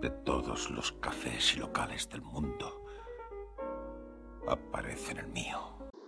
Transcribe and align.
de 0.00 0.10
todos 0.10 0.70
los 0.70 0.92
cafés 0.92 1.54
y 1.54 1.58
locales 1.58 2.08
del 2.08 2.22
mundo 2.22 2.84
aparece 4.48 5.12
en 5.12 5.18
el 5.18 5.26
mío. 5.28 5.58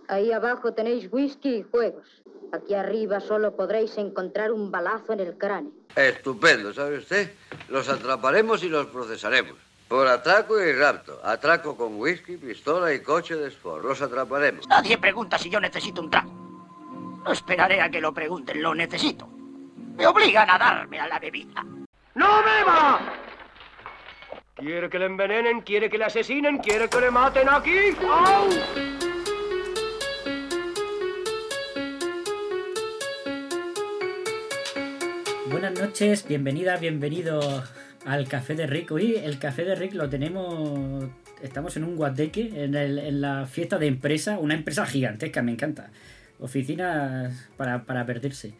Ahí 0.07 0.31
abajo 0.31 0.73
tenéis 0.73 1.07
whisky 1.11 1.57
y 1.57 1.63
juegos. 1.63 2.07
Aquí 2.51 2.73
arriba 2.73 3.19
solo 3.19 3.55
podréis 3.55 3.97
encontrar 3.97 4.51
un 4.51 4.71
balazo 4.71 5.13
en 5.13 5.21
el 5.21 5.37
cráneo. 5.37 5.71
Estupendo, 5.95 6.73
¿sabe 6.73 6.97
usted? 6.97 7.31
Los 7.69 7.87
atraparemos 7.87 8.63
y 8.63 8.69
los 8.69 8.87
procesaremos. 8.87 9.53
Por 9.87 10.07
atraco 10.07 10.59
y 10.61 10.73
rapto. 10.73 11.19
Atraco 11.23 11.77
con 11.77 11.99
whisky, 11.99 12.37
pistola 12.37 12.93
y 12.93 13.01
coche 13.01 13.35
de 13.35 13.47
sport. 13.49 13.85
Los 13.85 14.01
atraparemos. 14.01 14.67
Nadie 14.67 14.97
pregunta 14.97 15.37
si 15.37 15.49
yo 15.49 15.59
necesito 15.59 16.01
un 16.01 16.09
trago. 16.09 16.31
No 17.23 17.31
esperaré 17.31 17.81
a 17.81 17.89
que 17.89 18.01
lo 18.01 18.13
pregunten, 18.13 18.61
lo 18.61 18.73
necesito. 18.73 19.27
Me 19.95 20.07
obligan 20.07 20.49
a 20.49 20.57
darme 20.57 20.99
a 20.99 21.07
la 21.07 21.19
bebida. 21.19 21.63
¡No 22.15 22.43
beba! 22.43 22.99
¿Quiere 24.61 24.91
que 24.91 24.99
le 24.99 25.07
envenenen? 25.07 25.61
¿Quiere 25.61 25.89
que 25.89 25.97
le 25.97 26.05
asesinen? 26.05 26.59
¿Quiere 26.59 26.87
que 26.87 27.01
le 27.01 27.09
maten 27.09 27.49
aquí? 27.49 27.75
¡Au! 28.07 28.47
Buenas 35.49 35.79
noches, 35.79 36.27
bienvenida, 36.27 36.77
bienvenido 36.77 37.63
al 38.05 38.27
Café 38.27 38.53
de 38.53 38.67
Rick. 38.67 38.91
Hoy 38.91 39.15
el 39.15 39.39
Café 39.39 39.65
de 39.65 39.73
Rick 39.73 39.95
lo 39.95 40.07
tenemos, 40.09 41.05
estamos 41.41 41.75
en 41.77 41.83
un 41.83 41.95
guateque, 41.95 42.51
en, 42.55 43.19
la 43.19 43.47
fiesta 43.47 43.79
de 43.79 43.87
empresa, 43.87 44.37
una 44.37 44.53
empresa 44.53 44.85
gigantesca, 44.85 45.41
me 45.41 45.53
encanta. 45.53 45.89
Oficinas 46.39 47.49
para, 47.57 47.83
para 47.85 48.05
perderse. 48.05 48.53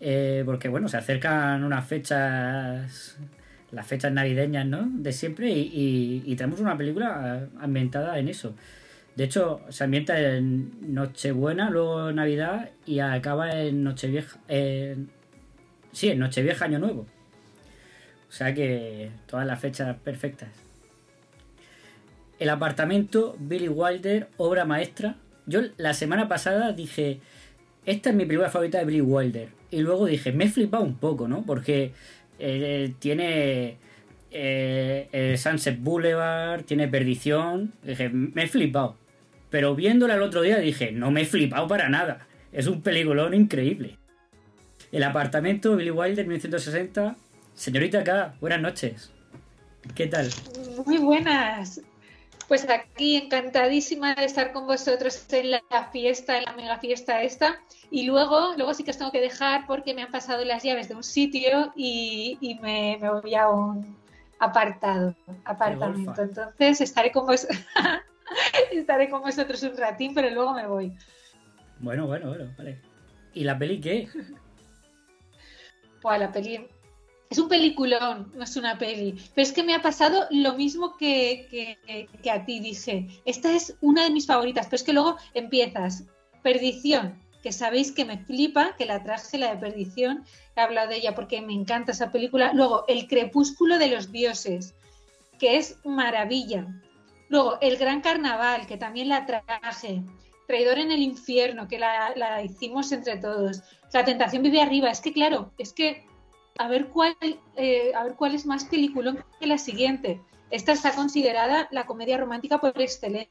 Eh, 0.00 0.44
porque 0.46 0.68
bueno, 0.68 0.88
se 0.88 0.96
acercan 0.96 1.64
unas 1.64 1.84
fechas, 1.88 3.18
las 3.72 3.86
fechas 3.86 4.12
navideñas, 4.12 4.66
¿no? 4.66 4.88
De 4.90 5.12
siempre 5.12 5.50
y, 5.50 6.22
y- 6.26 6.36
una 6.60 6.76
película 6.76 7.48
ambientada 7.60 8.18
en 8.18 8.28
eso. 8.28 8.54
De 9.16 9.24
hecho, 9.24 9.60
se 9.68 9.84
ambienta 9.84 10.18
en 10.20 10.94
Nochebuena, 10.94 11.70
luego 11.70 12.12
Navidad 12.12 12.70
y 12.86 13.00
acaba 13.00 13.60
en 13.62 13.82
Nochevieja. 13.82 14.38
sí, 15.92 16.10
en 16.10 16.18
Nochevieja, 16.20 16.66
Año 16.66 16.78
Nuevo. 16.78 17.06
O 18.28 18.32
sea 18.32 18.54
que 18.54 19.10
todas 19.26 19.46
las 19.46 19.58
fechas 19.58 19.96
perfectas. 19.98 20.50
El 22.38 22.50
apartamento, 22.50 23.36
Billy 23.40 23.68
Wilder, 23.68 24.28
obra 24.36 24.64
maestra. 24.64 25.16
Yo 25.46 25.62
la 25.76 25.94
semana 25.94 26.28
pasada 26.28 26.72
dije, 26.72 27.20
esta 27.86 28.10
es 28.10 28.16
mi 28.16 28.24
película 28.26 28.50
favorita 28.50 28.78
de 28.78 28.84
Billy 28.84 29.00
Wilder. 29.00 29.48
Y 29.70 29.80
luego 29.80 30.06
dije, 30.06 30.30
me 30.32 30.44
he 30.44 30.48
flipado 30.48 30.84
un 30.84 30.96
poco, 30.96 31.26
¿no? 31.26 31.42
Porque 31.44 31.92
eh, 32.38 32.94
tiene 32.98 33.78
eh, 34.30 35.08
eh, 35.12 35.36
Sunset 35.38 35.80
Boulevard, 35.80 36.62
tiene 36.62 36.88
Perdición. 36.88 37.72
Dije, 37.82 38.08
me 38.08 38.44
he 38.44 38.48
flipado. 38.48 38.96
Pero 39.50 39.74
viéndola 39.74 40.14
el 40.14 40.22
otro 40.22 40.42
día 40.42 40.58
dije, 40.58 40.92
no 40.92 41.10
me 41.10 41.22
he 41.22 41.24
flipado 41.24 41.66
para 41.68 41.88
nada. 41.88 42.26
Es 42.52 42.66
un 42.66 42.82
peliculón 42.82 43.34
increíble. 43.34 43.98
El 44.92 45.02
apartamento, 45.02 45.76
Billy 45.76 45.90
Wilder, 45.90 46.26
1960. 46.26 47.16
Señorita 47.54 48.04
K, 48.04 48.34
buenas 48.40 48.60
noches. 48.60 49.12
¿Qué 49.94 50.06
tal? 50.06 50.28
Muy 50.86 50.98
buenas. 50.98 51.80
Pues 52.48 52.66
aquí 52.70 53.16
encantadísima 53.16 54.14
de 54.14 54.24
estar 54.24 54.52
con 54.52 54.66
vosotros 54.66 55.26
en 55.32 55.50
la 55.50 55.90
fiesta, 55.92 56.38
en 56.38 56.44
la 56.44 56.52
mega 56.52 56.78
fiesta 56.78 57.22
esta. 57.22 57.60
Y 57.90 58.06
luego, 58.06 58.54
luego 58.56 58.72
sí 58.72 58.84
que 58.84 58.90
os 58.90 58.98
tengo 58.98 59.12
que 59.12 59.20
dejar 59.20 59.66
porque 59.66 59.92
me 59.94 60.02
han 60.02 60.10
pasado 60.10 60.44
las 60.44 60.62
llaves 60.62 60.88
de 60.88 60.94
un 60.94 61.04
sitio 61.04 61.72
y, 61.76 62.38
y 62.40 62.54
me, 62.56 62.98
me 63.00 63.10
voy 63.10 63.34
a 63.34 63.50
un 63.50 63.98
apartado, 64.38 65.14
apartamento. 65.44 66.22
Entonces 66.22 66.80
estaré 66.80 67.12
con 67.12 67.26
vos 67.26 67.46
estaré 68.72 69.10
con 69.10 69.22
vosotros 69.22 69.62
un 69.62 69.76
ratín, 69.76 70.14
pero 70.14 70.30
luego 70.30 70.54
me 70.54 70.66
voy. 70.66 70.92
Bueno, 71.80 72.06
bueno, 72.06 72.28
bueno, 72.28 72.52
vale. 72.56 72.80
¿Y 73.34 73.44
la 73.44 73.58
peli 73.58 73.80
qué? 73.80 74.08
Buah, 76.02 76.18
la 76.18 76.32
peli. 76.32 76.66
Es 77.30 77.38
un 77.38 77.48
peliculón, 77.48 78.32
no 78.34 78.44
es 78.44 78.56
una 78.56 78.78
peli. 78.78 79.12
Pero 79.34 79.42
es 79.46 79.52
que 79.52 79.62
me 79.62 79.74
ha 79.74 79.82
pasado 79.82 80.26
lo 80.30 80.54
mismo 80.54 80.96
que, 80.96 81.46
que- 81.50 82.08
que- 82.22 82.30
a 82.30 82.44
ti, 82.46 82.60
dije. 82.60 83.06
Esta 83.26 83.52
es 83.52 83.76
una 83.82 84.04
de 84.04 84.10
mis 84.10 84.26
favoritas, 84.26 84.66
pero 84.66 84.76
es 84.76 84.82
que 84.82 84.92
luego 84.94 85.16
empiezas. 85.34 86.04
Perdición, 86.42 87.20
que 87.42 87.52
sabéis 87.52 87.92
que 87.92 88.04
me 88.06 88.18
flipa, 88.24 88.74
que 88.78 88.86
la 88.86 89.02
traje, 89.02 89.36
la 89.38 89.50
de 89.54 89.58
Perdición, 89.60 90.24
he 90.56 90.60
hablado 90.60 90.88
de 90.88 90.96
ella 90.96 91.14
porque 91.14 91.40
me 91.42 91.52
encanta 91.52 91.92
esa 91.92 92.10
película. 92.10 92.52
Luego, 92.54 92.84
El 92.88 93.06
crepúsculo 93.08 93.78
de 93.78 93.88
los 93.88 94.10
dioses, 94.10 94.74
que 95.38 95.56
es 95.58 95.76
maravilla. 95.84 96.66
Luego, 97.28 97.58
El 97.60 97.76
gran 97.76 98.00
carnaval, 98.00 98.66
que 98.66 98.78
también 98.78 99.08
la 99.10 99.26
traje. 99.26 100.02
Traidor 100.46 100.78
en 100.78 100.90
el 100.92 101.00
infierno, 101.02 101.68
que 101.68 101.78
la, 101.78 102.14
la 102.16 102.42
hicimos 102.42 102.90
entre 102.92 103.18
todos. 103.18 103.60
La 103.92 104.02
tentación 104.06 104.42
vive 104.42 104.62
arriba. 104.62 104.88
Es 104.90 105.02
que, 105.02 105.12
claro, 105.12 105.52
es 105.58 105.74
que 105.74 106.06
a 106.58 106.68
ver 106.68 106.88
cuál, 106.88 107.16
eh, 107.56 107.92
a 107.94 108.04
ver 108.04 108.14
cuál 108.14 108.34
es 108.34 108.44
más 108.46 108.64
peliculón 108.64 109.24
que 109.40 109.46
la 109.46 109.58
siguiente. 109.58 110.20
Esta 110.50 110.72
está 110.72 110.92
considerada 110.94 111.68
la 111.70 111.86
comedia 111.86 112.16
romántica 112.18 112.58
por 112.58 112.78
excelencia, 112.80 113.28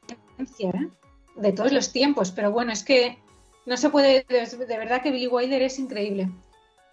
¿eh? 0.60 0.88
de 1.36 1.52
todos 1.52 1.72
los 1.72 1.92
tiempos. 1.92 2.30
Pero 2.30 2.50
bueno, 2.50 2.72
es 2.72 2.82
que 2.84 3.18
no 3.66 3.76
se 3.76 3.90
puede, 3.90 4.24
de, 4.28 4.46
de 4.46 4.78
verdad 4.78 5.02
que 5.02 5.10
Billy 5.10 5.26
Wilder 5.26 5.62
es 5.62 5.78
increíble. 5.78 6.28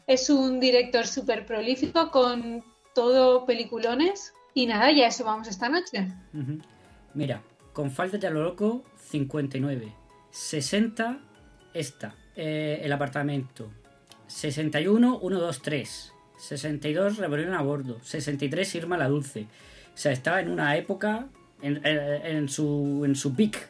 Es 0.07 0.29
un 0.29 0.59
director 0.59 1.07
súper 1.07 1.45
prolífico 1.45 2.12
con 2.12 2.63
todo 2.94 3.45
peliculones. 3.45 4.34
Y 4.53 4.68
nada, 4.68 4.91
ya 4.91 5.07
eso 5.07 5.25
vamos 5.25 5.47
esta 5.47 5.68
noche. 5.69 6.07
Mira, 7.13 7.41
con 7.74 7.91
falta 7.91 8.18
ya 8.18 8.29
lo 8.29 8.44
loco, 8.44 8.84
59. 9.09 9.94
60, 10.31 11.19
esta. 11.74 12.16
eh, 12.35 12.79
el 12.84 12.91
apartamento. 12.91 13.69
61, 14.28 15.19
1, 15.22 15.40
2, 15.40 15.62
3. 15.62 16.13
62, 16.47 17.17
rebelión 17.17 17.53
a 17.53 17.61
bordo. 17.61 18.00
63, 18.03 18.75
Irma 18.75 18.97
la 18.97 19.07
Dulce. 19.07 19.47
O 19.94 19.97
sea, 19.97 20.11
estaba 20.11 20.39
en 20.41 20.50
una 20.50 20.75
época, 20.78 21.28
en, 21.61 21.85
en- 21.85 22.25
en 22.38 22.50
su, 22.50 23.03
en 23.06 23.16
su 23.16 23.33
peak 23.35 23.69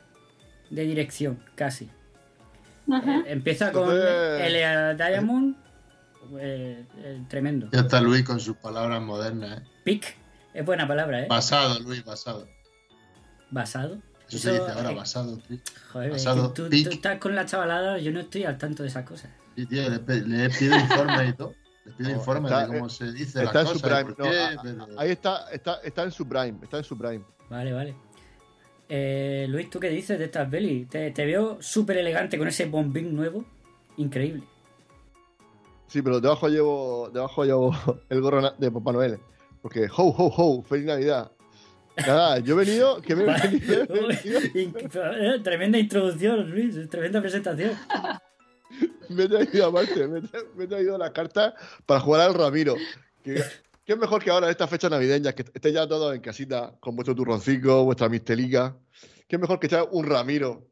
de 0.69 0.83
dirección, 0.83 1.39
casi. 1.55 1.89
Ajá. 2.91 3.19
Eh, 3.19 3.23
empieza 3.27 3.71
con 3.71 3.89
Elia 3.91 4.93
Diamond. 4.95 5.55
eh, 6.39 6.83
eh, 6.97 7.21
tremendo. 7.27 7.69
Ya 7.71 7.81
está 7.81 8.01
Luis 8.01 8.23
con 8.23 8.39
sus 8.39 8.57
palabras 8.57 9.01
modernas. 9.01 9.59
¿eh? 9.59 9.63
Peak 9.83 10.15
es 10.53 10.65
buena 10.65 10.87
palabra, 10.87 11.21
¿eh? 11.21 11.27
Basado, 11.29 11.79
Luis, 11.81 12.03
basado. 12.03 12.47
Basado. 13.51 13.99
Eso 14.27 14.39
se 14.39 14.51
dice 14.53 14.71
ahora, 14.71 14.91
eh, 14.91 14.95
basado. 14.95 15.37
tío. 15.37 15.57
Joder, 15.93 16.07
es 16.11 16.25
Basado, 16.25 16.51
que 16.53 16.61
tú, 16.63 16.69
pic. 16.69 16.87
tú 16.89 16.93
estás 16.95 17.19
con 17.19 17.35
la 17.35 17.45
chavalada, 17.45 17.99
yo 17.99 18.11
no 18.11 18.19
estoy 18.21 18.43
al 18.43 18.57
tanto 18.57 18.81
de 18.81 18.89
esas 18.89 19.05
cosas. 19.07 19.29
Sí, 19.55 19.65
tío, 19.67 19.83
le, 19.87 19.99
le 20.21 20.49
pido 20.49 20.75
informes 20.75 21.29
y 21.29 21.33
todo. 21.33 21.53
Le 21.85 21.91
pido 21.93 22.09
No, 22.09 22.15
informes 22.15 22.51
está- 22.51 22.67
de 22.67 22.73
cómo 22.77 22.89
se 22.89 23.11
dice 23.13 23.43
Está 23.43 23.61
en 23.61 23.67
su 23.67 23.79
prime. 23.81 24.03
no, 24.03 24.15
pero- 24.63 24.99
ahí 24.99 25.11
está, 25.11 25.49
está, 25.51 25.75
está 25.83 26.03
en 26.03 26.11
su 26.11 26.27
prime. 26.27 26.57
Está 26.63 26.77
en 26.79 26.83
su 26.83 26.97
prime. 26.97 27.23
Vale, 27.49 27.73
vale. 27.73 27.95
Eh, 28.89 29.45
Luis, 29.49 29.69
¿tú 29.69 29.79
qué 29.79 29.89
dices 29.89 30.17
de 30.19 30.25
estas 30.25 30.49
pelis? 30.49 30.87
Te, 30.89 31.11
te 31.11 31.25
veo 31.25 31.57
súper 31.61 31.97
elegante 31.97 32.37
con 32.37 32.47
ese 32.47 32.65
bombín 32.65 33.15
nuevo. 33.15 33.45
Increíble. 33.97 34.43
Sí, 35.87 36.01
pero 36.01 36.19
debajo 36.19 36.47
llevo, 36.49 37.09
debajo 37.13 37.45
llevo 37.45 37.71
el 38.09 38.21
gorro 38.21 38.51
de 38.51 38.71
Papá 38.71 38.91
Noel. 38.91 39.19
Porque 39.61 39.87
ho, 39.95 40.03
ho, 40.03 40.33
ho, 40.35 40.61
feliz 40.63 40.85
Navidad. 40.85 41.31
Nada, 41.97 42.39
yo 42.39 42.59
he 42.59 42.65
venido, 42.65 43.01
que 43.01 43.15
me 43.15 43.23
he 43.23 43.47
venido, 43.47 45.41
Tremenda 45.43 45.77
introducción, 45.77 46.49
Luis. 46.49 46.89
Tremenda 46.89 47.21
presentación. 47.21 47.71
Me 49.09 49.23
he 49.23 49.27
traído 49.29 49.71
me 49.71 49.81
he 49.81 49.85
tra- 49.87 50.45
me 50.55 50.63
he 50.63 50.67
traído 50.67 50.97
la 50.97 51.11
carta 51.13 51.53
para 51.85 51.99
jugar 51.99 52.21
al 52.21 52.33
Ramiro. 52.33 52.75
Que, 53.23 53.35
que 53.85 53.93
es 53.93 53.97
mejor 53.97 54.23
que 54.23 54.29
ahora 54.31 54.47
en 54.47 54.51
estas 54.51 54.69
fechas 54.69 54.89
navideñas, 54.91 55.33
que 55.33 55.43
estéis 55.43 55.75
ya 55.75 55.87
todos 55.87 56.13
en 56.15 56.21
casita 56.21 56.75
con 56.79 56.95
vuestro 56.95 57.15
turroncico, 57.15 57.83
vuestra 57.85 58.09
mistelica. 58.09 58.75
Que 59.27 59.35
es 59.35 59.41
mejor 59.41 59.59
que 59.59 59.67
echar 59.67 59.87
un 59.91 60.05
Ramiro 60.05 60.67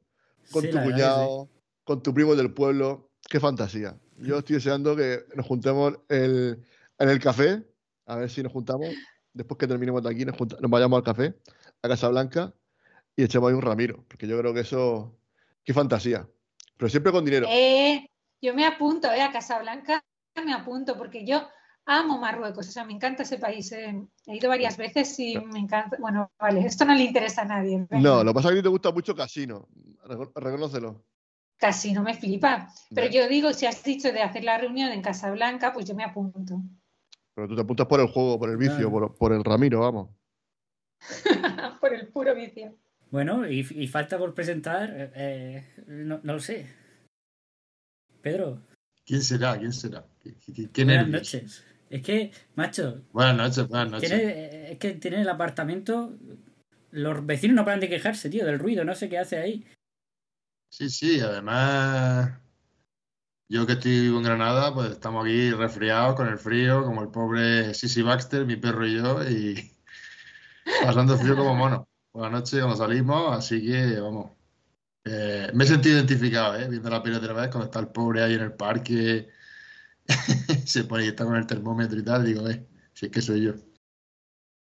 con 0.51 0.63
Sí, 0.63 0.69
tu 0.69 0.77
cuñado, 0.83 1.49
con 1.83 2.03
tu 2.03 2.13
primo 2.13 2.35
del 2.35 2.53
pueblo. 2.53 3.09
Qué 3.29 3.39
fantasía. 3.39 3.97
Yo 4.17 4.37
estoy 4.39 4.55
deseando 4.55 4.95
que 4.95 5.25
nos 5.35 5.45
juntemos 5.45 5.95
el- 6.09 6.63
en 6.99 7.09
el 7.09 7.19
café, 7.19 7.63
a 8.05 8.17
ver 8.17 8.29
si 8.29 8.43
nos 8.43 8.51
juntamos. 8.51 8.87
Después 9.33 9.57
que 9.57 9.67
terminemos 9.67 10.03
de 10.03 10.09
aquí, 10.11 10.25
nos 10.25 10.35
vayamos 10.69 10.97
al 10.97 11.03
café, 11.03 11.33
a 11.81 11.87
Casa 11.87 12.07
Blanca, 12.09 12.53
y 13.15 13.23
echemos 13.23 13.49
ahí 13.49 13.55
un 13.55 13.63
Ramiro. 13.63 14.05
Porque 14.07 14.27
yo 14.27 14.37
creo 14.39 14.53
que 14.53 14.59
eso. 14.59 15.17
Qué 15.63 15.73
fantasía. 15.73 16.27
Pero 16.83 16.89
siempre 16.91 17.13
con 17.13 17.23
dinero. 17.23 17.47
Eh, 17.49 18.09
yo 18.41 18.53
me 18.53 18.65
apunto 18.65 19.09
eh, 19.09 19.21
a 19.21 19.31
Casablanca, 19.31 20.03
me 20.43 20.51
apunto 20.53 20.97
porque 20.97 21.25
yo 21.25 21.47
amo 21.85 22.17
Marruecos, 22.17 22.67
o 22.67 22.71
sea, 22.73 22.83
me 22.83 22.91
encanta 22.91 23.23
ese 23.23 23.37
país. 23.37 23.71
eh. 23.71 24.05
He 24.25 24.35
ido 24.35 24.49
varias 24.49 24.75
veces 24.75 25.17
y 25.17 25.37
me 25.39 25.59
encanta. 25.59 25.95
Bueno, 25.97 26.29
vale, 26.37 26.65
esto 26.65 26.83
no 26.83 26.93
le 26.93 27.03
interesa 27.05 27.43
a 27.43 27.45
nadie. 27.45 27.87
No, 27.89 28.21
lo 28.21 28.31
que 28.31 28.35
pasa 28.35 28.49
es 28.49 28.55
que 28.55 28.59
a 28.59 28.61
ti 28.61 28.63
te 28.63 28.69
gusta 28.69 28.91
mucho 28.91 29.15
Casino. 29.15 29.69
Reco- 30.03 30.33
Reconócelo. 30.35 31.05
Casi 31.55 31.93
no 31.93 32.03
me 32.03 32.15
flipa. 32.15 32.67
Pero 32.93 33.07
yo 33.09 33.29
digo, 33.29 33.53
si 33.53 33.65
has 33.65 33.81
dicho 33.81 34.11
de 34.11 34.21
hacer 34.23 34.43
la 34.43 34.57
reunión 34.57 34.91
en 34.91 35.01
Casablanca, 35.01 35.71
pues 35.71 35.85
yo 35.85 35.95
me 35.95 36.03
apunto. 36.03 36.57
Pero 37.33 37.47
tú 37.47 37.55
te 37.55 37.61
apuntas 37.61 37.87
por 37.87 38.01
el 38.01 38.07
juego, 38.09 38.37
por 38.37 38.49
el 38.49 38.57
vicio, 38.57 38.91
por 39.17 39.31
el 39.31 39.41
Ramiro, 39.41 39.79
vamos. 39.79 40.09
Por 41.79 41.93
el 41.93 42.09
puro 42.09 42.35
vicio. 42.35 42.75
Bueno, 43.13 43.47
y, 43.47 43.59
y 43.59 43.87
falta 43.87 44.17
por 44.17 44.33
presentar, 44.33 44.89
eh, 44.91 45.11
eh, 45.13 45.83
no, 45.85 46.19
no 46.23 46.33
lo 46.33 46.39
sé. 46.39 46.65
Pedro, 48.23 48.59
¿Quién 49.05 49.21
será? 49.21 49.55
¿Quién 49.59 49.71
será? 49.71 50.03
¿Qué, 50.23 50.33
qué- 50.33 50.71
qué- 50.71 50.83
buenas 50.83 51.07
nervios? 51.07 51.21
noches. 51.35 51.63
Es 51.91 52.01
que, 52.01 52.31
macho, 52.55 53.03
Buenas 53.11 53.37
noches, 53.37 53.67
buenas 53.67 53.91
noches. 53.91 54.09
tiene, 54.09 54.23
eh, 54.23 54.71
es 54.71 54.79
que 54.79 54.93
tiene 54.93 55.21
el 55.21 55.29
apartamento. 55.29 56.17
Los 56.89 57.23
vecinos 57.23 57.55
no 57.55 57.63
paran 57.65 57.81
de 57.81 57.89
quejarse, 57.89 58.31
tío, 58.31 58.47
del 58.47 58.57
ruido, 58.57 58.83
no 58.83 58.95
sé 58.95 59.09
qué 59.09 59.19
hace 59.19 59.37
ahí. 59.37 59.63
Sí, 60.71 60.89
sí, 60.89 61.19
además, 61.19 62.39
yo 63.47 63.67
que 63.67 63.73
estoy 63.73 63.91
vivo 64.01 64.17
en 64.17 64.23
Granada, 64.23 64.73
pues 64.73 64.89
estamos 64.89 65.23
aquí 65.23 65.51
resfriados 65.51 66.15
con 66.15 66.29
el 66.29 66.39
frío, 66.39 66.83
como 66.83 67.03
el 67.03 67.09
pobre 67.09 67.75
Sissy 67.75 68.01
Baxter, 68.01 68.47
mi 68.47 68.55
perro 68.55 68.87
y 68.87 68.95
yo, 68.95 69.21
y 69.29 69.71
pasando 70.81 71.15
frío 71.15 71.35
como 71.35 71.53
mono. 71.53 71.87
Por 72.13 72.21
la 72.21 72.29
noche 72.29 72.59
cuando 72.59 72.77
salimos, 72.77 73.35
así 73.35 73.59
que 73.65 73.99
vamos. 73.99 74.31
Eh, 75.03 75.49
me 75.51 75.63
he 75.63 75.67
sentido 75.67 75.95
identificado, 75.95 76.55
¿eh? 76.55 76.67
Viendo 76.69 76.87
la 76.91 77.01
peli 77.01 77.15
otra 77.15 77.33
vez, 77.33 77.49
cuando 77.49 77.65
está 77.65 77.79
el 77.79 77.87
pobre 77.87 78.21
ahí 78.21 78.35
en 78.35 78.41
el 78.41 78.53
parque, 78.53 79.29
se 80.65 80.83
pone 80.83 81.05
y 81.05 81.07
está 81.07 81.25
con 81.25 81.35
el 81.35 81.47
termómetro 81.47 81.99
y 81.99 82.03
tal, 82.03 82.23
digo, 82.23 82.47
eh, 82.47 82.67
si 82.93 83.07
es 83.07 83.11
que 83.11 83.19
soy 83.19 83.41
yo. 83.41 83.53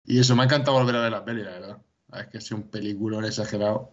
Y 0.06 0.20
eso, 0.20 0.36
me 0.36 0.44
ha 0.44 0.46
encantado 0.46 0.78
volver 0.78 0.96
a 0.98 1.02
ver 1.02 1.12
la 1.12 1.26
peli, 1.26 1.44
la 1.44 1.52
verdad. 1.52 1.82
Es 2.14 2.28
que 2.28 2.42
sido 2.42 2.58
un 2.58 2.70
peliculón 2.70 3.26
exagerado. 3.26 3.92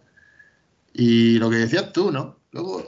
Y 0.93 1.39
lo 1.39 1.49
que 1.49 1.57
decías 1.57 1.91
tú, 1.91 2.11
¿no? 2.11 2.37
Luego, 2.51 2.81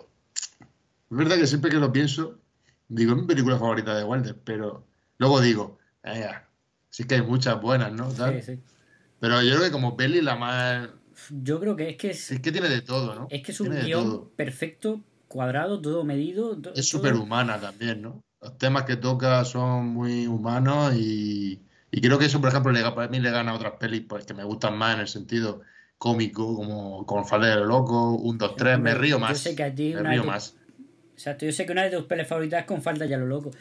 es 1.10 1.18
verdad 1.18 1.38
que 1.38 1.48
siempre 1.48 1.72
que 1.72 1.78
lo 1.78 1.92
pienso, 1.92 2.40
digo, 2.88 3.14
es 3.14 3.18
mi 3.22 3.26
película 3.26 3.58
favorita 3.58 3.96
de 3.96 4.04
Wilder, 4.04 4.38
pero 4.44 4.86
luego 5.18 5.42
digo, 5.42 5.80
eh, 6.04 6.30
sí 6.92 7.06
que 7.06 7.16
hay 7.16 7.22
muchas 7.24 7.60
buenas, 7.60 7.92
¿no? 7.92 8.10
Tal. 8.10 8.44
Sí, 8.44 8.58
sí. 8.58 8.62
Pero 9.22 9.42
yo 9.42 9.52
creo 9.52 9.64
que 9.66 9.72
como 9.72 9.96
peli 9.96 10.22
la 10.22 10.36
más... 10.36 10.90
Yo 11.30 11.60
creo 11.60 11.76
que 11.76 11.90
es 11.90 11.98
que 11.98 12.10
es, 12.10 12.32
Es 12.32 12.40
que 12.42 12.52
tiene 12.52 12.68
de 12.70 12.82
todo, 12.82 13.16
¿no? 13.16 13.28
es 13.30 13.42
que 13.44 13.52
es 13.52 13.62
un 13.62 13.70
Tiene 13.70 13.86
guion 13.86 14.30
perfecto, 14.36 15.02
cuadrado, 15.28 15.80
todo 15.80 16.04
medido. 16.04 16.58
to- 16.60 16.74
Es 16.76 16.88
súper 16.90 17.14
humana 17.14 17.60
también, 17.60 18.02
¿no? 18.02 18.22
Los 18.42 18.58
temas 18.58 18.84
que 18.84 18.96
toca 18.98 19.46
son 19.46 19.88
muy 19.90 20.26
humanos 20.26 20.96
y, 20.96 21.62
y 21.92 22.02
creo 22.02 22.18
que 22.18 22.26
eso, 22.26 22.42
por 22.42 22.50
ejemplo, 22.50 22.72
le, 22.72 22.82
para 22.82 23.08
mí 23.08 23.20
le 23.20 23.30
gana 23.30 23.52
a 23.52 23.56
otras 23.56 23.74
pelis 23.80 24.04
pues, 24.10 24.26
que 24.26 24.34
me 24.34 24.44
gustan 24.44 24.78
más 24.78 24.96
en 24.96 25.02
el 25.02 25.08
sentido 25.08 25.62
cómico, 26.00 26.56
como, 26.56 27.06
como 27.06 27.24
Falda 27.24 27.48
de 27.50 27.56
lo 27.58 27.66
Loco, 27.66 28.14
un, 28.16 28.40
dos, 28.40 28.56
tres, 28.56 28.80
me 28.80 28.96
río 28.96 29.18
Yo 29.18 29.22
más. 29.26 29.38
sé 29.44 29.56
que 29.56 29.64
a 29.64 29.76
ti 29.76 29.94
Me 29.94 30.02
río 30.02 30.24
más. 30.24 30.56
Exacto, 31.14 31.46
yo 31.46 31.52
sé 31.52 31.66
que 31.68 31.72
una 31.72 31.84
de 31.84 31.92
tus 31.92 32.06
pelis 32.06 32.28
favoritas 32.28 32.62
es 32.62 32.66
con 32.66 32.82
falta 32.82 33.06
ya 33.06 33.18
lo 33.18 33.28
loco. 33.28 33.52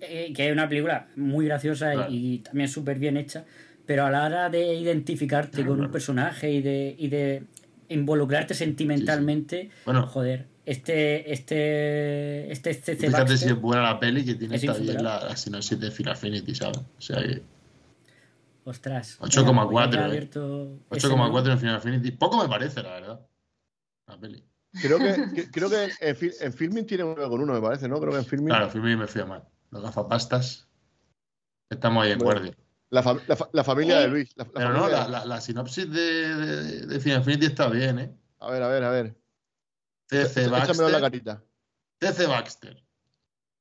Eh, 0.00 0.32
que 0.34 0.48
es 0.48 0.52
una 0.52 0.68
película 0.68 1.06
muy 1.16 1.46
graciosa 1.46 1.92
Claro. 1.94 2.10
y 2.10 2.38
también 2.38 2.68
súper 2.68 2.98
bien 2.98 3.16
hecha. 3.16 3.44
Pero 3.86 4.04
a 4.06 4.10
la 4.10 4.24
hora 4.26 4.48
de 4.48 4.74
identificarte 4.74 5.64
con 5.66 5.80
un 5.80 5.90
personaje 5.90 6.50
y 6.50 6.62
de, 6.62 6.94
y 6.98 7.08
de 7.08 7.44
involucrarte 7.88 8.54
sentimentalmente, 8.54 9.70
Bueno, 9.84 10.06
joder, 10.06 10.46
este, 10.64 11.32
este, 11.32 12.50
este, 12.52 12.70
este 12.70 12.94
fíjate 12.96 13.22
Baxter- 13.24 13.36
si 13.38 13.46
es 13.48 13.60
buena 13.60 13.82
la 13.82 13.98
peli 14.00 14.24
que 14.24 14.34
tiene 14.36 14.54
insuperable. 14.54 14.94
la, 15.02 15.24
la 15.24 15.36
sinopsis 15.36 15.78
de 15.80 15.90
Final 15.90 16.12
Affinity, 16.14 16.54
¿sabes? 16.54 16.78
O 16.78 17.00
sea 17.00 17.20
que 17.22 17.42
Ostras. 18.64 19.18
8,4, 19.20 19.42
mira, 19.52 19.90
pues 19.90 19.94
eh. 19.96 19.98
abierto 20.04 20.78
ese 20.92 21.08
8,4 21.08 21.50
en 21.52 21.58
Final 21.58 21.76
Affinity. 21.76 22.10
Poco 22.12 22.40
me 22.40 22.48
parece, 22.48 22.82
la 22.82 22.90
verdad. 22.92 23.26
La 24.06 24.18
peli. 24.20 24.44
Creo 24.80 24.98
que, 24.98 25.14
que- 25.34 25.50
creo 25.50 25.68
que 25.68 25.84
en, 26.00 26.16
fil- 26.16 26.34
en 26.40 26.52
filming 26.52 26.86
tiene 26.86 27.02
un 27.04 27.16
9,1, 27.16 27.54
me 27.54 27.60
parece, 27.60 27.88
¿no? 27.88 27.98
Creo 27.98 28.12
que 28.12 28.18
en 28.18 28.24
filming. 28.24 28.46
Claro, 28.48 28.70
y 28.72 28.96
me 28.96 29.06
fui 29.08 29.20
a 29.20 29.26
mal. 29.26 29.42
Los 29.72 29.82
gafapastas. 29.82 30.68
Estamos 31.68 32.04
ahí 32.04 32.12
en 32.12 32.18
Bueno. 32.18 32.40
guardia. 32.40 32.56
La, 32.92 33.02
fa- 33.02 33.16
la 33.26 33.36
fa- 33.36 33.48
la 33.54 33.64
familia 33.64 33.98
Eh, 33.98 34.02
de 34.02 34.08
Luis. 34.08 34.36
la- 34.36 34.44
la 34.44 34.50
Pero 34.52 34.68
no, 34.74 34.80
familia 34.80 34.98
la, 35.04 35.08
la, 35.20 35.24
la 35.24 35.40
sinopsis 35.40 35.90
de, 35.90 36.34
de, 36.34 36.86
de 36.86 37.00
Final 37.00 37.42
está 37.42 37.68
bien, 37.70 37.98
¿eh? 37.98 38.14
A 38.38 38.50
ver, 38.50 38.62
a 38.62 38.68
ver, 38.68 38.84
a 38.84 38.90
ver. 38.90 39.14
TC 40.08 40.36
en 40.44 40.50
la 40.52 40.58
Baxter. 40.58 41.00
carita. 41.00 41.42
TC 41.98 42.26
Baxter. 42.28 42.84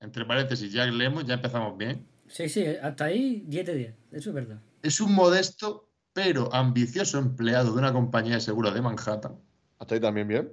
Entre 0.02 0.26
paréntesis, 0.26 0.72
Jack 0.74 0.92
Lemmon, 0.92 1.26
ya 1.26 1.36
empezamos 1.36 1.78
bien. 1.78 2.06
Sí, 2.28 2.50
sí, 2.50 2.66
hasta 2.82 3.06
ahí 3.06 3.44
10 3.48 3.66
de 3.68 3.76
10. 3.76 3.96
Eso 4.12 4.30
es 4.32 4.36
verdad. 4.36 4.60
Es 4.82 5.00
un 5.00 5.14
modesto 5.14 5.88
pero 6.14 6.54
ambicioso 6.54 7.18
empleado 7.20 7.72
de 7.72 7.78
una 7.80 7.94
compañía 7.94 8.34
de 8.36 8.42
seguros 8.42 8.74
de 8.74 8.82
Manhattan. 8.82 9.40
Hasta 9.80 9.96
ahí 9.96 10.02
también 10.02 10.28
bien. 10.28 10.52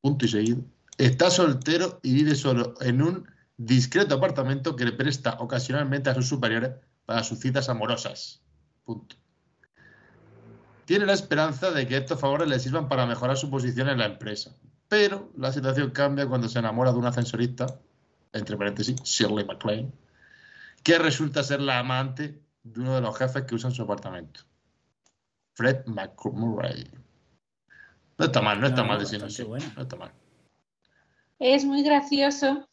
Punto 0.00 0.24
y 0.24 0.28
seguido. 0.28 0.62
Está 0.96 1.30
soltero 1.30 2.00
y 2.02 2.14
vive 2.14 2.34
solo 2.34 2.72
en 2.80 3.02
un 3.02 3.28
discreto 3.58 4.14
apartamento 4.14 4.74
que 4.74 4.86
le 4.86 4.92
presta 4.92 5.36
ocasionalmente 5.40 6.08
a 6.08 6.14
sus 6.14 6.28
superiores 6.28 6.70
para 7.06 7.22
sus 7.24 7.38
citas 7.40 7.68
amorosas. 7.68 8.42
Punto. 8.84 9.16
Tiene 10.84 11.06
la 11.06 11.14
esperanza 11.14 11.70
de 11.70 11.86
que 11.86 11.96
estos 11.96 12.20
favores 12.20 12.48
le 12.48 12.58
sirvan 12.58 12.88
para 12.88 13.06
mejorar 13.06 13.36
su 13.36 13.50
posición 13.50 13.88
en 13.88 13.98
la 13.98 14.06
empresa. 14.06 14.54
Pero 14.88 15.30
la 15.36 15.52
situación 15.52 15.90
cambia 15.90 16.28
cuando 16.28 16.48
se 16.48 16.58
enamora 16.60 16.92
de 16.92 16.98
un 16.98 17.06
ascensorista, 17.06 17.66
entre 18.32 18.56
paréntesis, 18.56 19.02
Shirley 19.02 19.44
MacLaine, 19.44 19.92
que 20.84 20.98
resulta 20.98 21.42
ser 21.42 21.60
la 21.60 21.80
amante 21.80 22.40
de 22.62 22.80
uno 22.80 22.94
de 22.94 23.00
los 23.00 23.16
jefes 23.18 23.42
que 23.44 23.56
usan 23.56 23.72
su 23.72 23.82
apartamento. 23.82 24.40
Fred 25.54 25.86
McMurray. 25.86 26.88
No 28.18 28.26
está 28.26 28.40
mal, 28.40 28.60
no 28.60 28.66
está 28.68 28.82
No, 28.82 28.88
mal 28.88 28.98
de 28.98 29.04
bastante 29.04 29.30
sinopsis. 29.30 29.46
buena. 29.46 29.72
No 29.74 29.82
está 29.82 29.96
mal. 29.96 30.12
Es 31.38 31.64
muy 31.64 31.82
gracioso 31.82 32.68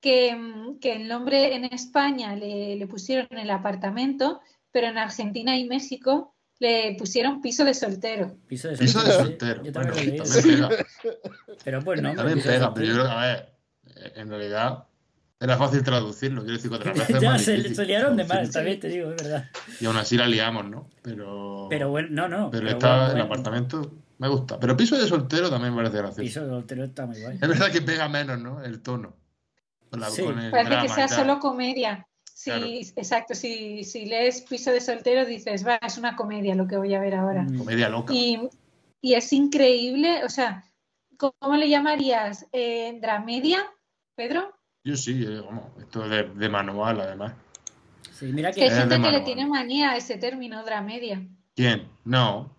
que, 0.00 0.34
mm, 0.34 0.78
que 0.80 0.92
el 0.94 1.08
nombre 1.08 1.54
en 1.54 1.64
España 1.64 2.34
le, 2.36 2.76
le 2.76 2.86
pusieron 2.86 3.28
el 3.38 3.50
apartamento, 3.50 4.40
pero 4.72 4.88
en 4.88 4.98
Argentina 4.98 5.56
y 5.56 5.64
México 5.66 6.34
le 6.58 6.96
pusieron 6.98 7.40
piso 7.40 7.64
de 7.64 7.74
soltero. 7.74 8.36
Piso 8.46 8.68
de 8.68 8.76
Piso 8.76 9.02
de 9.02 9.12
soltero, 9.12 9.62
sí. 9.62 9.62
soltero. 9.62 9.64
Yo 9.64 9.72
Bueno, 9.72 9.92
también 9.92 10.22
pega. 10.22 10.68
Pero 11.64 11.82
pues 11.82 12.02
no. 12.02 12.14
También 12.14 12.42
pega, 12.42 12.74
pero 12.74 12.86
yo 12.86 12.94
soltero. 12.94 12.94
creo 12.94 13.04
que, 13.04 13.12
a 13.12 13.26
ver, 13.26 13.56
en 14.16 14.28
realidad 14.28 14.84
era 15.38 15.56
fácil 15.58 15.82
traducirlo. 15.82 16.42
Quiero 16.44 16.56
decir 16.56 16.70
que 16.70 17.02
es 17.14 17.20
ya 17.20 17.38
se, 17.38 17.84
liaron 17.84 18.16
de 18.16 18.24
más, 18.24 18.50
también 18.50 18.80
te 18.80 18.88
digo, 18.88 19.10
es 19.10 19.22
verdad. 19.22 19.50
Y 19.80 19.86
aún 19.86 19.96
así 19.96 20.16
la 20.16 20.26
liamos, 20.26 20.64
¿no? 20.68 20.88
Pero, 21.02 21.66
Pero 21.68 21.90
bueno, 21.90 22.08
no, 22.10 22.28
no. 22.28 22.50
pero 22.50 22.64
pero 22.64 22.76
está 22.76 22.88
bueno, 22.88 23.04
el 23.04 23.10
bueno, 23.12 23.24
apartamento 23.24 23.92
me 24.18 24.28
gusta. 24.28 24.58
Pero 24.58 24.76
piso 24.76 24.96
de 24.96 25.06
soltero 25.06 25.50
también 25.50 25.74
me 25.74 25.82
parece 25.82 25.98
gracioso. 25.98 26.22
Piso 26.22 26.40
de 26.42 26.48
soltero 26.48 26.84
está 26.84 27.04
muy 27.06 27.20
guay. 27.20 27.38
Es 27.40 27.48
verdad 27.48 27.70
que 27.70 27.82
pega 27.82 28.08
menos, 28.08 28.38
¿no? 28.40 28.62
El 28.64 28.80
tono. 28.80 29.14
Con, 29.96 30.00
la- 30.02 30.10
Sí. 30.10 30.22
con 30.22 30.38
el 30.38 30.50
Parece 30.50 30.70
drama 30.70 30.82
que 30.82 30.88
sea 30.92 31.08
solo 31.08 31.38
comedia. 31.40 32.06
Sí, 32.32 32.50
Claro. 32.50 32.66
exacto. 32.66 33.34
Si, 33.34 33.82
si 33.84 34.04
lees 34.06 34.42
piso 34.42 34.70
de 34.70 34.80
soltero 34.80 35.24
dices, 35.24 35.66
va, 35.66 35.76
es 35.76 35.96
una 35.98 36.14
comedia 36.16 36.54
lo 36.54 36.66
que 36.68 36.76
voy 36.76 36.94
a 36.94 37.00
ver 37.00 37.14
ahora. 37.14 37.42
Mm. 37.44 37.58
Comedia 37.58 37.88
loca. 37.88 38.12
Y, 38.14 38.48
y 39.00 39.14
es 39.14 39.32
increíble, 39.32 40.22
o 40.24 40.28
sea, 40.28 40.64
¿cómo 41.16 41.56
le 41.56 41.68
llamarías? 41.68 42.46
Eh, 42.52 42.98
¿Dramedia, 43.00 43.64
Pedro? 44.14 44.52
Yo 44.84 44.96
sí, 44.96 45.24
eh, 45.26 45.40
vamos, 45.40 45.64
esto 45.80 46.04
es 46.04 46.10
de, 46.10 46.22
de 46.24 46.48
manual, 46.48 47.00
además. 47.00 47.32
Sí, 48.12 48.26
mira 48.26 48.50
Es 48.50 48.56
que 48.56 48.64
hay 48.64 48.70
gente 48.70 49.00
que 49.00 49.10
le 49.10 49.20
tiene 49.22 49.46
manía 49.46 49.90
a 49.92 49.96
ese 49.96 50.16
término, 50.16 50.62
dramedia. 50.64 51.26
¿Quién? 51.54 51.88
No. 52.04 52.54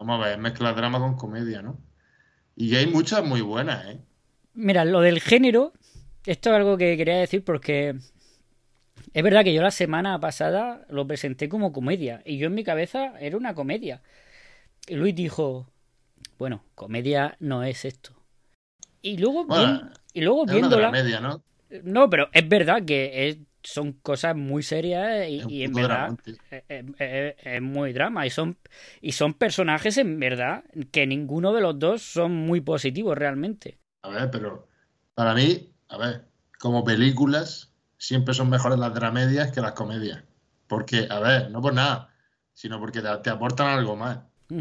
Vamos 0.00 0.24
a 0.24 0.28
ver, 0.28 0.38
mezcla 0.38 0.72
drama 0.72 0.98
con 0.98 1.16
comedia, 1.16 1.60
¿no? 1.62 1.78
Y 2.56 2.74
hay 2.76 2.86
muchas 2.86 3.24
muy 3.24 3.40
buenas, 3.42 3.84
¿eh? 3.86 4.00
Mira, 4.54 4.84
lo 4.84 5.00
del 5.00 5.20
género, 5.20 5.72
esto 6.30 6.50
es 6.50 6.56
algo 6.56 6.76
que 6.76 6.96
quería 6.96 7.18
decir 7.18 7.44
porque 7.44 7.96
es 9.14 9.22
verdad 9.22 9.44
que 9.44 9.54
yo 9.54 9.62
la 9.62 9.70
semana 9.70 10.18
pasada 10.20 10.84
lo 10.90 11.06
presenté 11.06 11.48
como 11.48 11.72
comedia 11.72 12.22
y 12.24 12.38
yo 12.38 12.46
en 12.48 12.54
mi 12.54 12.64
cabeza 12.64 13.18
era 13.20 13.36
una 13.36 13.54
comedia. 13.54 14.02
Y 14.86 14.94
Luis 14.94 15.14
dijo, 15.14 15.70
bueno, 16.38 16.64
comedia 16.74 17.36
no 17.40 17.62
es 17.62 17.84
esto. 17.84 18.12
Y 19.02 19.18
luego, 19.18 19.44
Bueno, 19.44 19.66
bien- 19.66 19.90
y 20.12 20.20
luego 20.22 20.44
Es 20.44 20.50
una 20.50 20.54
viéndola, 20.54 21.20
¿no? 21.20 21.42
no, 21.84 22.10
pero 22.10 22.28
es 22.32 22.48
verdad 22.48 22.84
que 22.84 23.28
es- 23.28 23.38
son 23.62 23.92
cosas 23.92 24.34
muy 24.36 24.62
serias 24.62 25.28
y, 25.28 25.64
en 25.64 25.74
verdad 25.74 26.16
es- 26.68 27.34
es 27.42 27.60
muy 27.62 27.92
drama 27.92 28.24
y 28.26 28.30
son 28.30 28.56
y 29.00 29.12
son 29.12 29.34
personajes 29.34 29.98
en 29.98 30.18
verdad 30.18 30.64
que 30.92 31.06
ninguno 31.06 31.52
de 31.52 31.60
los 31.60 31.78
dos 31.78 32.02
son 32.02 32.34
muy 32.34 32.60
positivos 32.60 33.18
realmente. 33.18 33.78
A 34.02 34.10
ver, 34.10 34.30
pero 34.30 34.68
para 35.14 35.34
mí, 35.34 35.70
a 35.88 35.96
ver, 35.98 36.28
como 36.58 36.84
películas, 36.84 37.72
siempre 37.98 38.34
son 38.34 38.50
mejores 38.50 38.78
las 38.78 38.94
dramedias 38.94 39.52
que 39.52 39.60
las 39.60 39.72
comedias. 39.72 40.24
Porque, 40.66 41.08
a 41.10 41.18
ver, 41.20 41.50
no 41.50 41.60
por 41.62 41.74
nada, 41.74 42.10
sino 42.54 42.78
porque 42.78 43.00
te, 43.00 43.08
te 43.18 43.30
aportan 43.30 43.68
algo 43.68 43.96
más. 43.96 44.20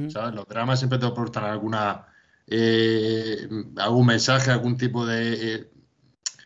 ¿Sabes? 0.10 0.36
Los 0.36 0.48
dramas 0.48 0.80
siempre 0.80 1.00
te 1.00 1.06
aportan 1.06 1.46
alguna 1.46 2.08
eh, 2.48 3.48
algún 3.78 4.06
mensaje, 4.06 4.52
algún 4.52 4.78
tipo 4.78 5.06
de 5.06 5.56
eh, 5.56 5.72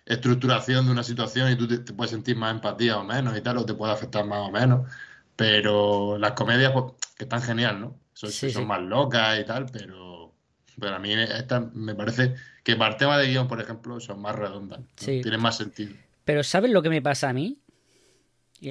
estructuración 0.06 0.86
de 0.86 0.92
una 0.92 1.04
situación 1.04 1.52
y 1.52 1.56
tú 1.56 1.68
te, 1.68 1.80
te 1.80 1.94
puedes 1.94 2.12
sentir 2.12 2.36
más 2.38 2.54
empatía 2.54 2.98
o 2.98 3.04
menos 3.04 3.36
y 3.38 3.42
tal, 3.42 3.58
o 3.58 3.66
te 3.66 3.74
puede 3.74 3.94
afectar 3.94 4.26
más 4.26 4.48
o 4.48 4.52
menos. 4.52 4.90
Pero 5.36 6.18
las 6.18 6.34
comedias, 6.34 6.72
pues, 6.72 6.86
que 7.16 7.24
están 7.24 7.42
genial, 7.42 7.82
¿no? 7.82 8.00
Son, 8.14 8.30
Sí, 8.30 8.52
son 8.52 8.64
sí. 8.64 8.68
más 8.68 8.82
locas 8.82 9.40
y 9.40 9.46
tal, 9.46 9.66
pero, 9.72 10.34
pero 10.80 10.96
a 10.96 11.00
mí 11.00 11.14
esta 11.14 11.60
me 11.60 11.96
parece 11.96 12.36
que 12.64 12.76
para 12.76 12.92
el 12.94 12.98
tema 12.98 13.18
de 13.18 13.28
guion, 13.28 13.48
por 13.48 13.60
ejemplo, 13.62 14.00
son 14.00 14.22
más 14.22 14.36
redondas. 14.36 14.80
¿no? 14.80 14.88
Sí. 14.96 15.22
Tienen 15.22 15.42
más 15.42 15.58
sentido. 15.58 15.94
Pero 16.26 16.44
¿sabes 16.44 16.72
lo 16.72 16.82
que 16.82 16.90
me 16.90 17.02
pasa 17.02 17.30
a 17.30 17.34
mí? 17.34 17.58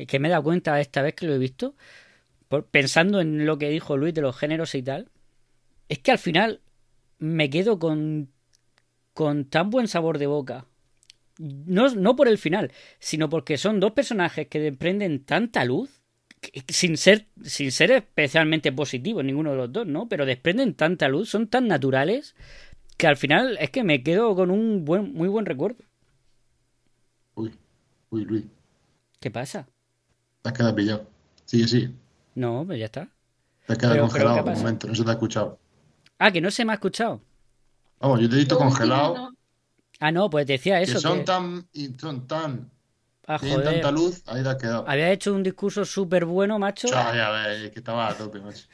que 0.06 0.20
me 0.20 0.28
he 0.28 0.30
dado 0.30 0.44
cuenta 0.44 0.80
esta 0.80 1.02
vez 1.02 1.14
que 1.14 1.26
lo 1.26 1.34
he 1.34 1.38
visto, 1.38 1.74
por- 2.48 2.64
pensando 2.66 3.20
en 3.20 3.44
lo 3.44 3.58
que 3.58 3.68
dijo 3.70 3.96
Luis 3.96 4.14
de 4.14 4.20
los 4.20 4.36
géneros 4.36 4.76
y 4.76 4.82
tal, 4.84 5.08
es 5.88 5.98
que 5.98 6.12
al 6.12 6.18
final 6.18 6.60
me 7.18 7.50
quedo 7.50 7.80
con, 7.80 8.28
con 9.14 9.46
tan 9.46 9.68
buen 9.70 9.88
sabor 9.88 10.18
de 10.18 10.28
boca. 10.28 10.66
No, 11.38 11.88
no 11.92 12.14
por 12.14 12.28
el 12.28 12.38
final, 12.38 12.70
sino 13.00 13.28
porque 13.28 13.58
son 13.58 13.80
dos 13.80 13.90
personajes 13.92 14.46
que 14.46 14.60
desprenden 14.60 15.24
tanta 15.24 15.64
luz, 15.64 15.90
sin 16.68 16.96
ser, 16.96 17.26
sin 17.42 17.72
ser 17.72 17.90
especialmente 17.90 18.70
positivos 18.70 19.24
ninguno 19.24 19.50
de 19.50 19.56
los 19.56 19.72
dos, 19.72 19.86
¿no? 19.88 20.08
Pero 20.08 20.24
desprenden 20.24 20.74
tanta 20.74 21.08
luz, 21.08 21.30
son 21.30 21.48
tan 21.48 21.66
naturales, 21.66 22.36
que 23.00 23.06
al 23.06 23.16
final 23.16 23.56
es 23.60 23.70
que 23.70 23.82
me 23.82 24.02
quedo 24.02 24.34
con 24.36 24.50
un 24.50 24.84
buen, 24.84 25.12
muy 25.14 25.28
buen 25.28 25.46
recuerdo. 25.46 25.82
Uy, 27.34 27.52
uy, 28.10 28.24
Luis, 28.24 28.44
¿Qué 29.20 29.30
pasa? 29.30 29.66
te 30.42 30.48
has 30.48 30.54
quedado 30.56 30.74
pillado. 30.74 31.06
Sigue, 31.44 31.66
sigue. 31.68 31.90
No, 32.34 32.64
pues 32.66 32.78
ya 32.78 32.86
está. 32.86 33.08
Te 33.66 33.72
has 33.72 33.78
quedado 33.78 33.94
Pero- 33.94 34.08
pero, 34.08 34.08
congelado 34.08 34.36
¿qué 34.36 34.40
por 34.42 34.48
un 34.48 34.54
pasa? 34.54 34.62
momento, 34.62 34.86
no 34.88 34.94
se 34.94 35.04
te 35.04 35.10
ha 35.10 35.12
escuchado. 35.12 35.58
Ah, 36.18 36.30
que 36.30 36.40
no 36.40 36.50
se 36.50 36.64
me 36.64 36.72
ha 36.72 36.74
escuchado. 36.74 37.20
Vamos, 37.98 38.20
yo 38.20 38.28
te 38.28 38.34
he 38.36 38.38
visto 38.38 38.54
último, 38.56 38.70
congelado. 38.70 39.30
Ah, 39.98 40.12
no, 40.12 40.30
pues 40.30 40.46
decía 40.46 40.76
que 40.78 40.84
eso. 40.84 41.00
son 41.00 41.18
que- 41.18 41.24
tan 41.24 41.68
y 41.72 41.88
son 41.98 42.26
tan, 42.26 42.70
Ah, 43.26 43.38
tienen 43.38 43.58
joder. 43.60 43.72
tanta 43.74 43.90
luz, 43.90 44.22
ahí 44.26 44.42
te 44.42 44.48
has 44.48 44.56
quedado. 44.56 44.84
Había 44.88 45.10
hecho 45.12 45.34
un 45.34 45.42
discurso 45.42 45.84
súper 45.84 46.24
bueno, 46.24 46.58
macho. 46.58 46.88
Ya, 46.88 47.14
ya 47.14 47.30
ves, 47.30 47.64
es 47.64 47.70
que 47.70 47.78
estaba 47.80 48.08
a 48.08 48.14
tope, 48.16 48.40
macho. 48.40 48.66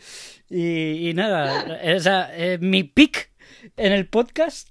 Y, 0.48 1.08
y 1.10 1.14
nada, 1.14 1.76
esa 1.82 2.34
es 2.36 2.60
mi 2.60 2.84
pick 2.84 3.32
en 3.76 3.92
el 3.92 4.06
podcast 4.08 4.68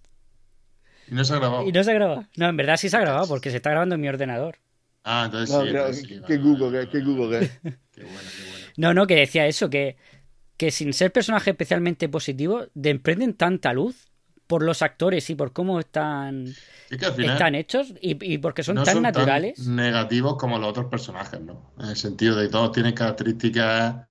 Y 1.09 1.15
no 1.15 1.23
se 1.23 1.33
ha 1.33 1.37
grabado. 1.39 1.67
y 1.67 1.71
no 1.71 1.83
se 1.83 1.93
graba. 1.93 2.27
No, 2.35 2.47
en 2.49 2.57
verdad 2.57 2.77
sí 2.77 2.89
se 2.89 2.97
ha 2.97 3.01
grabado 3.01 3.27
porque 3.27 3.49
se 3.51 3.57
está 3.57 3.69
grabando 3.71 3.95
en 3.95 4.01
mi 4.01 4.07
ordenador. 4.09 4.57
Ah, 5.03 5.23
entonces 5.25 5.53
No, 5.55 5.61
sí, 5.63 5.69
creo- 5.69 5.81
entonces 5.87 6.07
sí, 6.07 6.21
qué 6.25 6.37
Google, 6.37 6.65
vale, 6.77 6.89
qué. 6.89 6.99
Google, 7.01 7.39
qué. 7.39 7.47
Qué 7.95 8.03
bueno, 8.03 8.19
qué 8.19 8.49
bueno. 8.51 8.65
No, 8.77 8.93
no, 8.93 9.07
que 9.07 9.15
decía 9.15 9.47
eso, 9.47 9.69
que, 9.69 9.95
que 10.57 10.69
sin 10.71 10.91
ser 10.93 11.11
personajes 11.13 11.47
especialmente 11.49 12.09
positivos, 12.09 12.67
desprenden 12.73 13.35
tanta 13.35 13.71
luz 13.71 14.07
por 14.47 14.61
los 14.63 14.81
actores 14.81 15.29
y 15.29 15.35
por 15.35 15.53
cómo 15.53 15.79
están, 15.79 16.45
Es 16.89 16.97
que 16.99 17.05
al 17.05 17.13
final 17.13 17.31
están 17.33 17.55
hechos 17.55 17.93
y, 18.01 18.33
y 18.33 18.37
porque 18.39 18.63
son 18.63 18.75
no 18.75 18.83
tan 18.83 18.95
son 18.95 19.03
naturales. 19.03 19.55
tan 19.63 19.75
negativos 19.77 20.35
como 20.37 20.59
los 20.59 20.69
otros 20.69 20.87
personajes, 20.87 21.39
¿no? 21.39 21.71
En 21.79 21.85
el 21.87 21.95
sentido 21.95 22.35
de 22.35 22.47
que 22.47 22.51
todos 22.51 22.71
tienen 22.73 22.93
características 22.93 24.07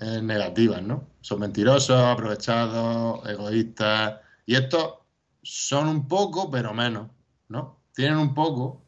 eh, 0.00 0.20
negativas, 0.22 0.82
¿no? 0.82 1.08
Son 1.20 1.40
mentirosos, 1.40 1.96
aprovechados, 2.00 3.28
egoístas. 3.28 4.20
Y 4.46 4.54
estos 4.54 4.94
son 5.42 5.88
un 5.88 6.08
poco, 6.08 6.50
pero 6.50 6.72
menos, 6.74 7.08
¿no? 7.48 7.80
Tienen 7.94 8.18
un 8.18 8.34
poco. 8.34 8.82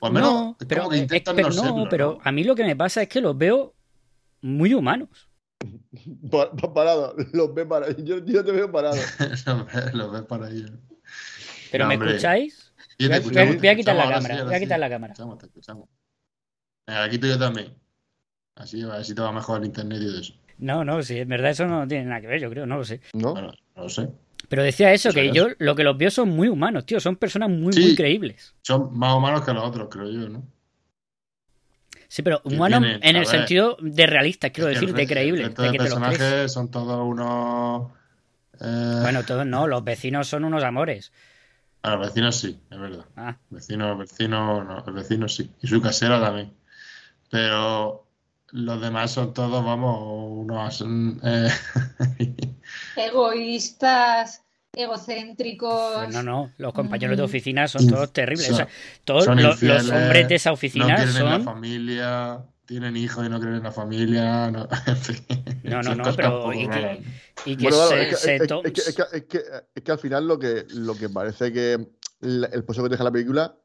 O 0.00 0.06
al 0.06 0.12
menos 0.12 0.32
No, 0.32 0.56
es 0.60 0.66
pero, 0.66 0.82
como 0.82 0.90
que 0.92 0.98
intentan 0.98 1.36
pero 1.36 1.50
no 1.50 1.88
pero 1.88 2.18
a 2.22 2.32
mí 2.32 2.44
lo 2.44 2.54
que 2.54 2.64
me 2.64 2.74
pasa 2.76 3.02
es 3.02 3.08
que 3.08 3.20
los 3.20 3.36
veo 3.36 3.74
muy 4.40 4.74
humanos. 4.74 5.28
Pa- 6.30 6.50
pa- 6.50 6.74
parado, 6.74 7.14
los 7.32 7.54
ve 7.54 7.64
parados. 7.66 7.96
Yo, 8.04 8.18
yo 8.24 8.44
te 8.44 8.50
veo 8.52 8.70
parado. 8.72 8.96
Los 9.92 10.12
ves 10.12 10.22
para 10.22 10.50
ellos. 10.50 10.72
¿Pero 11.70 11.84
No, 11.84 11.88
me 11.88 11.94
hombre. 11.94 12.10
escucháis? 12.10 12.72
Sí, 12.76 12.96
te 12.98 13.06
Voy 13.06 13.12
a- 13.14 13.16
escuchamos, 13.18 13.46
voy 13.46 13.54
a- 13.56 13.60
te 13.60 13.60
voy 13.60 13.68
a 13.68 13.76
quitar 13.76 13.96
la 13.96 14.08
cámara, 14.10 14.36
sí, 14.38 14.42
voy 14.44 14.54
a 14.54 14.58
sí. 14.58 14.64
quitar 14.64 14.80
la 14.80 14.86
Te 14.86 14.92
cámara. 14.92 15.12
escuchamos, 15.12 15.38
te 15.38 15.46
escuchamos. 15.46 15.88
Aquí 16.86 17.18
tú 17.18 17.26
y 17.26 17.30
yo 17.30 17.38
también. 17.38 17.74
Así, 18.56 18.82
a 18.82 18.88
ver 18.88 19.04
si 19.04 19.14
te 19.14 19.22
va 19.22 19.30
mejor 19.32 19.60
el 19.60 19.66
internet 19.66 20.00
y 20.02 20.06
todo 20.06 20.20
eso. 20.20 20.34
No, 20.58 20.84
no, 20.84 21.02
sí, 21.02 21.18
en 21.18 21.28
verdad 21.28 21.50
eso 21.50 21.66
no 21.66 21.86
tiene 21.88 22.04
nada 22.06 22.20
que 22.20 22.26
ver, 22.28 22.40
yo 22.40 22.50
creo, 22.50 22.66
no 22.66 22.76
lo 22.78 22.84
sé. 22.84 23.00
¿No? 23.14 23.32
Bueno, 23.32 23.52
no 23.76 23.82
lo 23.84 23.88
sé. 23.88 24.08
Pero 24.48 24.62
decía 24.62 24.92
eso, 24.92 25.12
que 25.12 25.32
yo 25.32 25.48
lo 25.58 25.74
que 25.74 25.82
los 25.84 25.96
veo 25.96 26.10
son 26.10 26.28
muy 26.30 26.48
humanos, 26.48 26.84
tío, 26.84 27.00
son 27.00 27.16
personas 27.16 27.48
muy, 27.48 27.72
Sí. 27.72 27.80
muy 27.82 27.94
creíbles. 27.96 28.54
Son 28.62 28.96
más 28.96 29.14
humanos 29.14 29.42
que 29.44 29.52
los 29.52 29.64
otros, 29.64 29.88
creo 29.90 30.10
yo, 30.10 30.28
¿no? 30.28 30.42
Sí, 32.08 32.22
pero 32.22 32.42
humanos 32.44 32.80
tienen- 32.80 33.00
en 33.02 33.16
el 33.16 33.22
ver, 33.22 33.26
sentido 33.26 33.76
de 33.80 34.06
realistas, 34.06 34.50
quiero 34.50 34.68
decir, 34.68 34.90
el 34.90 34.94
de 34.94 35.06
creíbles, 35.06 35.46
resto 35.46 35.62
de 35.62 35.68
de 35.68 35.72
que 35.72 35.78
te 35.78 35.84
los 35.84 35.98
personajes 35.98 36.52
son 36.52 36.70
todos 36.70 37.00
unos. 37.06 37.90
eh, 38.60 38.98
Bueno, 39.00 39.24
todos 39.24 39.46
no, 39.46 39.66
los 39.66 39.82
vecinos 39.82 40.28
son 40.28 40.44
unos 40.44 40.62
amores. 40.62 41.12
a 41.84 41.96
los 41.96 42.06
vecinos 42.08 42.36
sí, 42.36 42.60
es 42.70 42.78
verdad. 42.78 43.06
Ah, 43.16 43.36
Vecinos, 43.50 43.98
vecinos, 43.98 44.64
no, 44.66 44.84
el 44.86 44.92
vecino 44.92 45.26
sí. 45.28 45.50
Y 45.62 45.66
su 45.66 45.80
casera 45.80 46.20
también. 46.20 46.52
Pero 47.30 48.06
los 48.52 48.80
demás 48.80 49.10
son 49.10 49.34
todos, 49.34 49.64
vamos, 49.64 49.98
unos. 50.02 50.84
eh, 51.24 51.48
Egoístas, 52.96 54.42
egocéntricos. 54.74 55.94
pues 56.04 56.14
no, 56.14 56.22
no, 56.22 56.50
los 56.58 56.72
compañeros 56.72 57.16
de 57.16 57.22
Mm. 57.22 57.26
oficina 57.26 57.68
son 57.68 57.86
todos 57.88 58.12
terribles. 58.12 58.46
son- 58.46 58.54
O 58.54 58.56
sea, 58.58 58.68
todos 59.04 59.24
son 59.24 59.36
lo- 59.36 59.42
los, 59.48 59.54
infieles, 59.62 59.90
hombres 59.90 60.28
de 60.28 60.34
esa 60.34 60.50
no 60.50 60.54
oficina 60.54 60.86
quieren 60.96 61.16
en 61.16 61.24
la 61.24 61.30
son... 61.32 61.44
familia, 61.44 62.44
tienen 62.66 62.96
hijos 62.96 63.26
y 63.26 63.28
no 63.28 63.40
creen 63.40 63.56
en 63.56 63.62
la 63.62 63.72
familia. 63.72 64.50
No, 64.50 64.68
en 64.86 64.96
fin, 64.96 65.16
No, 65.64 65.76
no, 65.78 65.82
son 65.84 65.98
no, 65.98 66.14
pero 66.16 66.52
y 66.52 66.68
que-. 66.68 67.02
Y 67.44 67.56
que 67.56 67.62
Bueno, 67.64 67.86
se, 67.88 68.02
es 68.02 68.08
que, 68.08 68.16
se 68.16 68.36
es- 68.36 68.46
to- 68.46 68.62
es 68.64 68.72
que- 68.72 68.80
es 68.82 68.94
que- 68.94 69.16
es 69.16 69.24
que- 69.24 69.42
es 69.74 69.82
que 69.82 69.92
al 69.92 69.98
final 69.98 70.26
lo 70.28 70.38
que, 70.38 70.64
lo 70.74 70.94
que 70.94 71.08
parece 71.08 71.52
que 71.52 71.86
el 72.22 72.64
pozo 72.64 72.82
que 72.84 72.88
deja 72.90 73.02
la 73.04 73.10
película 73.10 73.56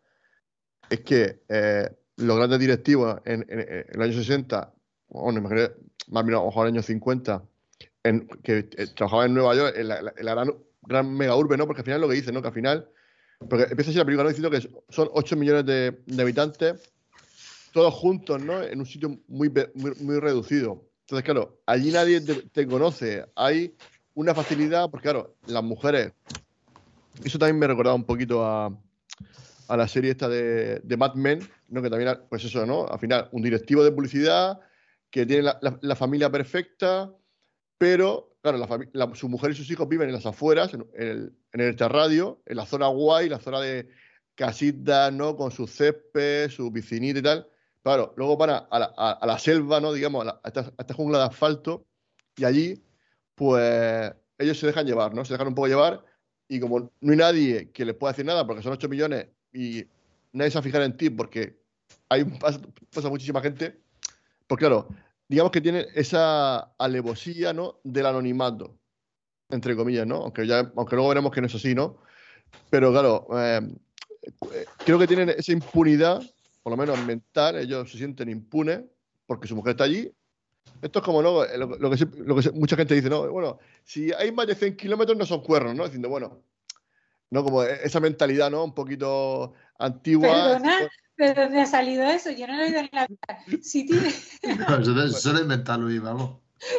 es 0.89 1.01
que 1.01 1.43
eh, 1.49 1.89
los 2.15 2.37
grandes 2.37 2.59
directivos 2.59 3.19
en, 3.25 3.45
en, 3.49 3.59
en 3.59 3.85
el 3.93 4.01
año 4.01 4.13
60, 4.13 4.73
bueno, 5.09 5.39
imagínate, 5.39 5.75
más 6.07 6.25
bien 6.25 6.35
a 6.35 6.39
lo 6.39 6.45
mejor 6.45 6.67
en 6.67 6.75
el 6.75 6.79
año 6.79 6.83
50, 6.83 7.43
en, 8.03 8.27
que 8.43 8.69
eh, 8.77 8.87
trabajaban 8.95 9.27
en 9.27 9.33
Nueva 9.35 9.55
York, 9.55 9.75
en 9.77 9.87
la, 9.87 10.01
gran, 10.01 10.53
gran 10.81 11.13
mega 11.13 11.35
urbe, 11.35 11.57
¿no? 11.57 11.65
Porque 11.65 11.81
al 11.81 11.85
final 11.85 12.01
lo 12.01 12.09
que 12.09 12.15
dicen, 12.15 12.33
¿no? 12.33 12.41
Que 12.41 12.47
al 12.47 12.53
final, 12.53 12.89
porque 13.49 13.63
empieza 13.63 13.91
así 13.91 13.97
la 13.97 14.05
película 14.05 14.23
¿no? 14.23 14.29
diciendo 14.29 14.51
que 14.51 14.69
son 14.89 15.09
8 15.13 15.35
millones 15.35 15.65
de, 15.65 16.21
habitantes, 16.21 16.91
todos 17.71 17.93
juntos, 17.93 18.41
¿no? 18.41 18.61
En 18.63 18.79
un 18.79 18.85
sitio 18.85 19.19
muy, 19.27 19.51
muy, 19.75 20.19
reducido. 20.19 20.83
Entonces, 21.01 21.23
claro, 21.23 21.61
allí 21.65 21.91
nadie 21.91 22.21
te, 22.21 22.35
te 22.35 22.67
conoce. 22.67 23.25
Hay 23.35 23.75
una 24.13 24.33
facilidad, 24.33 24.89
porque 24.89 25.03
claro, 25.03 25.35
las 25.45 25.63
mujeres. 25.63 26.11
Eso 27.23 27.39
también 27.39 27.57
me 27.57 27.67
recordaba 27.67 27.95
un 27.95 28.03
poquito 28.03 28.45
a, 28.45 28.71
a 29.67 29.77
la 29.77 29.87
serie 29.87 30.11
esta 30.11 30.27
de, 30.29 30.79
de 30.79 30.97
Mad 30.97 31.15
Men, 31.15 31.39
¿no? 31.69 31.81
Que 31.81 31.89
también, 31.89 32.17
pues 32.29 32.43
eso, 32.43 32.65
¿no? 32.65 32.87
Al 32.87 32.99
final, 32.99 33.29
un 33.31 33.41
directivo 33.41 33.83
de 33.83 33.91
publicidad 33.91 34.59
que 35.09 35.25
tiene 35.25 35.43
la, 35.43 35.57
la- 35.61 35.79
la 35.81 35.95
familia 35.95 36.29
perfecta, 36.31 37.13
pero, 37.77 38.37
claro, 38.41 38.57
la 38.93 39.15
su 39.15 39.29
mujer 39.29 39.51
y 39.51 39.55
sus 39.55 39.69
hijos 39.71 39.87
viven 39.87 40.09
en 40.09 40.15
las 40.15 40.25
afueras, 40.25 40.73
en, 40.73 40.85
el, 40.95 41.33
en 41.53 41.61
el 41.61 41.75
terradio, 41.75 42.41
en 42.45 42.57
la 42.57 42.65
zona 42.65 42.87
guay, 42.87 43.29
la 43.29 43.39
zona 43.39 43.59
de 43.61 43.89
casitas, 44.35 45.13
¿no? 45.13 45.35
Con 45.35 45.51
su 45.51 45.67
césped, 45.67 46.49
su 46.49 46.71
piscinita 46.71 47.19
y 47.19 47.23
tal. 47.23 47.47
Claro, 47.83 48.13
luego 48.17 48.37
van 48.37 48.49
a, 48.51 48.67
a 48.71 49.15
a- 49.21 49.25
la 49.27 49.39
selva, 49.39 49.79
¿no? 49.79 49.93
Digamos, 49.93 50.27
a 50.27 50.41
esta, 50.43 50.61
a 50.61 50.73
esta 50.79 50.93
jungla 50.93 51.19
de 51.19 51.25
asfalto, 51.25 51.87
y 52.35 52.43
allí, 52.45 52.83
pues, 53.35 54.13
ellos 54.37 54.59
se 54.59 54.67
dejan 54.67 54.85
llevar, 54.85 55.13
¿no? 55.13 55.23
Se 55.25 55.33
dejan 55.33 55.47
un 55.47 55.55
poco 55.55 55.67
llevar, 55.67 56.03
y 56.47 56.59
como 56.59 56.91
no 57.01 57.11
hay 57.11 57.17
nadie 57.17 57.71
que 57.71 57.85
les 57.85 57.95
pueda 57.95 58.13
decir 58.13 58.25
nada, 58.25 58.45
porque 58.45 58.61
son 58.63 58.73
8 58.73 58.89
millones, 58.89 59.27
y 59.53 59.85
nadie 60.33 60.51
se 60.51 60.55
va 60.57 60.59
a 60.61 60.63
fijar 60.63 60.81
en 60.83 60.97
ti, 60.97 61.09
porque 61.09 61.59
hay 62.09 62.23
pasa, 62.25 62.59
pasa 62.93 63.09
muchísima 63.09 63.41
gente, 63.41 63.79
pues 64.47 64.59
claro, 64.59 64.87
digamos 65.27 65.51
que 65.51 65.61
tienen 65.61 65.85
esa 65.93 66.59
alevosía, 66.77 67.53
¿no? 67.53 67.79
Del 67.83 68.05
anonimato, 68.05 68.77
entre 69.49 69.75
comillas, 69.75 70.07
¿no? 70.07 70.17
Aunque, 70.23 70.47
ya, 70.47 70.71
aunque 70.75 70.95
luego 70.95 71.09
veremos 71.09 71.31
que 71.31 71.41
no 71.41 71.47
es 71.47 71.55
así, 71.55 71.75
¿no? 71.75 71.97
Pero 72.69 72.91
claro, 72.91 73.27
eh, 73.33 73.61
eh, 74.53 74.65
creo 74.85 74.97
que 74.97 75.07
tienen 75.07 75.29
esa 75.29 75.51
impunidad, 75.51 76.21
por 76.63 76.71
lo 76.71 76.77
menos 76.77 76.97
mental, 77.05 77.57
ellos 77.57 77.91
se 77.91 77.97
sienten 77.97 78.29
impunes 78.29 78.81
porque 79.25 79.47
su 79.47 79.55
mujer 79.55 79.71
está 79.71 79.83
allí. 79.83 80.11
Esto 80.81 80.99
es 80.99 81.05
como 81.05 81.21
¿no? 81.21 81.43
lo, 81.45 81.65
lo 81.77 81.89
que, 81.89 81.97
se- 81.97 82.05
lo 82.17 82.35
que 82.35 82.41
se- 82.43 82.51
mucha 82.51 82.75
gente 82.75 82.93
dice, 82.95 83.09
¿no? 83.09 83.29
Bueno, 83.31 83.57
si 83.83 84.11
hay 84.13 84.31
más 84.31 84.47
de 84.47 84.55
100 84.55 84.75
kilómetros 84.77 85.17
no 85.17 85.25
son 85.25 85.41
cuernos, 85.41 85.75
¿no? 85.75 85.83
Diciendo, 85.85 86.07
bueno, 86.09 86.41
no 87.31 87.43
como 87.43 87.63
e- 87.63 87.79
esa 87.83 87.99
mentalidad, 87.99 88.49
¿no? 88.51 88.63
Un 88.63 88.73
poquito 88.73 89.53
antigua. 89.79 90.29
Perdona, 90.59 90.77
¿de 91.17 91.33
dónde 91.33 91.61
ha 91.61 91.65
salido 91.65 92.03
eso? 92.05 92.31
Yo 92.31 92.47
no 92.47 92.55
lo 92.55 92.63
he 92.63 92.67
oído 92.67 92.79
en 92.79 92.89
la 92.91 93.07
vida. 93.07 93.61
Sí, 93.61 93.85
tiene- 93.85 94.13
No, 94.69 94.77
eso, 94.77 95.03
eso 95.03 95.33
lo 95.33 95.41
inventa 95.41 95.77
Luis, 95.77 96.01
vamos. 96.01 96.37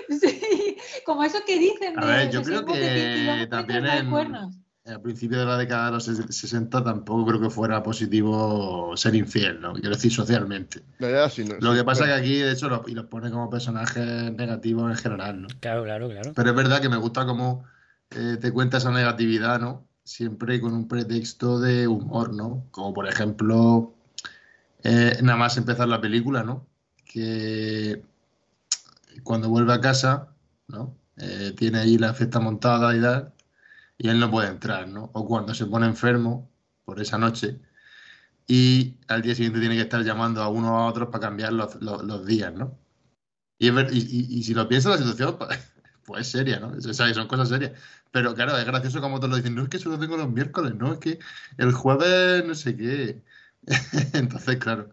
sí, 0.08 0.76
como 1.06 1.22
eso 1.24 1.38
que 1.46 1.58
dicen 1.58 1.98
A 1.98 2.04
de 2.04 2.12
ver, 2.12 2.30
yo 2.30 2.40
que 2.40 2.46
creo 2.46 2.58
son 2.60 2.66
más 2.66 2.78
de 2.78 2.82
100 2.82 2.94
que 2.94 3.14
kilómetros, 3.20 3.48
también 3.50 3.86
en-. 3.86 4.58
Al 4.86 5.02
principio 5.02 5.38
de 5.38 5.44
la 5.44 5.58
década 5.58 5.86
de 5.86 5.92
los 5.92 6.08
ses- 6.08 6.30
60 6.30 6.82
tampoco 6.82 7.26
creo 7.26 7.40
que 7.42 7.50
fuera 7.50 7.82
positivo 7.82 8.96
ser 8.96 9.14
infiel, 9.16 9.60
¿no? 9.60 9.74
Quiero 9.74 9.90
decir, 9.90 10.10
socialmente. 10.10 10.82
No, 10.98 11.10
ya, 11.10 11.28
sí, 11.28 11.44
no, 11.44 11.56
Lo 11.60 11.72
sí, 11.72 11.78
que 11.78 11.84
pasa 11.84 12.04
pero- 12.04 12.14
que 12.16 12.20
aquí, 12.22 12.34
de 12.38 12.52
hecho, 12.52 12.70
lo, 12.70 12.82
y 12.86 12.92
los 12.92 13.04
pone 13.06 13.30
como 13.30 13.50
personajes 13.50 14.32
negativos 14.32 14.90
en 14.90 14.96
general, 14.96 15.42
¿no? 15.42 15.48
Claro, 15.60 15.84
claro, 15.84 16.08
claro. 16.08 16.32
Pero 16.34 16.50
es 16.50 16.56
verdad 16.56 16.80
que 16.80 16.88
me 16.88 16.96
gusta 16.96 17.26
cómo 17.26 17.64
eh, 18.10 18.38
te 18.40 18.50
cuenta 18.50 18.78
esa 18.78 18.90
negatividad, 18.90 19.60
¿no? 19.60 19.86
Siempre 20.04 20.58
con 20.58 20.72
un 20.72 20.88
pretexto 20.88 21.60
de 21.60 21.86
humor, 21.86 22.34
¿no? 22.34 22.66
Como 22.70 22.94
por 22.94 23.06
ejemplo, 23.06 23.94
eh, 24.84 25.18
nada 25.22 25.38
más 25.38 25.56
empezar 25.56 25.88
la 25.88 26.00
película, 26.00 26.42
¿no? 26.44 26.66
Que 27.04 28.02
cuando 29.24 29.48
vuelve 29.48 29.72
a 29.72 29.80
casa, 29.80 30.34
¿no? 30.68 30.96
Eh, 31.16 31.52
tiene 31.56 31.78
ahí 31.80 31.98
la 31.98 32.14
fiesta 32.14 32.40
montada 32.40 32.96
y 32.96 33.00
tal, 33.00 33.32
y 33.98 34.08
él 34.08 34.20
no 34.20 34.30
puede 34.30 34.48
entrar, 34.50 34.88
¿no? 34.88 35.10
O 35.14 35.26
cuando 35.26 35.54
se 35.54 35.66
pone 35.66 35.86
enfermo 35.86 36.50
por 36.84 37.00
esa 37.00 37.18
noche 37.18 37.60
y 38.48 38.96
al 39.08 39.22
día 39.22 39.34
siguiente 39.34 39.60
tiene 39.60 39.76
que 39.76 39.82
estar 39.82 40.02
llamando 40.04 40.42
a 40.42 40.48
uno 40.50 40.78
a 40.80 40.86
otros 40.88 41.08
para 41.10 41.20
cambiar 41.22 41.52
los, 41.54 41.76
los- 41.82 42.26
días, 42.26 42.54
¿no? 42.54 42.78
Y, 43.58 43.70
ver- 43.70 43.90
y- 43.92 43.98
y- 44.40 44.42
si 44.44 44.54
lo 44.54 44.68
piensas, 44.68 44.92
la 44.92 44.98
situación 44.98 45.38
pues, 45.40 45.60
pues 46.04 46.22
es 46.22 46.28
seria, 46.32 46.60
¿no? 46.60 46.68
O 46.70 46.80
sea, 46.94 47.14
son 47.14 47.28
cosas 47.28 47.48
serias. 47.50 47.72
Pero 48.12 48.34
claro, 48.34 48.56
es 48.58 48.66
gracioso 48.66 49.00
como 49.00 49.18
todos 49.18 49.30
lo 49.32 49.36
dicen, 49.38 49.54
no 49.54 49.62
es 49.64 49.68
que 49.70 49.78
solo 49.78 49.98
tengo 49.98 50.16
los 50.16 50.30
miércoles, 50.30 50.74
no, 50.76 50.92
es 50.94 50.98
que 51.00 51.18
el 51.58 51.72
jueves 51.72 52.44
no 52.46 52.54
sé 52.54 52.76
qué. 52.76 53.22
Entonces, 54.14 54.56
claro. 54.56 54.90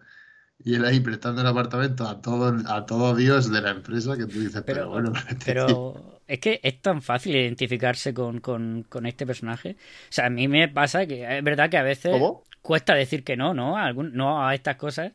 Y 0.59 0.75
él 0.75 0.85
ahí 0.85 0.99
prestando 1.01 1.41
el 1.41 1.47
apartamento 1.47 2.07
a 2.07 2.21
todo, 2.21 2.55
a 2.69 2.85
todo 2.85 3.15
Dios 3.15 3.51
de 3.51 3.61
la 3.61 3.71
empresa 3.71 4.17
que 4.17 4.27
tú 4.27 4.39
dices, 4.41 4.63
pero, 4.67 4.89
Pero, 4.89 4.89
bueno, 4.89 5.13
pero 5.43 6.21
es 6.27 6.39
que 6.39 6.59
es 6.63 6.81
tan 6.81 7.01
fácil 7.01 7.35
identificarse 7.35 8.13
con, 8.13 8.39
con, 8.39 8.83
con 8.89 9.05
este 9.05 9.25
personaje. 9.27 9.71
O 10.09 10.11
sea, 10.11 10.25
a 10.27 10.29
mí 10.29 10.47
me 10.47 10.67
pasa 10.69 11.05
que 11.05 11.37
es 11.37 11.43
verdad 11.43 11.69
que 11.69 11.77
a 11.77 11.83
veces 11.83 12.23
¿Cómo? 12.23 12.45
cuesta 12.61 12.95
decir 12.95 13.23
que 13.23 13.37
no, 13.37 13.53
¿no? 13.53 13.77
A 13.77 13.85
algún- 13.85 14.13
no 14.15 14.45
a 14.47 14.55
estas 14.55 14.77
cosas. 14.77 15.13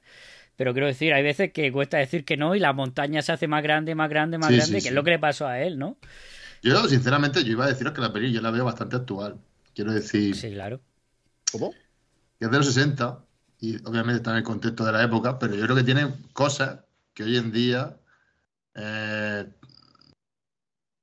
Pero 0.56 0.72
quiero 0.74 0.86
decir, 0.88 1.14
hay 1.14 1.22
veces 1.24 1.52
que 1.52 1.72
cuesta 1.72 1.98
decir 1.98 2.24
que 2.24 2.36
no 2.38 2.54
y 2.56 2.60
la 2.60 2.72
montaña 2.74 3.22
se 3.22 3.32
hace 3.32 3.48
más 3.48 3.62
grande, 3.64 3.94
más 3.96 4.10
grande, 4.10 4.38
más 4.38 4.50
Sí, 4.50 4.54
grande, 4.54 4.80
sí, 4.80 4.80
que 4.82 4.88
sí. 4.88 4.90
es 4.90 4.94
lo 4.94 5.04
que 5.04 5.12
le 5.12 5.18
pasó 5.20 5.46
a 5.48 5.60
él, 5.62 5.78
¿no? 5.78 5.98
Yo, 6.62 6.88
sinceramente, 6.88 7.44
yo 7.44 7.52
iba 7.52 7.64
a 7.64 7.68
deciros 7.68 7.92
que 7.94 8.00
la 8.00 8.12
peli 8.12 8.32
yo 8.32 8.40
la 8.40 8.50
veo 8.50 8.64
bastante 8.64 8.96
actual. 8.96 9.40
Quiero 9.74 9.92
decir, 9.92 10.36
Sí, 10.38 10.50
claro. 10.52 10.80
¿Cómo? 11.52 11.80
que 12.38 12.46
es 12.46 12.50
de 12.50 12.56
los 12.58 12.66
60 12.66 13.24
y 13.60 13.76
obviamente 13.86 14.16
está 14.16 14.30
en 14.32 14.38
el 14.38 14.42
contexto 14.42 14.84
de 14.84 14.92
la 14.92 15.02
época, 15.02 15.38
pero 15.38 15.54
yo 15.54 15.64
creo 15.64 15.76
que 15.76 15.84
tiene 15.84 16.14
cosas 16.32 16.80
que 17.14 17.24
hoy 17.24 17.36
en 17.36 17.52
día, 17.52 17.98
eh, 18.74 19.52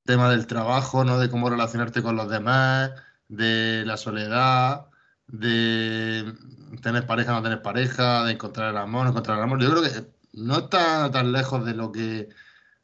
tema 0.03 0.29
del 0.29 0.47
trabajo, 0.47 1.03
¿no? 1.03 1.19
De 1.19 1.29
cómo 1.29 1.49
relacionarte 1.49 2.01
con 2.01 2.15
los 2.15 2.29
demás, 2.29 2.91
de 3.27 3.83
la 3.85 3.97
soledad, 3.97 4.87
de 5.27 6.33
tener 6.81 7.05
pareja, 7.05 7.33
no 7.33 7.43
tener 7.43 7.61
pareja, 7.61 8.23
de 8.25 8.33
encontrar 8.33 8.71
el 8.71 8.77
amor, 8.77 9.03
no 9.03 9.11
encontrar 9.11 9.37
el 9.37 9.43
amor. 9.43 9.61
Yo 9.61 9.69
creo 9.71 9.83
que 9.83 10.11
no 10.33 10.59
está 10.59 11.11
tan 11.11 11.31
lejos 11.31 11.65
de 11.65 11.73
lo 11.75 11.91
que 11.91 12.29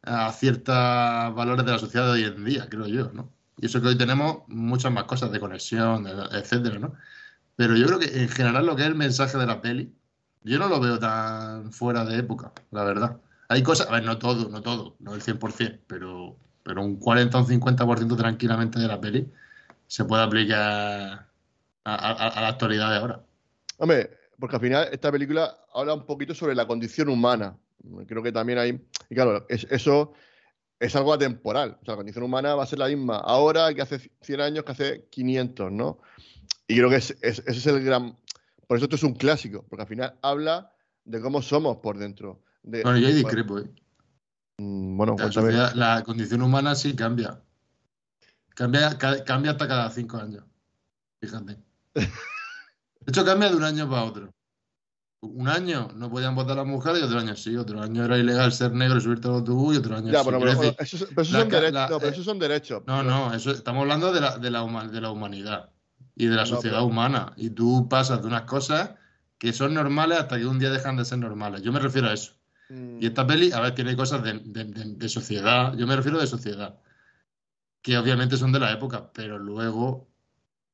a 0.03 0.32
ciertos 0.34 0.75
valores 0.75 1.65
de 1.65 1.72
la 1.72 1.80
sociedad 1.80 2.08
de 2.08 2.12
hoy 2.13 2.24
en 2.25 2.44
día, 2.46 2.68
creo 2.70 2.88
yo, 2.88 3.12
¿no? 3.13 3.32
Y 3.58 3.68
eso 3.68 3.82
que 3.82 3.88
hoy 3.89 3.98
tenemos 3.98 4.44
muchas 4.48 4.92
más 4.92 5.06
cosas 5.06 5.32
de 5.32 5.39
conexión, 5.39 6.06
etcétera, 6.32 6.80
¿no? 6.80 6.96
Pero 7.55 7.75
yo 7.75 7.86
creo 7.88 8.00
que 8.00 8.22
en 8.22 8.29
general 8.29 8.65
lo 8.65 8.75
que 8.75 8.81
es 8.83 8.88
el 8.88 8.95
mensaje 8.95 9.38
de 9.38 9.45
la 9.45 9.62
peli, 9.62 9.93
yo 10.43 10.60
no 10.60 10.67
lo 10.67 10.79
veo 10.79 11.00
tan 11.00 11.72
fuera 11.72 12.03
de 12.03 12.17
época, 12.17 12.51
la 12.72 12.83
verdad. 12.83 13.17
Hay 13.50 13.62
cosas, 13.63 13.88
a 13.88 13.91
ver, 13.91 14.03
no 14.03 14.17
todo, 14.17 14.50
no 14.50 14.62
todo, 14.62 14.95
no 15.00 15.13
el 15.15 15.22
100%, 15.22 15.79
pero, 15.88 16.36
pero 16.63 16.81
un 16.83 16.98
40 16.98 17.38
o 17.38 17.41
un 17.41 17.48
50% 17.48 18.17
tranquilamente 18.17 18.79
de 18.79 18.88
la 18.88 19.00
peli 19.00 19.31
se 19.88 20.05
puede 20.05 20.24
aplicar 20.24 21.27
a, 21.86 22.41
la 22.41 22.48
actualidad 22.48 22.89
de 22.89 22.98
ahora. 22.98 23.24
Hombre, 23.77 24.10
porque 24.39 24.55
al 24.55 24.62
final 24.62 24.89
esta 24.91 25.12
película 25.12 25.55
habla 25.74 25.93
un 25.93 26.05
poquito 26.05 26.33
sobre 26.33 26.55
la 26.55 26.65
condición 26.65 27.10
humana. 27.10 27.55
Creo 28.07 28.24
que 28.24 28.31
también 28.31 28.60
hay. 28.60 28.81
Y 29.10 29.15
claro, 29.15 29.45
es- 29.50 29.67
eso 29.69 30.13
es 30.79 30.95
algo 30.95 31.13
atemporal. 31.13 31.77
O 31.81 31.86
sea, 31.86 31.93
la 31.93 31.98
condición 31.98 32.24
humana 32.24 32.55
va 32.55 32.63
a 32.63 32.67
ser 32.67 32.79
la 32.79 32.88
misma 32.88 33.17
ahora 33.17 33.74
que 33.74 33.81
hace 33.81 34.00
100 34.22 34.41
años, 34.41 34.63
que 34.63 34.72
hace 34.72 35.05
500, 35.10 35.72
¿no? 35.72 36.00
Y 36.67 36.77
creo 36.77 36.89
que 36.89 36.96
es- 36.98 37.17
es- 37.22 37.39
ese 37.46 37.51
es 37.51 37.65
el 37.67 37.84
gran. 37.84 38.17
Por 38.67 38.77
eso 38.77 38.86
esto 38.86 38.96
es 38.96 39.03
un 39.03 39.13
clásico, 39.13 39.65
porque 39.70 39.84
al 39.84 39.88
final 39.88 40.17
habla 40.22 40.72
de 41.03 41.22
cómo 41.22 41.41
somos 41.41 41.77
por 41.77 41.98
dentro. 41.98 42.41
De, 42.63 42.82
Bueno, 42.84 42.98
yo 43.00 43.08
ahí 43.08 43.13
discrepo, 43.13 43.60
¿eh? 43.60 43.70
Mm, 44.58 44.98
Bueno, 44.98 45.15
La, 45.20 45.32
sociedad- 45.32 45.74
la 45.74 46.03
condición 46.03 46.41
humana 46.41 46.75
sí 46.75 46.96
cambia. 46.96 47.41
Cambia, 48.55 48.98
ca- 48.98 49.24
cambia 49.24 49.51
hasta 49.51 49.67
cada 49.67 49.89
cinco 49.89 50.17
años. 50.17 50.43
Fíjate. 51.22 51.58
De 51.96 52.08
hecho, 53.08 53.25
cambia 53.25 53.50
de 53.50 53.55
un 53.55 53.63
año 53.63 53.89
para 53.89 54.03
otro. 54.03 54.29
Un 55.22 55.48
año 55.48 55.89
no 55.96 56.10
podían 56.10 56.36
votar 56.36 56.58
las 56.58 56.65
mujeres 56.65 57.01
y 57.01 57.03
otro 57.03 57.20
año 57.20 57.36
sí. 57.36 57.55
Otro 57.58 57.82
año 57.82 58.05
era 58.05 58.17
ilegal 58.17 58.51
ser 58.51 58.72
negro 58.74 58.98
y 58.98 59.01
subirte 59.01 59.27
al 59.27 59.36
autobús 59.36 59.75
y 59.75 59.79
otro 59.79 59.96
año 59.98 60.12
Ya, 60.12 60.24
sí. 60.24 60.29
pero, 60.32 60.39
decir, 60.46 60.75
eso, 60.79 61.05
pero 61.10 61.22
esos 61.22 61.32
la 61.34 61.39
son 61.39 61.50
derechos. 61.50 61.74
la- 61.74 61.89
no, 61.89 61.98
pero 62.00 62.10
eh, 62.10 62.13
esos 62.13 62.25
son 62.25 62.39
derechos. 62.39 62.84
No, 62.86 63.03
no, 63.03 63.34
eso, 63.34 63.51
estamos 63.51 63.82
hablando 63.82 64.12
de 64.13 64.21
la, 64.21 64.38
de 64.38 64.52
la, 64.52 64.88
de 64.88 65.02
la 65.02 65.12
humanidad 65.12 65.69
y 66.15 66.26
de 66.28 66.36
la 66.36 66.43
No, 66.43 66.47
sociedad 66.47 66.78
pero- 66.78 66.86
humana. 66.86 67.34
Y 67.38 67.49
tú 67.52 67.88
pasas 67.89 68.21
de 68.21 68.28
unas 68.28 68.43
cosas 68.43 68.91
que 69.38 69.52
son 69.54 69.73
normales 69.73 70.19
hasta 70.19 70.38
que 70.38 70.45
un 70.45 70.60
día 70.60 70.69
dejan 70.69 70.95
de 70.97 71.06
ser 71.06 71.17
normales. 71.19 71.62
Yo 71.62 71.71
me 71.71 71.80
refiero 71.80 72.08
a 72.10 72.13
eso. 72.13 72.34
Mm, 72.69 72.99
Y 73.02 73.06
esta 73.08 73.28
peli, 73.28 73.52
a 73.52 73.60
ver, 73.60 73.76
tiene 73.76 73.95
cosas 73.95 74.23
de, 74.23 74.39
de- 74.39 74.63
de- 74.65 74.95
de 74.95 75.10
sociedad. 75.10 75.76
Yo 75.76 75.86
me 75.88 75.95
refiero 75.95 76.19
de 76.19 76.28
sociedad. 76.28 76.80
Que 77.82 77.97
obviamente 77.97 78.38
son 78.38 78.52
de 78.54 78.60
la 78.60 78.71
época, 78.71 79.12
pero 79.12 79.38
luego 79.38 80.08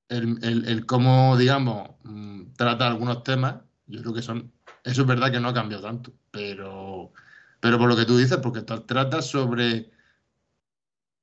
el, 0.10 0.38
el- 0.44 0.66
el 0.68 0.86
cómo, 0.86 1.36
digamos, 1.38 1.92
mm, 2.04 2.54
trata 2.56 2.86
algunos 2.88 3.24
temas, 3.24 3.56
yo 3.88 4.02
creo 4.02 4.14
que 4.14 4.22
son. 4.22 4.52
Eso 4.84 5.02
es 5.02 5.08
verdad 5.08 5.32
que 5.32 5.40
no 5.40 5.50
ha 5.50 5.54
cambiado 5.54 5.84
tanto, 5.84 6.14
pero, 6.32 7.12
pero 7.60 7.78
por 7.80 7.90
lo 7.90 7.96
que 7.96 8.06
tú 8.06 8.18
dices, 8.18 8.38
porque 8.38 8.60
tra- 8.66 8.86
trata 8.86 9.22
sobre, 9.24 9.90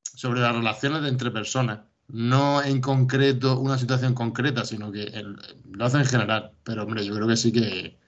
sobre 0.02 0.40
las 0.40 0.54
relaciones 0.54 1.02
de 1.02 1.08
entre 1.08 1.30
personas. 1.30 1.80
No 2.08 2.62
en 2.62 2.80
concreto 2.80 3.58
una 3.60 3.78
situación 3.78 4.14
concreta, 4.14 4.64
sino 4.64 4.92
que 4.92 5.04
el- 5.04 5.36
lo 5.72 5.84
hace 5.84 5.98
en 5.98 6.04
general. 6.06 6.52
Pero 6.64 6.84
hombre, 6.84 7.04
yo 7.04 7.14
creo 7.14 7.26
que 7.28 7.36
sí 7.36 7.52
que, 7.52 7.98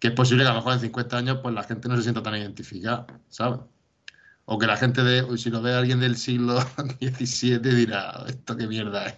que 0.00 0.08
es 0.08 0.14
posible 0.14 0.44
que 0.44 0.48
a 0.50 0.52
lo 0.52 0.58
mejor 0.60 0.74
en 0.74 0.80
50 0.80 1.18
años 1.18 1.38
pues 1.42 1.54
la 1.54 1.64
gente 1.64 1.88
no 1.88 1.96
se 1.96 2.02
sienta 2.04 2.22
tan 2.22 2.36
identificada, 2.36 3.06
¿sabes? 3.28 3.60
O 4.46 4.58
que 4.58 4.66
la 4.66 4.76
gente 4.76 5.02
de, 5.04 5.38
si 5.38 5.50
lo 5.50 5.62
ve 5.62 5.74
alguien 5.74 6.00
del 6.00 6.16
siglo 6.16 6.60
XVII 7.00 7.58
dirá, 7.74 8.24
esto 8.28 8.56
qué 8.56 8.66
mierda 8.66 9.06
es. 9.08 9.16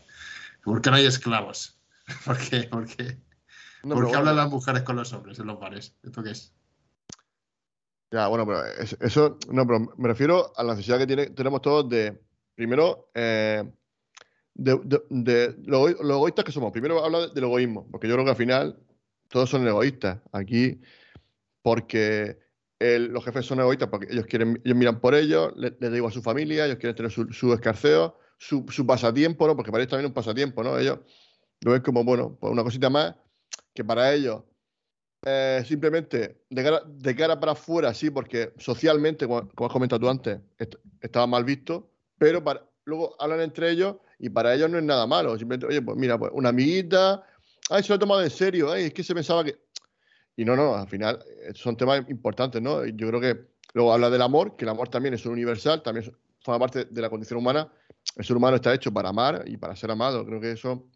¿Por 0.65 0.83
qué 0.83 0.91
no 0.91 0.97
hay 0.97 1.07
esclavos? 1.07 1.79
¿Por 2.27 2.39
qué? 2.39 2.65
¿Por 2.65 2.87
qué? 2.87 3.19
no, 3.83 3.95
¿Por 3.95 4.07
pero 4.07 4.11
qué 4.11 4.17
hablan 4.17 4.37
bueno. 4.37 4.43
las 4.45 4.51
mujeres 4.51 4.83
con 4.85 4.97
los 4.97 5.13
hombres 5.13 5.39
en 5.39 5.47
los 5.49 5.61
bares? 5.61 5.95
¿Esto 6.03 6.23
qué 6.23 6.31
es? 6.33 6.53
Ya, 8.13 8.27
bueno, 8.27 8.45
pero 8.47 8.65
es- 8.65 8.97
eso, 9.01 9.39
no, 9.53 9.67
pero 9.67 9.81
me 9.97 10.09
refiero 10.09 10.53
a 10.57 10.65
la 10.65 10.73
necesidad 10.75 10.99
que 10.99 11.07
tiene, 11.07 11.31
tenemos 11.31 11.63
todos 11.63 11.89
de, 11.89 12.21
primero, 12.57 13.11
eh, 13.15 13.73
de, 14.61 14.79
de- 14.85 15.03
de 15.09 15.57
lo, 15.65 15.89
ego- 15.89 16.03
lo 16.03 16.15
egoístas 16.15 16.45
que 16.45 16.53
somos. 16.53 16.71
Primero 16.73 17.03
habla 17.05 17.29
del 17.29 17.45
egoísmo, 17.45 17.89
porque 17.91 18.07
yo 18.09 18.15
creo 18.15 18.25
que 18.25 18.31
al 18.33 18.37
final 18.37 18.79
todos 19.29 19.49
son 19.49 19.67
egoístas 19.67 20.21
aquí, 20.33 20.81
porque 21.63 22.39
los 22.79 23.25
jefes 23.25 23.47
son 23.47 23.61
egoístas, 23.61 23.89
porque 23.91 24.09
ellos 24.11 24.27
quieren, 24.27 24.61
ellos 24.65 24.77
miran 24.77 25.01
por 25.01 25.15
ellos, 25.15 25.53
le- 25.57 25.77
les 25.81 25.91
da 25.93 26.09
a 26.09 26.11
su 26.11 26.23
familia, 26.23 26.65
ellos 26.67 26.79
quieren 26.79 26.97
tener 26.97 27.11
su, 27.11 27.27
su 27.33 27.53
escarceo, 27.53 28.19
su, 28.39 28.65
su 28.71 28.87
pasatiempo, 28.87 29.47
¿no? 29.47 29.57
Porque 29.57 29.71
para 29.71 29.83
ellos 29.83 29.91
también 29.91 30.07
es 30.07 30.11
un 30.11 30.15
pasatiempo, 30.15 30.63
¿no? 30.63 30.79
Ellos 30.79 30.99
lo 31.61 31.73
ven 31.73 31.83
como, 31.83 32.05
bueno, 32.05 32.37
pues 32.41 32.53
una 32.53 32.63
cosita 32.65 32.89
más 32.91 33.15
que 33.75 33.85
para 33.85 34.13
ellos 34.15 34.43
eh, 35.27 35.63
simplemente 35.67 36.43
de 36.49 36.63
cara, 36.65 36.83
de 36.87 37.15
cara 37.15 37.39
para 37.41 37.53
afuera, 37.53 37.93
sí, 37.95 38.11
porque 38.11 38.53
socialmente, 38.59 39.27
como, 39.27 39.39
has 39.67 39.73
comentado 39.73 40.01
tú 40.01 40.09
antes, 40.09 40.41
est- 40.59 40.77
estaba 41.01 41.27
mal 41.27 41.45
visto, 41.45 41.91
pero 42.19 42.43
para, 42.43 42.67
luego 42.85 43.15
hablan 43.19 43.41
entre 43.43 43.71
ellos 43.71 43.97
y 44.21 44.29
para 44.31 44.55
ellos 44.55 44.71
no 44.71 44.79
es 44.79 44.85
nada 44.85 45.07
malo. 45.07 45.37
Simplemente, 45.39 45.67
oye, 45.67 45.83
pues 45.83 45.97
mira, 45.97 46.19
pues 46.19 46.31
una 46.35 46.51
amiguita, 46.51 47.25
ay, 47.71 47.83
se 47.83 47.89
lo 47.89 47.95
he 47.97 47.99
tomado 47.99 48.23
en 48.23 48.31
serio, 48.31 48.71
ay, 48.71 48.85
es 48.85 48.95
que 48.95 49.03
se 49.03 49.15
pensaba 49.15 49.43
que. 49.43 49.59
Y 50.37 50.45
no, 50.45 50.55
no, 50.57 50.75
al 50.77 50.89
final 50.89 51.19
eh, 51.43 51.53
son 51.55 51.77
temas 51.77 52.09
importantes, 52.09 52.63
¿no? 52.63 52.85
Yo 52.87 53.09
creo 53.09 53.21
que 53.21 53.47
luego 53.75 53.93
habla 53.93 54.11
del 54.11 54.23
amor, 54.23 54.57
que 54.57 54.65
el 54.65 54.69
amor 54.69 54.89
también 54.89 55.15
es 55.15 55.25
un 55.27 55.33
universal, 55.33 55.83
también 55.83 56.13
forma 56.43 56.59
parte 56.61 56.85
de 56.85 57.01
la 57.03 57.11
condición 57.11 57.39
humana. 57.39 57.71
El 58.17 58.25
ser 58.25 58.37
humano 58.37 58.57
está 58.57 58.73
hecho 58.73 58.93
para 58.93 59.09
amar 59.11 59.45
y 59.47 59.57
para 59.57 59.75
ser 59.77 59.91
amado. 59.91 60.25
Creo 60.25 60.41
que 60.41 60.53
eso. 60.53 60.87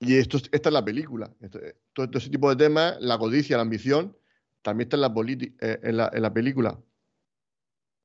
Y 0.00 0.16
esto, 0.16 0.36
es- 0.36 0.48
esta 0.52 0.68
es 0.68 0.72
la 0.72 0.84
película. 0.84 1.30
Eh, 1.40 1.48
todo, 1.92 2.08
todo 2.08 2.18
ese 2.18 2.30
tipo 2.30 2.50
de 2.50 2.56
temas, 2.56 2.96
la 3.00 3.18
codicia, 3.18 3.56
la 3.56 3.62
ambición, 3.62 4.16
también 4.62 4.86
está 4.86 4.96
en 4.96 5.00
la, 5.02 5.14
eh, 5.60 5.80
en 5.82 5.96
la, 5.96 6.10
en 6.12 6.22
la 6.22 6.32
película. 6.32 6.78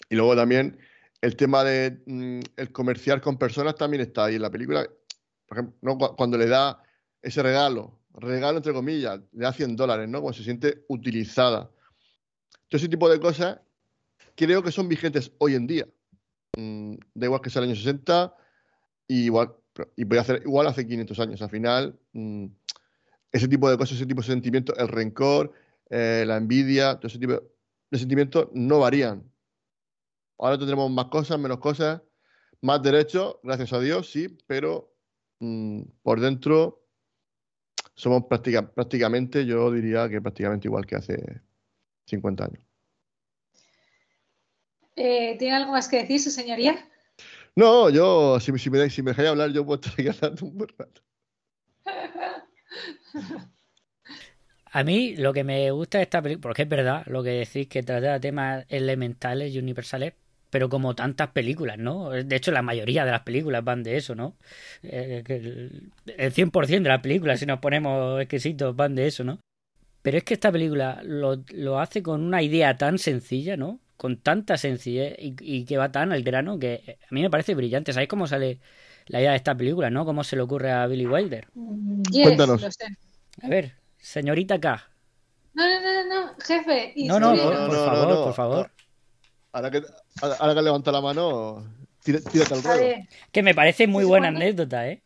Y 0.10 0.16
luego 0.16 0.36
también 0.36 0.80
el 1.22 1.36
tema 1.36 1.64
de 1.64 2.02
mm, 2.06 2.40
el 2.58 2.72
comerciar 2.72 3.22
con 3.22 3.38
personas 3.38 3.76
también 3.76 4.02
está 4.02 4.26
ahí 4.26 4.36
en 4.36 4.42
la 4.42 4.52
película. 4.52 4.88
Por 5.48 5.58
ejemplo, 5.58 5.78
¿no? 5.82 5.98
Cu- 5.98 6.16
cuando 6.16 6.38
le 6.38 6.48
da 6.48 6.82
ese 7.22 7.42
regalo, 7.42 8.00
regalo 8.14 8.58
entre 8.58 8.74
comillas, 8.74 9.20
le 9.32 9.44
da 9.44 9.54
100 9.54 9.76
dólares, 9.76 10.08
¿no? 10.10 10.22
Cuando 10.22 10.38
se 10.38 10.44
siente 10.44 10.86
utilizada. 10.90 11.72
Todo 12.70 12.78
ese 12.78 12.90
tipo 12.90 13.10
de 13.10 13.20
cosas 13.20 13.60
creo 14.36 14.62
que 14.62 14.72
son 14.72 14.88
vigentes 14.90 15.32
hoy 15.40 15.56
en 15.56 15.68
día. 15.68 15.88
Mm, 16.58 16.96
da 17.14 17.26
igual 17.26 17.42
que 17.42 17.50
sea 17.50 17.62
el 17.62 17.70
año 17.70 17.76
60, 17.76 18.36
y 19.08 19.26
igual, 19.26 19.54
y 19.96 20.04
voy 20.04 20.18
a 20.18 20.22
hacer 20.22 20.42
igual 20.46 20.68
hace 20.68 20.86
500 20.86 21.20
años. 21.20 21.42
Al 21.42 21.50
final, 21.50 21.98
mm, 22.14 22.46
ese 23.32 23.48
tipo 23.48 23.70
de 23.70 23.78
cosas, 23.78 23.98
ese 23.98 24.06
tipo 24.06 24.22
de 24.22 24.28
sentimientos, 24.28 24.78
el 24.78 24.88
rencor, 24.88 25.54
eh, 25.90 26.24
la 26.28 26.38
envidia, 26.38 26.96
todo 26.96 27.08
ese 27.08 27.20
tipo 27.20 27.34
de 27.90 27.98
sentimientos 27.98 28.50
no 28.54 28.80
varían. 28.80 29.24
Ahora 30.40 30.58
tendremos 30.58 30.90
más 30.92 31.06
cosas, 31.06 31.40
menos 31.40 31.60
cosas, 31.60 32.02
más 32.62 32.82
derechos, 32.82 33.38
gracias 33.44 33.74
a 33.74 33.80
Dios, 33.80 34.10
sí, 34.12 34.38
pero 34.48 34.94
mm, 35.40 35.82
por 36.02 36.20
dentro 36.20 36.84
somos 37.96 38.24
práctica- 38.26 38.72
prácticamente, 38.72 39.46
yo 39.46 39.72
diría 39.72 40.08
que 40.10 40.22
prácticamente 40.22 40.68
igual 40.68 40.86
que 40.86 40.96
hace 40.96 41.42
50 42.06 42.46
años. 42.46 42.64
Eh, 44.96 45.36
¿Tiene 45.38 45.56
algo 45.56 45.72
más 45.72 45.88
que 45.88 45.98
decir, 45.98 46.20
su 46.20 46.32
señoría? 46.32 46.76
No, 47.56 47.90
yo, 47.90 48.40
si, 48.40 48.56
si 48.60 48.70
me, 48.70 48.90
si 48.90 49.02
me 49.02 49.12
dejáis 49.12 49.30
hablar, 49.30 49.52
yo 49.52 49.66
puedo 49.66 49.80
estar 49.82 49.94
aquí 49.94 50.08
hablando 50.08 50.46
un 50.46 50.58
buen 50.58 50.70
rato. 50.78 51.02
A 54.72 54.84
mí 54.84 55.16
lo 55.16 55.34
que 55.34 55.44
me 55.44 55.72
gusta 55.72 55.98
de 55.98 56.04
esta 56.04 56.22
película, 56.22 56.42
porque 56.42 56.64
es 56.64 56.70
verdad 56.70 57.04
lo 57.08 57.24
que 57.24 57.30
decís, 57.32 57.68
que 57.68 57.84
trata 57.84 58.20
temas 58.20 58.66
elementales 58.70 59.54
y 59.54 59.60
universales, 59.60 60.14
pero 60.50 60.70
como 60.70 60.96
tantas 60.96 61.30
películas, 61.32 61.78
¿no? 61.78 62.10
De 62.12 62.36
hecho, 62.36 62.52
la 62.52 62.62
mayoría 62.62 63.06
de 63.06 63.12
las 63.12 63.22
películas 63.22 63.64
van 63.64 63.84
de 63.84 63.98
eso, 63.98 64.16
¿no? 64.16 64.36
Eh, 64.84 65.24
el 65.28 65.92
el 66.18 66.34
100% 66.34 66.84
de 66.84 66.90
las 66.90 67.02
películas, 67.02 67.40
si 67.40 67.46
nos 67.46 67.60
ponemos 67.60 68.20
exquisitos, 68.22 68.76
van 68.76 68.96
de 68.96 69.08
eso, 69.08 69.24
¿no? 69.24 69.40
Pero 70.02 70.18
es 70.18 70.24
que 70.24 70.34
esta 70.36 70.52
película 70.52 71.02
lo, 71.04 71.44
lo 71.54 71.80
hace 71.80 72.02
con 72.04 72.22
una 72.24 72.42
idea 72.42 72.78
tan 72.78 72.98
sencilla, 73.00 73.58
¿no? 73.58 73.80
Con 73.98 74.18
tanta 74.22 74.58
sencillez 74.58 75.16
y, 75.20 75.36
y 75.42 75.66
que 75.66 75.78
va 75.78 75.92
tan 75.92 76.12
al 76.12 76.24
grano 76.24 76.60
que 76.60 76.98
a 77.04 77.14
mí 77.14 77.22
me 77.22 77.30
parece 77.30 77.56
brillante. 77.56 77.94
¿Sabéis 77.94 78.10
cómo 78.10 78.28
sale 78.28 78.60
la 79.08 79.20
idea 79.20 79.32
de 79.32 79.38
esta 79.38 79.56
película, 79.56 79.90
no? 79.90 80.06
¿Cómo 80.06 80.24
se 80.24 80.36
le 80.36 80.44
ocurre 80.44 80.72
a 80.72 80.88
Billy 80.88 81.06
Wilder? 81.08 81.48
Yes, 82.12 82.24
Cuéntanos. 82.24 82.62
lo 82.62 82.72
sé. 82.72 82.86
A 83.42 83.48
ver, 83.50 83.74
señorita 83.98 84.60
K. 84.60 84.90
No, 85.54 85.66
no, 85.66 85.82
no, 85.82 86.04
no, 86.04 86.28
no, 86.28 86.36
jefe. 86.40 86.94
y 86.96 87.08
No, 87.08 87.20
no, 87.20 87.36
por, 87.36 87.54
no, 87.54 87.68
por 87.68 87.78
no, 87.78 87.86
favor, 87.86 88.08
no. 88.10 88.24
por 88.24 88.34
favor. 88.34 88.72
Ahora 89.58 89.72
que, 89.72 89.82
ahora 90.40 90.56
que 90.56 90.62
levanta 90.68 90.92
la 90.92 91.02
mano, 91.02 91.28
tira- 92.04 92.22
tírate 92.32 92.54
al 92.56 92.64
ruedo. 92.64 92.88
Que 93.32 93.44
me 93.44 93.56
parece 93.56 93.88
muy 93.88 94.06
buena 94.06 94.30
anécdota, 94.30 94.88
¿eh? 94.90 95.04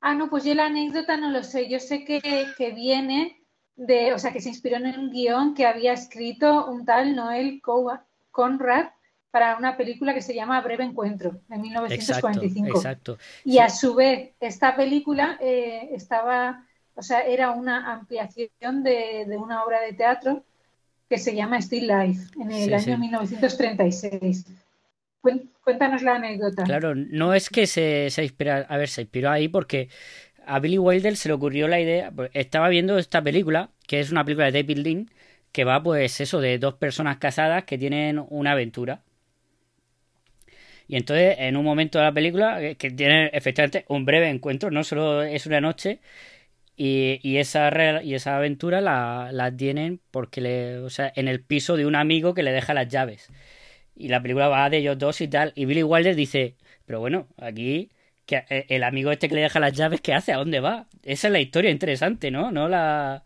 Ah, 0.00 0.14
no, 0.14 0.30
pues 0.30 0.44
yo 0.44 0.54
la 0.54 0.66
anécdota 0.66 1.16
no 1.16 1.30
lo 1.30 1.42
sé. 1.42 1.68
Yo 1.68 1.78
sé 1.80 2.04
que, 2.04 2.20
que 2.56 2.70
viene 2.72 3.42
de, 3.76 4.12
o 4.14 4.18
sea, 4.18 4.32
que 4.32 4.40
se 4.40 4.48
inspiró 4.48 4.76
en 4.76 4.98
un 4.98 5.10
guion 5.10 5.54
que 5.54 5.66
había 5.66 5.92
escrito 5.92 6.66
un 6.70 6.84
tal 6.84 7.14
Noel 7.14 7.60
Conrad 8.30 8.86
para 9.30 9.56
una 9.56 9.76
película 9.76 10.14
que 10.14 10.22
se 10.22 10.34
llama 10.34 10.60
Breve 10.60 10.84
Encuentro, 10.84 11.40
de 11.48 11.58
Exacto, 11.88 12.40
1945. 12.40 12.80
exacto. 12.80 13.18
Y 13.44 13.58
a 13.58 13.68
su 13.68 13.94
vez, 13.94 14.34
esta 14.40 14.74
película 14.76 15.38
eh, 15.40 15.90
estaba, 15.92 16.66
o 16.94 17.02
sea, 17.02 17.20
era 17.20 17.50
una 17.52 17.92
ampliación 17.92 18.82
de, 18.82 19.24
de 19.28 19.36
una 19.36 19.64
obra 19.64 19.80
de 19.82 19.92
teatro 19.92 20.44
que 21.10 21.18
se 21.18 21.34
llama 21.36 21.60
Still 21.60 21.88
Life, 21.88 22.22
en 22.40 22.52
el 22.52 22.72
Sí, 22.72 22.72
año 22.74 22.96
sí. 22.96 22.98
1936. 22.98 24.46
Cuen- 25.22 25.50
Cuéntanos 25.64 26.02
la 26.02 26.16
anécdota. 26.16 26.64
Claro, 26.64 26.94
no 26.94 27.32
es 27.34 27.48
que 27.50 27.66
se, 27.66 28.10
se 28.10 28.22
inspira, 28.24 28.58
a 28.68 28.76
ver, 28.76 28.88
se 28.88 29.02
inspiró 29.02 29.30
ahí 29.30 29.48
porque 29.48 29.88
a 30.46 30.60
Billy 30.60 30.78
Wilder 30.78 31.16
se 31.16 31.28
le 31.28 31.34
ocurrió 31.34 31.68
la 31.68 31.80
idea, 31.80 32.10
pues, 32.12 32.30
estaba 32.34 32.68
viendo 32.68 32.98
esta 32.98 33.22
película, 33.22 33.70
que 33.86 34.00
es 34.00 34.10
una 34.12 34.24
película 34.24 34.46
de 34.50 34.62
David 34.62 34.78
Lean, 34.78 35.10
que 35.52 35.64
va 35.64 35.82
pues 35.82 36.20
eso, 36.20 36.40
de 36.40 36.58
dos 36.58 36.74
personas 36.74 37.18
casadas 37.18 37.64
que 37.64 37.78
tienen 37.78 38.24
una 38.30 38.52
aventura. 38.52 39.04
Y 40.88 40.96
entonces, 40.96 41.36
en 41.38 41.56
un 41.56 41.64
momento 41.64 41.98
de 41.98 42.04
la 42.04 42.12
película, 42.12 42.60
eh, 42.62 42.76
que 42.76 42.90
tienen 42.90 43.30
efectivamente 43.32 43.84
un 43.88 44.04
breve 44.04 44.28
encuentro, 44.28 44.70
no 44.70 44.82
solo 44.84 45.22
es 45.22 45.46
una 45.46 45.60
noche, 45.60 46.00
y, 46.76 47.36
esa, 47.36 48.02
y 48.02 48.14
esa 48.14 48.36
aventura 48.36 48.80
la, 48.80 49.30
la 49.32 49.54
tienen 49.54 50.00
porque 50.10 50.40
le, 50.40 50.78
o 50.78 50.90
sea, 50.90 51.12
en 51.14 51.28
el 51.28 51.42
piso 51.42 51.76
de 51.76 51.86
un 51.86 51.94
amigo 51.94 52.32
que 52.34 52.42
le 52.42 52.52
deja 52.52 52.74
las 52.74 52.88
llaves. 52.88 53.28
Y 53.94 54.08
la 54.08 54.22
película 54.22 54.48
va 54.48 54.70
de 54.70 54.78
ellos 54.78 54.98
dos 54.98 55.20
y 55.20 55.28
tal. 55.28 55.52
Y 55.54 55.66
Billy 55.66 55.82
Wilder 55.82 56.16
dice, 56.16 56.56
pero 56.86 57.00
bueno, 57.00 57.28
aquí 57.36 57.90
que 58.26 58.44
eh, 58.48 58.66
el 58.68 58.84
amigo 58.84 59.10
este 59.10 59.28
que 59.28 59.34
le 59.34 59.42
deja 59.42 59.60
las 59.60 59.72
llaves, 59.72 60.00
¿qué 60.00 60.14
hace? 60.14 60.32
¿A 60.32 60.38
dónde 60.38 60.60
va? 60.60 60.86
Esa 61.02 61.28
es 61.28 61.32
la 61.32 61.40
historia 61.40 61.70
interesante, 61.70 62.30
¿no? 62.30 62.50
No 62.52 62.68
la, 62.68 63.24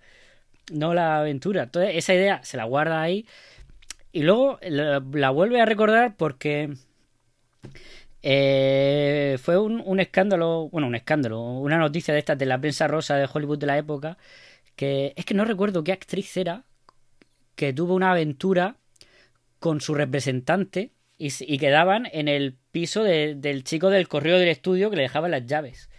no 0.72 0.94
la 0.94 1.18
aventura. 1.18 1.64
Entonces, 1.64 1.96
esa 1.96 2.14
idea 2.14 2.42
se 2.42 2.56
la 2.56 2.64
guarda 2.64 3.02
ahí. 3.02 3.26
Y 4.12 4.22
luego 4.22 4.58
la 4.62 5.30
vuelve 5.30 5.60
a 5.60 5.66
recordar 5.66 6.16
porque 6.16 6.74
eh, 8.26 9.36
fue 9.38 9.58
un, 9.58 10.00
escándalo, 10.00 10.70
bueno, 10.70 10.88
un 10.88 10.94
escándalo, 10.94 11.42
una 11.42 11.76
noticia 11.78 12.14
de 12.14 12.20
estas 12.20 12.38
de 12.38 12.46
la 12.46 12.58
prensa 12.58 12.88
rosa 12.88 13.16
de 13.16 13.28
Hollywood 13.30 13.58
de 13.58 13.66
la 13.66 13.76
época, 13.76 14.16
que 14.76 15.12
es 15.16 15.26
que 15.26 15.34
no 15.34 15.44
recuerdo 15.44 15.84
qué 15.84 15.92
actriz 15.92 16.34
era, 16.38 16.64
que 17.54 17.74
tuvo 17.74 17.94
una 17.94 18.12
aventura 18.12 18.78
con 19.58 19.80
su 19.82 19.94
representante 19.94 20.92
y, 21.18 21.58
quedaban 21.58 22.08
en 22.12 22.28
el 22.28 22.56
piso 22.72 23.04
de- 23.04 23.34
del 23.36 23.64
chico 23.64 23.90
del 23.90 24.08
correo 24.08 24.38
del 24.38 24.48
estudio 24.48 24.90
que 24.90 24.96
le 24.96 25.02
dejaba 25.02 25.28
las 25.28 25.46
llaves. 25.46 25.90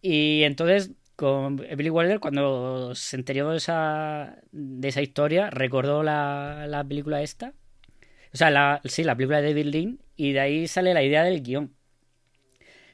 Y 0.00 0.42
entonces, 0.44 0.92
con 1.16 1.56
Billy 1.56 1.90
Wilder, 1.90 2.20
cuando 2.20 2.94
se 2.94 3.16
enteró 3.16 3.50
de 3.50 3.56
esa, 3.58 4.38
de 4.52 4.88
esa 4.88 5.02
historia, 5.02 5.50
recordó 5.50 6.02
la, 6.04 6.66
la 6.68 6.84
película 6.84 7.22
esta. 7.22 7.54
O 8.32 8.36
sea, 8.36 8.80
sí, 8.84 9.04
la 9.04 9.16
película 9.16 9.40
de 9.40 9.48
David 9.48 9.66
Lean, 9.66 9.98
y 10.16 10.32
de 10.32 10.40
ahí 10.40 10.68
sale 10.68 10.94
la 10.94 11.02
idea 11.02 11.24
del 11.24 11.42
guion. 11.42 11.74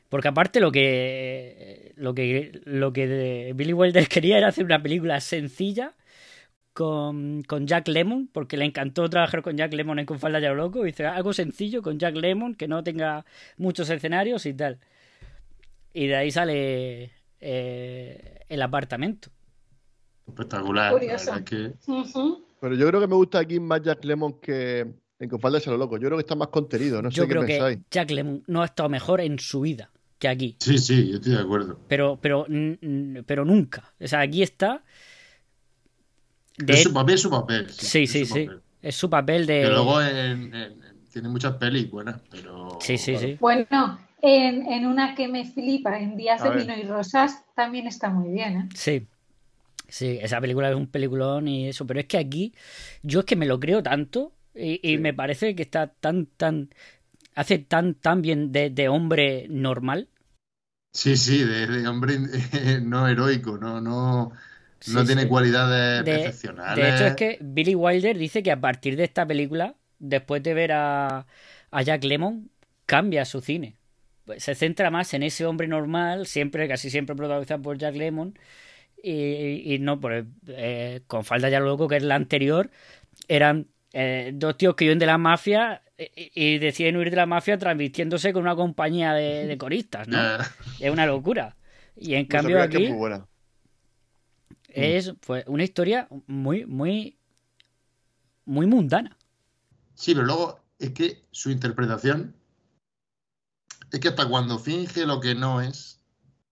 Porque 0.08 0.28
aparte 0.28 0.60
lo 0.60 0.72
que, 0.72 1.92
lo 1.96 2.14
que, 2.14 2.60
lo 2.64 2.92
que 2.92 3.52
Billy 3.54 3.72
Wilder 3.72 4.08
quería 4.08 4.38
era 4.38 4.48
hacer 4.48 4.64
una 4.64 4.82
película 4.82 5.20
sencilla 5.20 5.94
con, 6.72 7.42
con 7.42 7.66
Jack 7.66 7.88
Lemmon, 7.88 8.28
porque 8.32 8.56
le 8.56 8.64
encantó 8.64 9.08
trabajar 9.08 9.42
con 9.42 9.56
Jack 9.56 9.72
Lemmon 9.72 9.98
en 9.98 10.06
Con 10.06 10.18
falda 10.18 10.40
ya 10.40 10.48
lo 10.48 10.56
loco. 10.56 10.82
Dice 10.82 11.06
algo 11.06 11.32
sencillo 11.32 11.82
con 11.82 11.98
Jack 11.98 12.16
Lemmon, 12.16 12.54
que 12.54 12.68
no 12.68 12.82
tenga 12.82 13.24
muchos 13.56 13.88
escenarios 13.90 14.46
y 14.46 14.54
tal. 14.54 14.80
Y 15.92 16.06
de 16.08 16.16
ahí 16.16 16.30
sale 16.30 17.12
eh, 17.40 18.40
el 18.48 18.62
apartamento. 18.62 19.30
Espectacular. 20.26 20.92
Curioso. 20.92 21.26
La 21.26 21.38
verdad 21.40 21.52
es 21.52 21.76
que 21.84 21.90
Ujú. 21.90 22.44
Pero 22.60 22.74
yo 22.74 22.86
creo 22.88 23.00
que 23.00 23.06
me 23.06 23.14
gusta 23.14 23.38
aquí 23.38 23.58
más 23.58 23.80
Jack 23.82 24.04
Lemon 24.04 24.34
que 24.40 24.86
en 25.20 25.28
Confalda 25.28 25.58
a 25.64 25.70
lo 25.70 25.76
loco. 25.76 25.96
Yo 25.98 26.08
creo 26.08 26.16
que 26.18 26.22
está 26.22 26.34
más 26.34 26.48
contenido. 26.48 27.00
No 27.02 27.10
sé 27.10 27.18
Yo 27.18 27.24
qué 27.24 27.30
creo 27.30 27.46
pensáis. 27.46 27.76
que 27.78 27.84
Jack 27.90 28.10
Lemmon 28.10 28.42
no 28.46 28.62
ha 28.62 28.64
estado 28.64 28.88
mejor 28.88 29.20
en 29.20 29.38
su 29.38 29.60
vida 29.60 29.90
que 30.18 30.28
aquí. 30.28 30.56
sí, 30.60 30.78
sí, 30.78 31.08
yo 31.10 31.16
estoy 31.16 31.32
de 31.32 31.38
acuerdo. 31.40 31.78
Pero, 31.88 32.18
pero, 32.20 32.46
pero 33.26 33.44
nunca. 33.44 33.92
O 34.00 34.08
sea, 34.08 34.20
aquí 34.20 34.42
está. 34.42 34.82
De- 36.58 36.72
Es 36.74 36.82
su 36.82 36.92
papel, 36.92 37.14
es 37.14 37.20
su 37.22 37.30
papel. 37.30 37.70
sí, 37.70 38.06
sí, 38.06 38.24
su 38.26 38.34
sí. 38.34 38.44
papel. 38.46 38.60
Es 38.82 38.96
su 38.96 39.08
papel 39.10 39.46
de. 39.46 39.62
Que 39.62 39.68
luego 39.68 40.02
en- 40.02 40.54
en- 40.54 40.80
tiene 41.12 41.28
muchas 41.28 41.54
pelis 41.56 41.90
buenas, 41.90 42.20
pero. 42.30 42.78
Sí, 42.80 42.96
sí, 42.98 43.12
claro, 43.12 43.26
sí. 43.26 43.36
Bueno, 43.40 43.98
en, 44.22 44.66
en 44.72 44.86
una 44.86 45.14
que 45.14 45.28
me 45.28 45.44
flipa, 45.44 45.98
en 45.98 46.16
Días 46.16 46.40
A 46.40 46.44
de 46.44 46.50
ver. 46.50 46.60
Vino 46.60 46.76
y 46.78 46.82
Rosas, 46.84 47.44
también 47.54 47.86
está 47.86 48.10
muy 48.10 48.30
bien, 48.30 48.56
¿eh? 48.56 48.68
Sí. 48.74 49.06
Sí, 49.88 50.18
esa 50.22 50.40
película 50.40 50.70
es 50.70 50.76
un 50.76 50.86
peliculón 50.86 51.48
y 51.48 51.68
eso. 51.68 51.86
Pero 51.86 51.98
es 52.00 52.06
que 52.06 52.16
aquí, 52.18 52.54
yo 53.02 53.20
es 53.20 53.26
que 53.26 53.34
me 53.36 53.44
lo 53.46 53.58
creo 53.58 53.82
tanto 53.82 54.32
y, 54.54 54.80
y 54.92 54.98
me 54.98 55.14
parece 55.14 55.54
que 55.54 55.62
está 55.62 55.88
tan, 55.94 56.26
tan. 56.26 56.70
Hace 57.34 57.58
tan, 57.60 57.94
tan 57.94 58.22
bien 58.22 58.52
de, 58.52 58.70
de 58.70 58.88
hombre 58.88 59.46
normal. 59.50 60.08
Sí, 60.92 61.16
sí, 61.16 61.44
de, 61.44 61.66
de 61.66 61.88
hombre 61.88 62.14
eh, 62.52 62.80
no 62.82 63.06
heroico, 63.06 63.56
no, 63.58 63.80
no, 63.80 64.32
Sí, 64.80 64.90
no 64.92 65.06
tiene 65.06 65.28
sí. 65.28 65.28
cualidades 65.28 66.04
De, 66.04 66.12
excepcionales. 66.12 66.84
de 66.84 66.88
hecho, 66.88 67.04
es 67.06 67.14
que 67.14 67.38
Billy 67.40 67.74
Wilder 67.74 68.16
dice 68.18 68.42
que 68.42 68.50
a 68.52 68.60
partir 68.60 68.96
de 68.96 69.04
esta 69.04 69.26
película, 69.26 69.76
después 69.98 70.42
de 70.42 70.54
ver 70.54 70.72
a, 70.72 71.26
a 71.70 71.82
Jack 71.82 72.04
Lemmon, 72.04 72.50
cambia 72.86 73.24
su 73.24 73.40
cine. 73.40 73.76
Pues 74.24 74.42
se 74.44 74.54
centra 74.54 74.90
más 74.90 75.12
en 75.14 75.22
ese 75.22 75.44
hombre 75.46 75.68
normal, 75.68 76.26
siempre, 76.26 76.68
casi 76.68 76.90
siempre 76.90 77.14
protagonizado 77.16 77.62
por 77.62 77.78
Jack 77.78 77.94
Lemmon, 77.96 78.38
y, 79.02 79.74
y 79.74 79.78
no 79.80 80.00
por 80.00 80.26
eh, 80.48 81.02
con 81.06 81.24
falda 81.24 81.48
ya 81.50 81.60
lo 81.60 81.66
loco, 81.66 81.88
que 81.88 81.96
es 81.96 82.02
la 82.04 82.16
anterior, 82.16 82.70
eran 83.28 83.68
eh, 83.92 84.32
dos 84.34 84.56
tíos 84.56 84.74
que 84.76 84.84
viven 84.84 84.98
de 84.98 85.06
la 85.06 85.18
mafia 85.18 85.82
y, 85.98 86.32
y 86.34 86.58
deciden 86.58 86.96
huir 86.96 87.10
de 87.10 87.16
la 87.16 87.26
mafia 87.26 87.58
transmitiéndose 87.58 88.32
con 88.32 88.42
una 88.42 88.56
compañía 88.56 89.12
de, 89.14 89.46
de 89.46 89.58
coristas, 89.58 90.08
¿no? 90.08 90.26
Eh, 90.26 90.38
Es 90.78 90.90
una 90.90 91.06
locura. 91.06 91.56
Y 91.96 92.14
en 92.14 92.26
cambio 92.26 92.60
aquí 92.62 92.78
es 92.78 92.84
muy 92.84 92.96
buena. 92.96 93.28
es 94.68 95.12
pues, 95.20 95.44
una 95.46 95.64
historia 95.64 96.08
muy, 96.26 96.64
muy, 96.66 97.18
muy 98.44 98.66
mundana. 98.66 99.16
sí, 99.94 100.14
pero 100.14 100.26
luego 100.26 100.60
es 100.78 100.90
que 100.92 101.26
su 101.30 101.50
interpretación 101.50 102.34
es 103.92 104.00
que 104.00 104.08
hasta 104.08 104.28
cuando 104.28 104.58
finge 104.58 105.06
lo 105.06 105.20
que 105.20 105.34
no 105.36 105.60
es, 105.60 106.00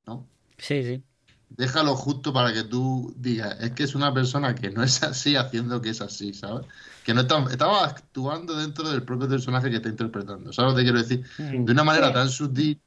¿no? 0.07 0.29
Sí, 0.59 0.83
sí. 0.85 1.03
Déjalo 1.51 1.97
justo 1.97 2.33
para 2.33 2.53
que 2.53 2.63
tú 2.65 3.13
digas, 3.17 3.57
es 3.61 3.73
que 3.73 3.83
es 3.85 3.95
una 3.95 4.13
persona 4.13 4.55
que 4.55 4.71
no 4.71 4.83
es 4.83 5.03
así 5.03 5.35
haciendo 5.35 5.81
que 5.81 5.91
es 5.91 6.01
así, 6.01 6.33
¿sabes? 6.35 6.67
Que 7.05 7.15
no 7.15 7.23
está, 7.23 7.43
estaba 7.51 7.85
actuando 7.87 8.55
dentro 8.57 8.89
del 8.91 9.03
propio 9.03 9.29
personaje 9.29 9.71
que 9.71 9.77
está 9.77 9.89
interpretando, 9.89 10.53
¿sabes 10.53 10.73
lo 10.73 10.77
que 10.79 10.85
quiero 10.85 10.99
decir? 10.99 11.25
De 11.39 11.73
una 11.73 11.85
manera 11.85 12.13
tan 12.13 12.29
sutil 12.29 12.81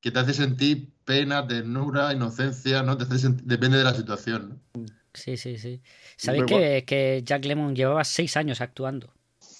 que 0.00 0.10
te 0.10 0.18
hace 0.18 0.34
sentir 0.34 0.90
pena, 1.04 1.46
ternura, 1.46 2.12
inocencia, 2.12 2.82
¿no? 2.82 2.96
Te 2.96 3.04
hace 3.04 3.18
sentir- 3.18 3.44
depende 3.44 3.78
de 3.78 3.84
la 3.84 3.94
situación, 3.94 4.60
¿no? 4.74 4.82
Sí, 5.12 5.36
sí, 5.36 5.58
sí. 5.58 5.82
¿Sabéis 6.16 6.44
que, 6.44 6.84
que 6.86 7.22
Jack 7.24 7.44
Lemmon 7.44 7.74
llevaba 7.74 8.04
seis 8.04 8.36
años 8.36 8.60
actuando? 8.60 9.12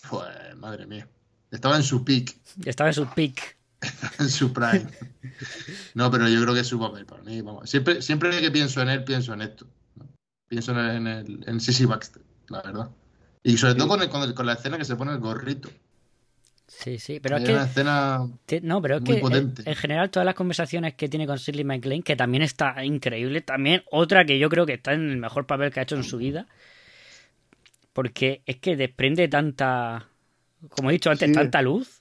Pues, 0.08 0.56
madre 0.56 0.86
mía. 0.86 1.08
Estaba 1.50 1.76
en 1.76 1.82
su 1.82 2.04
peak, 2.04 2.36
Estaba 2.64 2.90
en 2.90 2.94
su 2.94 3.06
peak. 3.08 3.56
en 4.18 4.28
su 4.28 4.52
prime. 4.52 4.86
No, 5.94 6.10
pero 6.10 6.28
yo 6.28 6.42
creo 6.42 6.54
que 6.54 6.60
es 6.60 6.66
su 6.66 6.78
papel 6.78 7.06
para 7.06 7.22
mí. 7.22 7.40
Vamos. 7.40 7.68
Siempre, 7.70 8.02
siempre 8.02 8.40
que 8.40 8.50
pienso 8.50 8.82
en 8.82 8.88
él, 8.90 9.04
pienso 9.04 9.32
en 9.34 9.42
esto. 9.42 9.66
¿no? 9.96 10.06
Pienso 10.48 10.72
en, 10.72 10.78
el, 10.78 10.96
en, 10.96 11.06
el, 11.06 11.44
en 11.46 11.60
Sissy 11.60 11.84
Baxter, 11.86 12.22
la 12.48 12.62
verdad. 12.62 12.90
Y 13.42 13.56
sobre 13.56 13.74
todo 13.74 13.88
con, 13.88 14.02
el- 14.02 14.34
con, 14.34 14.46
la 14.46 14.52
escena 14.52 14.76
que 14.76 14.84
se 14.84 14.96
pone 14.96 15.12
el 15.12 15.18
gorrito. 15.18 15.70
Sí, 16.66 16.98
sí, 16.98 17.18
pero 17.20 17.36
Hay 17.36 17.42
es 17.42 17.48
que... 17.48 17.54
una 17.54 17.64
escena 17.64 18.28
Ti- 18.46 18.60
No, 18.62 18.80
pero 18.80 18.96
es 18.96 19.02
Muy 19.02 19.20
que 19.20 19.36
en, 19.64 19.74
general 19.76 20.10
todas 20.10 20.24
las 20.26 20.34
conversaciones 20.36 20.94
que 20.94 21.08
tiene 21.08 21.26
con 21.26 21.36
Shirley 21.38 21.64
MacLaine, 21.64 22.02
que 22.04 22.14
también 22.16 22.42
está 22.42 22.84
increíble, 22.84 23.40
también 23.40 23.82
otra 23.90 24.24
que 24.24 24.38
yo 24.38 24.48
creo 24.48 24.66
que 24.66 24.74
está 24.74 24.92
en 24.92 25.10
el 25.10 25.16
mejor 25.16 25.46
papel 25.46 25.72
que 25.72 25.80
ha 25.80 25.82
hecho 25.82 25.96
en 25.96 26.04
su 26.04 26.18
vida, 26.18 26.46
porque 27.92 28.42
es 28.46 28.56
que 28.56 28.76
desprende 28.76 29.26
tanta, 29.28 30.06
como 30.70 30.90
he 30.90 30.92
dicho 30.92 31.10
antes, 31.10 31.28
Sí. 31.28 31.34
tanta 31.34 31.60
luz. 31.62 31.99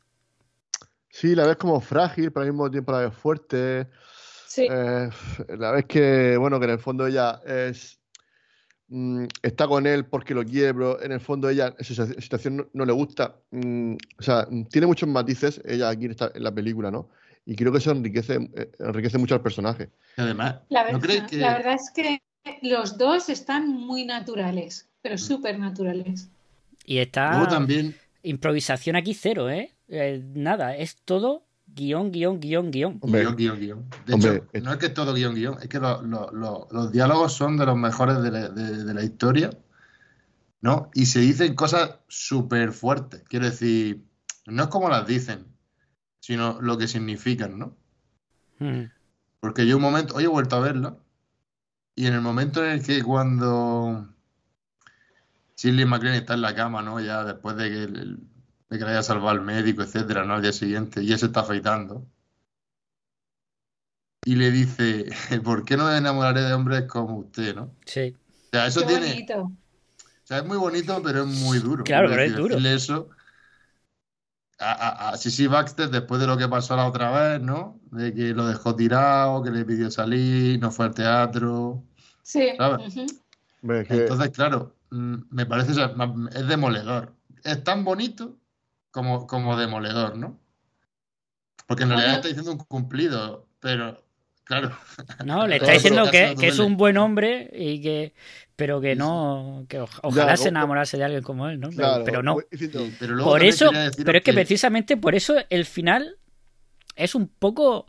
Sí, 1.19 1.35
la 1.35 1.45
ves 1.45 1.57
como 1.57 1.81
frágil, 1.81 2.31
pero 2.31 2.43
al 2.45 2.51
mismo 2.51 2.71
tiempo 2.71 2.93
la 2.93 2.99
ves 2.99 3.13
fuerte. 3.13 3.87
Sí. 4.47 4.67
Eh, 4.71 5.09
la 5.57 5.71
ves 5.71 5.83
que, 5.85 6.37
bueno, 6.37 6.59
que 6.59 6.65
en 6.65 6.71
el 6.71 6.79
fondo 6.79 7.05
ella 7.05 7.41
es 7.45 7.99
mm, 8.87 9.25
está 9.43 9.67
con 9.67 9.85
él 9.85 10.05
porque 10.05 10.33
lo 10.33 10.45
quiere, 10.45 10.73
pero 10.73 11.01
en 11.01 11.11
el 11.11 11.19
fondo 11.19 11.49
ella 11.49 11.75
esa 11.77 12.05
situa- 12.05 12.21
situación 12.21 12.55
no, 12.57 12.67
no 12.71 12.85
le 12.85 12.93
gusta. 12.93 13.35
Mm, 13.51 13.95
o 14.17 14.23
sea, 14.23 14.47
tiene 14.71 14.87
muchos 14.87 15.09
matices 15.09 15.61
ella 15.65 15.89
aquí 15.89 16.05
en, 16.05 16.11
esta- 16.11 16.31
en 16.33 16.41
la 16.41 16.53
película, 16.55 16.89
¿no? 16.89 17.09
Y 17.45 17.55
creo 17.57 17.73
que 17.73 17.79
eso 17.79 17.91
enriquece, 17.91 18.35
eh, 18.55 18.71
enriquece 18.79 19.17
mucho 19.17 19.35
al 19.35 19.41
personaje. 19.41 19.89
Además, 20.15 20.61
La 20.69 20.83
¿no 20.89 20.99
verdad, 20.99 21.01
crees 21.01 21.23
que 21.31 21.37
la 21.37 21.53
verdad 21.53 21.73
es 21.73 21.91
que 21.93 22.21
los 22.61 22.97
dos 22.97 23.27
están 23.27 23.67
muy 23.67 24.05
naturales, 24.05 24.87
pero 25.01 25.17
súper 25.17 25.59
naturales. 25.59 26.29
Y 26.85 26.99
está 26.99 27.31
luego 27.31 27.49
también 27.49 27.93
improvisación 28.23 28.95
aquí 28.95 29.13
cero, 29.13 29.49
¿eh? 29.49 29.75
Eh, 29.89 30.23
Nada, 30.35 30.75
es 30.75 30.95
todo 31.03 31.45
guion, 31.67 32.11
guion, 32.11 32.39
guion, 32.39 32.71
guion. 32.71 32.97
Hombre, 33.01 33.21
Guión, 33.21 33.35
guion, 33.35 33.59
guion. 33.59 33.89
De 34.05 34.13
Hombre, 34.13 34.35
hecho, 34.37 34.47
es- 34.53 34.63
no 34.63 34.71
es 34.71 34.77
que 34.77 34.85
es 34.87 34.93
todo 34.93 35.13
guion, 35.13 35.35
guion, 35.35 35.57
es 35.61 35.67
que 35.67 35.79
lo- 35.79 36.01
lo- 36.01 36.31
lo- 36.31 36.67
los 36.71 36.91
diálogos 36.91 37.33
son 37.33 37.57
de 37.57 37.65
los 37.65 37.77
mejores 37.77 38.21
de 38.21 38.31
la, 38.31 38.49
de- 38.49 38.83
de 38.83 38.93
la 38.93 39.03
historia, 39.03 39.51
¿no? 40.61 40.89
Y 40.93 41.05
se 41.05 41.19
dicen 41.19 41.55
cosas 41.55 41.95
súper 42.07 42.71
fuertes. 42.71 43.23
Quiero 43.27 43.45
decir, 43.45 44.03
no 44.47 44.63
es 44.63 44.69
como 44.69 44.89
las 44.89 45.05
dicen, 45.07 45.45
sino 46.19 46.59
lo 46.61 46.77
que 46.77 46.87
significan, 46.87 47.57
¿no? 47.59 47.75
Mm. 48.59 48.85
Porque 49.39 49.65
yo 49.67 49.77
un 49.77 49.81
momento, 49.83 50.15
hoy 50.15 50.25
he 50.25 50.27
vuelto 50.27 50.55
a 50.55 50.59
verla, 50.59 50.97
y 51.95 52.07
en 52.07 52.13
el 52.13 52.21
momento 52.21 52.63
en 52.63 52.71
el 52.71 52.83
que 52.83 53.01
cuando 53.03 54.07
Shirley 55.57 55.85
MacLaine 55.85 56.17
está 56.17 56.33
en 56.33 56.41
la 56.41 56.55
cama, 56.55 56.81
¿no? 56.81 56.99
Ya 56.99 57.23
después 57.23 57.55
de 57.57 57.69
que, 57.69 57.83
el- 57.83 58.19
de 58.69 58.77
que 58.79 58.85
le 58.85 58.91
haya 58.91 59.03
salvado 59.03 59.29
al 59.29 59.41
médico, 59.41 59.81
etcétera, 59.83 60.25
¿no? 60.25 60.35
Al 60.35 60.41
día 60.41 60.53
siguiente, 60.53 61.03
y 61.03 61.11
él 61.11 61.19
se 61.19 61.27
está 61.27 61.41
afeitando. 61.41 62.05
Y 64.25 64.35
le 64.35 64.51
dice, 64.51 65.05
¿por 65.43 65.65
qué 65.65 65.77
no 65.77 65.87
me 65.87 65.97
enamoraré 65.97 66.41
de 66.41 66.53
hombres 66.53 66.83
como 66.85 67.17
usted, 67.17 67.55
¿no? 67.55 67.71
Sí. 67.85 68.15
O 68.15 68.49
sea, 68.51 68.67
eso 68.67 68.81
Qué 68.81 68.87
tiene, 68.87 69.07
bonito. 69.07 69.41
o 69.43 69.51
sea, 70.23 70.37
es 70.39 70.45
muy 70.45 70.57
bonito, 70.57 71.01
pero 71.03 71.21
es 71.21 71.27
muy 71.27 71.59
duro. 71.59 71.83
Claro, 71.83 72.09
pero 72.09 72.21
es 72.21 72.35
duro. 72.35 72.55
decirle 72.55 72.75
eso 72.75 73.09
a, 74.59 74.71
a, 74.71 75.09
a 75.11 75.17
Sissy 75.17 75.47
Baxter 75.47 75.89
después 75.89 76.19
de 76.21 76.27
lo 76.27 76.37
que 76.37 76.47
pasó 76.47 76.75
la 76.75 76.87
otra 76.87 77.11
vez, 77.11 77.41
¿no? 77.41 77.79
De 77.91 78.13
que 78.13 78.33
lo 78.33 78.45
dejó 78.47 78.75
tirado, 78.75 79.41
que 79.41 79.51
le 79.51 79.65
pidió 79.65 79.89
salir, 79.89 80.59
no 80.59 80.71
fue 80.71 80.85
al 80.87 80.93
teatro. 80.93 81.83
Sí. 82.23 82.51
¿Sabes? 82.57 82.95
Entonces, 83.63 84.29
claro, 84.31 84.75
mm, 84.91 85.15
me 85.31 85.45
parece, 85.45 85.71
o 85.71 85.75
sea, 85.75 85.89
ma- 85.89 86.29
es 86.33 86.47
demoledor. 86.47 87.15
Es 87.43 87.63
tan 87.63 87.83
bonito 87.85 88.37
como, 88.91 89.27
como 89.27 89.57
demoledor, 89.57 90.17
¿no? 90.17 90.39
Porque 91.67 91.83
en 91.83 91.89
realidad 91.89 92.07
Bueno. 92.09 92.15
está 92.17 92.27
diciendo 92.29 92.51
un 92.51 92.57
cumplido, 92.59 93.47
pero, 93.59 94.03
claro, 94.43 94.71
No, 95.25 95.47
le 95.47 95.55
está 95.57 95.73
diciendo 95.73 96.09
que, 96.09 96.35
que 96.39 96.47
es 96.47 96.59
un 96.59 96.77
buen 96.77 96.97
hombre 96.97 97.49
y 97.53 97.81
que 97.81 98.13
pero 98.55 98.81
que 98.81 98.95
no 98.95 99.65
que 99.69 99.79
o- 99.79 99.87
ojalá 100.03 100.35
se 100.37 100.49
enamorase 100.49 100.97
de 100.97 101.03
alguien 101.05 101.23
como 101.23 101.47
él, 101.47 101.59
¿no? 101.59 101.69
Pero, 101.69 101.77
claro, 101.77 102.03
pero 102.03 102.23
no. 102.23 102.37
sí, 102.51 102.69
pero 102.99 103.13
luego 103.15 103.31
Por 103.31 103.43
eso, 103.43 103.71
pero 104.05 104.17
es 104.17 104.23
que 104.23 104.33
precisamente 104.33 104.97
por 104.97 105.15
eso 105.15 105.35
el 105.49 105.65
final 105.65 106.17
es 106.95 107.15
un 107.15 107.27
poco 107.27 107.87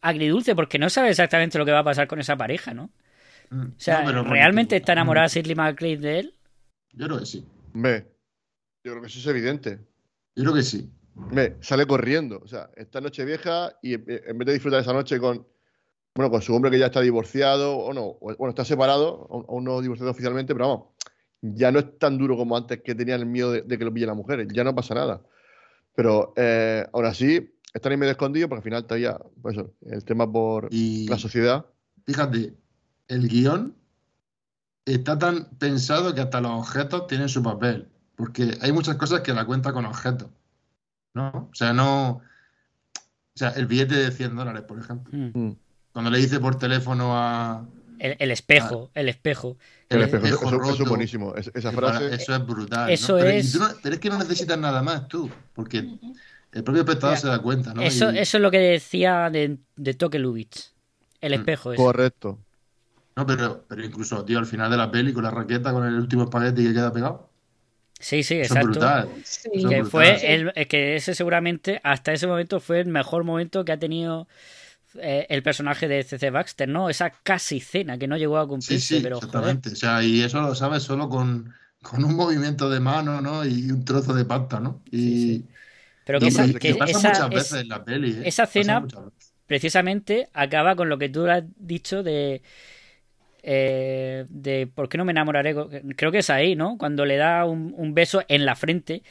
agridulce 0.00 0.54
porque 0.54 0.78
no 0.78 0.90
sabe 0.90 1.10
exactamente 1.10 1.58
lo 1.58 1.64
que 1.64 1.72
va 1.72 1.80
a 1.80 1.84
pasar 1.84 2.06
con 2.06 2.20
esa 2.20 2.36
pareja, 2.36 2.74
¿no? 2.74 2.84
Mm, 3.50 3.66
O 3.66 3.80
sea, 3.80 4.02
no, 4.02 4.06
pero 4.06 4.22
es 4.22 4.30
¿realmente 4.30 4.76
está 4.76 4.92
enamorada 4.92 5.26
Shirley 5.28 5.54
MacLaine 5.54 6.00
de 6.00 6.18
él? 6.20 6.34
Yo 6.92 7.06
creo 7.06 7.18
que 7.18 7.26
sí. 7.26 7.44
hombre, 7.74 8.06
yo 8.84 8.92
creo 8.92 9.00
que 9.02 9.08
eso 9.08 9.18
es 9.18 9.26
evidente. 9.26 9.80
Yo 10.36 10.42
creo 10.44 10.54
que 10.54 10.62
sí. 10.62 10.90
Me 11.30 11.56
sale 11.60 11.86
corriendo. 11.86 12.40
O 12.42 12.48
sea, 12.48 12.70
esta 12.76 13.00
noche 13.00 13.24
vieja 13.24 13.72
y 13.82 13.94
en 13.94 14.04
en 14.08 14.38
vez 14.38 14.46
de 14.46 14.52
disfrutar 14.54 14.80
esa 14.80 14.92
noche 14.92 15.18
con, 15.20 15.46
bueno, 16.14 16.30
con 16.30 16.42
su 16.42 16.54
hombre 16.54 16.70
que 16.70 16.78
ya 16.78 16.86
está 16.86 17.00
divorciado 17.00 17.76
o 17.76 17.92
no, 17.92 18.04
o- 18.04 18.34
bueno, 18.36 18.50
está 18.50 18.64
separado, 18.64 19.26
aún 19.48 19.64
no 19.64 19.80
divorciado 19.80 20.10
oficialmente, 20.10 20.54
pero 20.54 20.68
vamos, 20.68 20.86
ya 21.42 21.70
no 21.70 21.78
es 21.78 21.98
tan 21.98 22.18
duro 22.18 22.36
como 22.36 22.56
antes 22.56 22.82
que 22.82 22.94
tenían 22.94 23.20
el 23.20 23.26
miedo 23.26 23.52
de, 23.52 23.62
de 23.62 23.78
que 23.78 23.84
lo 23.84 23.92
pillen 23.92 24.08
las 24.08 24.16
mujeres. 24.16 24.48
Ya 24.52 24.64
no 24.64 24.74
pasa 24.74 24.94
nada. 24.94 25.22
Pero 25.94 26.32
eh, 26.36 26.84
aún 26.92 27.04
así, 27.06 27.54
están 27.72 27.92
ahí 27.92 27.98
medio 27.98 28.12
escondidos 28.12 28.48
porque 28.48 28.60
al 28.60 28.64
final 28.64 28.84
todavía, 28.86 29.16
pues 29.40 29.56
eso, 29.56 29.72
el 29.82 30.04
tema 30.04 30.30
por 30.30 30.68
Y 30.72 31.06
la 31.08 31.18
sociedad. 31.18 31.66
fíjate, 32.06 32.54
el 33.08 33.28
guion 33.28 33.76
está 34.84 35.18
tan 35.18 35.48
pensado 35.58 36.14
que 36.14 36.20
hasta 36.20 36.40
los 36.40 36.50
objetos 36.52 37.06
tienen 37.06 37.28
su 37.28 37.42
papel. 37.42 37.88
Porque 38.16 38.56
hay 38.60 38.72
muchas 38.72 38.96
cosas 38.96 39.20
que 39.22 39.32
la 39.32 39.44
cuenta 39.44 39.72
con 39.72 39.84
objetos. 39.86 40.28
¿No? 41.14 41.48
O 41.50 41.54
sea, 41.54 41.72
no. 41.72 42.10
O 42.10 43.36
sea, 43.36 43.50
el 43.50 43.66
billete 43.66 43.94
de 43.96 44.10
100 44.12 44.36
dólares, 44.36 44.62
por 44.62 44.78
ejemplo. 44.78 45.12
Mm. 45.16 45.30
Mm. 45.38 45.56
Cuando 45.92 46.10
le 46.10 46.18
dice 46.18 46.38
por 46.40 46.56
teléfono 46.58 47.16
a. 47.16 47.66
El, 47.98 48.16
el 48.18 48.30
espejo, 48.32 48.90
el 48.94 49.08
espejo. 49.08 49.56
El 49.88 50.00
Eh, 50.00 50.04
espejo, 50.04 50.26
eso, 50.26 50.34
espejo 50.36 50.48
eso- 50.54 50.62
eso 50.64 50.72
es 50.72 50.78
roto, 50.78 50.90
buenísimo. 50.90 51.34
Es- 51.36 51.50
esa 51.54 51.70
para- 51.72 51.90
frase. 51.98 52.14
eso 52.14 52.34
es 52.34 52.46
brutal. 52.46 52.90
Eso 52.90 53.12
¿no? 53.14 53.18
Pero, 53.20 53.30
es- 53.30 53.54
no- 53.58 53.68
pero 53.82 53.94
es 53.94 54.00
que 54.00 54.10
no 54.10 54.18
necesitas 54.18 54.58
nada 54.58 54.82
más 54.82 55.06
tú. 55.08 55.30
Porque 55.54 55.78
el 56.52 56.64
propio 56.64 56.82
espectador 56.82 57.16
se 57.16 57.28
da 57.28 57.40
cuenta, 57.40 57.72
¿no? 57.74 57.82
Eso, 57.82 58.10
Y- 58.12 58.18
eso 58.18 58.36
es 58.38 58.42
lo 58.42 58.50
que 58.50 58.58
decía 58.58 59.30
de, 59.30 59.58
de 59.76 59.94
Toke 59.94 60.18
Lubitsch. 60.18 60.72
El 61.20 61.32
Mm. 61.32 61.40
espejo 61.40 61.72
ese. 61.72 61.82
Correcto. 61.82 62.38
No, 63.16 63.24
pero, 63.26 63.64
pero 63.68 63.84
incluso, 63.84 64.24
tío, 64.24 64.40
al 64.40 64.46
final 64.46 64.68
de 64.70 64.76
la 64.76 64.90
peli 64.90 65.12
con 65.12 65.22
la 65.22 65.30
raqueta, 65.30 65.72
con 65.72 65.86
el 65.86 65.94
último 65.94 66.24
espagueti 66.24 66.64
que 66.64 66.72
queda 66.74 66.92
pegado. 66.92 67.30
Sí, 68.00 68.22
sí, 68.22 68.34
exacto. 68.34 68.80
Sí. 69.24 69.50
Que 69.68 69.82
brutal. 69.82 69.86
fue 69.86 70.34
el, 70.34 70.52
es 70.56 70.66
que 70.66 70.96
ese 70.96 71.14
seguramente 71.14 71.80
hasta 71.84 72.12
ese 72.12 72.26
momento 72.26 72.60
fue 72.60 72.80
el 72.80 72.86
mejor 72.88 73.24
momento 73.24 73.64
que 73.64 73.72
ha 73.72 73.78
tenido 73.78 74.28
eh, 75.00 75.26
el 75.30 75.42
personaje 75.42 75.88
de 75.88 76.02
CC 76.04 76.30
Baxter, 76.30 76.68
¿no? 76.68 76.90
Esa 76.90 77.10
casi 77.10 77.60
cena 77.60 77.98
que 77.98 78.06
no 78.08 78.16
llegó 78.16 78.38
a 78.38 78.42
Sí, 78.42 78.48
cumplirse, 78.48 78.96
sí, 78.96 79.00
pero 79.02 79.16
joder. 79.20 79.24
exactamente. 79.24 79.70
O 79.70 79.76
sea, 79.76 80.02
y 80.02 80.22
eso 80.22 80.40
lo 80.42 80.54
sabes 80.54 80.82
solo 80.82 81.08
con, 81.08 81.52
con 81.82 82.04
un 82.04 82.14
movimiento 82.16 82.68
de 82.70 82.80
mano, 82.80 83.20
¿no? 83.20 83.44
Y 83.44 83.70
un 83.70 83.84
trozo 83.84 84.14
de 84.14 84.24
pasta, 84.24 84.60
¿no? 84.60 84.82
Y 84.90 84.98
Sí, 84.98 85.38
sí. 85.38 85.48
Pero 86.04 86.20
que 86.20 86.26
No, 86.26 86.28
esa, 86.28 86.46
pero 86.46 86.58
que 86.60 86.74
pasa 86.74 86.98
esa- 86.98 87.08
muchas 87.08 87.30
es- 87.30 87.34
veces 87.34 87.62
en 87.62 87.68
la 87.68 87.84
peli, 87.84 88.10
¿eh? 88.12 88.22
esa 88.28 88.46
cena- 88.46 88.86
precisamente 89.46 90.28
acaba 90.32 90.76
con 90.76 90.88
lo 90.88 90.98
que 90.98 91.08
tú 91.08 91.26
has 91.26 91.44
dicho 91.56 92.02
de 92.02 92.42
eh, 93.46 94.24
de 94.28 94.66
por 94.66 94.88
qué 94.88 94.98
no 94.98 95.04
me 95.04 95.12
enamoraré 95.12 95.54
creo 95.96 96.10
que 96.12 96.18
es 96.18 96.30
ahí 96.30 96.56
no 96.56 96.76
cuando 96.78 97.04
le 97.04 97.16
da 97.16 97.44
un, 97.44 97.74
un 97.76 97.94
beso 97.94 98.22
en 98.28 98.44
la 98.46 98.54
frente 98.56 99.02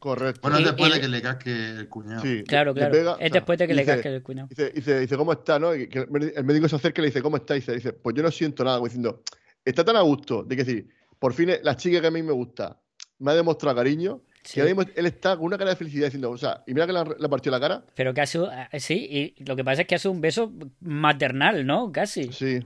Correcto. 0.00 0.42
Bueno, 0.42 0.58
es 0.58 0.64
después 0.64 0.90
y- 0.90 0.94
de 0.94 1.00
que 1.00 1.08
le 1.08 1.20
casque 1.20 1.50
el 1.50 1.88
cuñado. 1.88 2.22
Sí, 2.22 2.44
claro 2.46 2.72
le 2.72 2.78
claro 2.78 2.92
pega, 2.92 3.12
o 3.12 3.14
es 3.14 3.18
sea, 3.18 3.28
después 3.30 3.58
de 3.58 3.66
que 3.66 3.74
le 3.74 3.82
dice- 3.82 3.94
casque 3.94 4.08
el 4.14 4.22
cuñado 4.22 4.48
Dice, 4.48 4.70
dice, 4.70 5.00
dice, 5.00 5.16
¿cómo 5.16 5.32
está? 5.32 5.58
¿no? 5.58 5.74
Y 5.74 5.88
que 5.88 5.98
el 6.00 6.44
médico- 6.44 6.68
se 6.68 6.76
acerca 6.76 7.00
y 7.00 7.02
le 7.02 7.08
dice, 7.08 7.20
¿cómo 7.20 7.36
está? 7.36 7.56
Y 7.56 7.60
dice, 7.60 7.72
dice, 7.74 7.92
pues 7.94 8.14
yo 8.14 8.22
no 8.22 8.30
siento 8.30 8.62
nada, 8.62 8.76
como 8.76 8.86
diciendo, 8.86 9.22
está 9.64 9.84
tan 9.84 9.96
a 9.96 10.02
gusto, 10.02 10.44
de 10.44 10.54
que 10.54 10.62
decir, 10.64 10.88
por 11.18 11.32
fin 11.34 11.50
la 11.64 11.76
chica 11.76 12.00
que 12.00 12.06
a 12.06 12.10
mí 12.12 12.22
me 12.22 12.30
gusta 12.32 12.78
me 13.18 13.32
ha 13.32 13.34
demostrado 13.34 13.74
cariño, 13.76 14.22
Sí. 14.44 14.54
que 14.54 14.60
ahora 14.60 14.72
mismo 14.74 14.92
él 14.94 15.06
está 15.06 15.36
con 15.36 15.46
una 15.46 15.58
cara 15.58 15.70
de 15.70 15.76
felicidad 15.76 16.04
diciendo, 16.06 16.30
o 16.30 16.38
sea, 16.38 16.62
y 16.64 16.72
mira 16.74 16.86
que 16.86 16.92
le, 16.92 17.00
ha- 17.00 17.04
le 17.18 17.26
ha 17.26 17.28
partido 17.28 17.50
la 17.50 17.60
cara. 17.60 17.84
pero 17.96 18.14
que 18.14 18.20
ha 18.20 18.26
sido 18.26 18.48
eh, 18.52 18.78
sí 18.78 19.34
y 19.36 19.44
lo 19.44 19.56
que 19.56 19.64
pasa 19.64 19.82
es 19.82 19.88
que 19.88 19.96
ha 19.96 19.98
sido 19.98 20.12
un 20.12 20.20
beso 20.20 20.52
maternal 20.80 21.66
no 21.66 21.90
casi 21.92 22.32
Sí. 22.32 22.60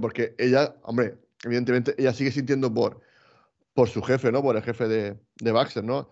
Porque 0.00 0.34
ella, 0.38 0.76
hombre, 0.82 1.18
evidentemente 1.44 1.94
ella 1.98 2.12
sigue 2.12 2.30
sintiendo 2.32 2.72
por, 2.72 3.00
por 3.74 3.88
su 3.88 4.02
jefe, 4.02 4.32
¿no? 4.32 4.42
Por 4.42 4.56
el 4.56 4.62
jefe 4.62 4.88
de, 4.88 5.18
de 5.36 5.52
Baxter, 5.52 5.84
¿no? 5.84 6.08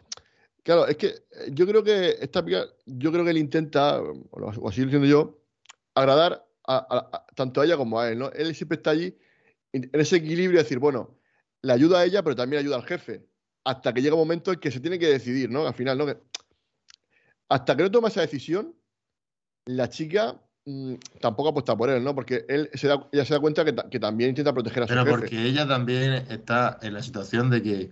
Claro, 0.62 0.86
es 0.86 0.96
que 0.96 1.06
eh, 1.06 1.50
yo 1.50 1.66
creo 1.66 1.82
que 1.82 2.16
esta 2.20 2.44
pica- 2.44 2.66
yo 2.86 3.10
creo 3.10 3.24
que 3.24 3.30
él 3.30 3.38
intenta, 3.38 4.00
o 4.00 4.68
así 4.68 4.80
lo 4.80 4.84
entiendo 4.84 5.08
yo, 5.08 5.40
agradar 5.94 6.46
tanto 7.34 7.60
a 7.60 7.64
ella 7.64 7.76
como 7.76 7.98
a 7.98 8.10
él, 8.10 8.18
¿no? 8.18 8.30
Él 8.30 8.54
siempre 8.54 8.76
está 8.76 8.90
allí 8.90 9.16
en 9.72 9.90
ese 9.92 10.16
equilibrio 10.16 10.58
de 10.58 10.64
decir, 10.64 10.78
bueno, 10.78 11.18
le 11.62 11.72
ayuda 11.72 12.00
a 12.00 12.04
ella, 12.04 12.22
pero 12.22 12.36
también 12.36 12.60
ayuda 12.60 12.76
al 12.76 12.84
jefe. 12.84 13.26
Hasta 13.64 13.92
que 13.92 14.02
llega 14.02 14.14
un 14.14 14.20
momento 14.20 14.52
en 14.52 14.60
que 14.60 14.70
se 14.70 14.80
tiene 14.80 14.98
que 14.98 15.06
decidir, 15.08 15.50
¿no? 15.50 15.66
Al 15.66 15.74
final, 15.74 15.98
¿no? 15.98 16.06
Hasta 17.48 17.76
que 17.76 17.82
no 17.82 17.90
toma 17.90 18.08
esa 18.08 18.20
decisión, 18.20 18.74
la 19.66 19.88
chica 19.88 20.40
mm, 20.64 20.94
tampoco 21.20 21.50
apuesta 21.50 21.76
por 21.76 21.90
él, 21.90 22.02
¿no? 22.04 22.14
Porque 22.14 22.44
él 22.48 22.70
se 22.74 22.88
da, 22.88 23.08
ella 23.12 23.24
se 23.24 23.34
da 23.34 23.40
cuenta 23.40 23.64
que, 23.64 23.74
que 23.90 24.00
también 24.00 24.30
intenta 24.30 24.52
proteger 24.54 24.82
a 24.84 24.88
su 24.88 24.98
Pero 24.98 25.02
jefe. 25.02 25.32
porque 25.32 25.42
ella 25.44 25.66
también 25.66 26.12
está 26.30 26.78
en 26.82 26.94
la 26.94 27.02
situación 27.02 27.50
de 27.50 27.62
que 27.62 27.90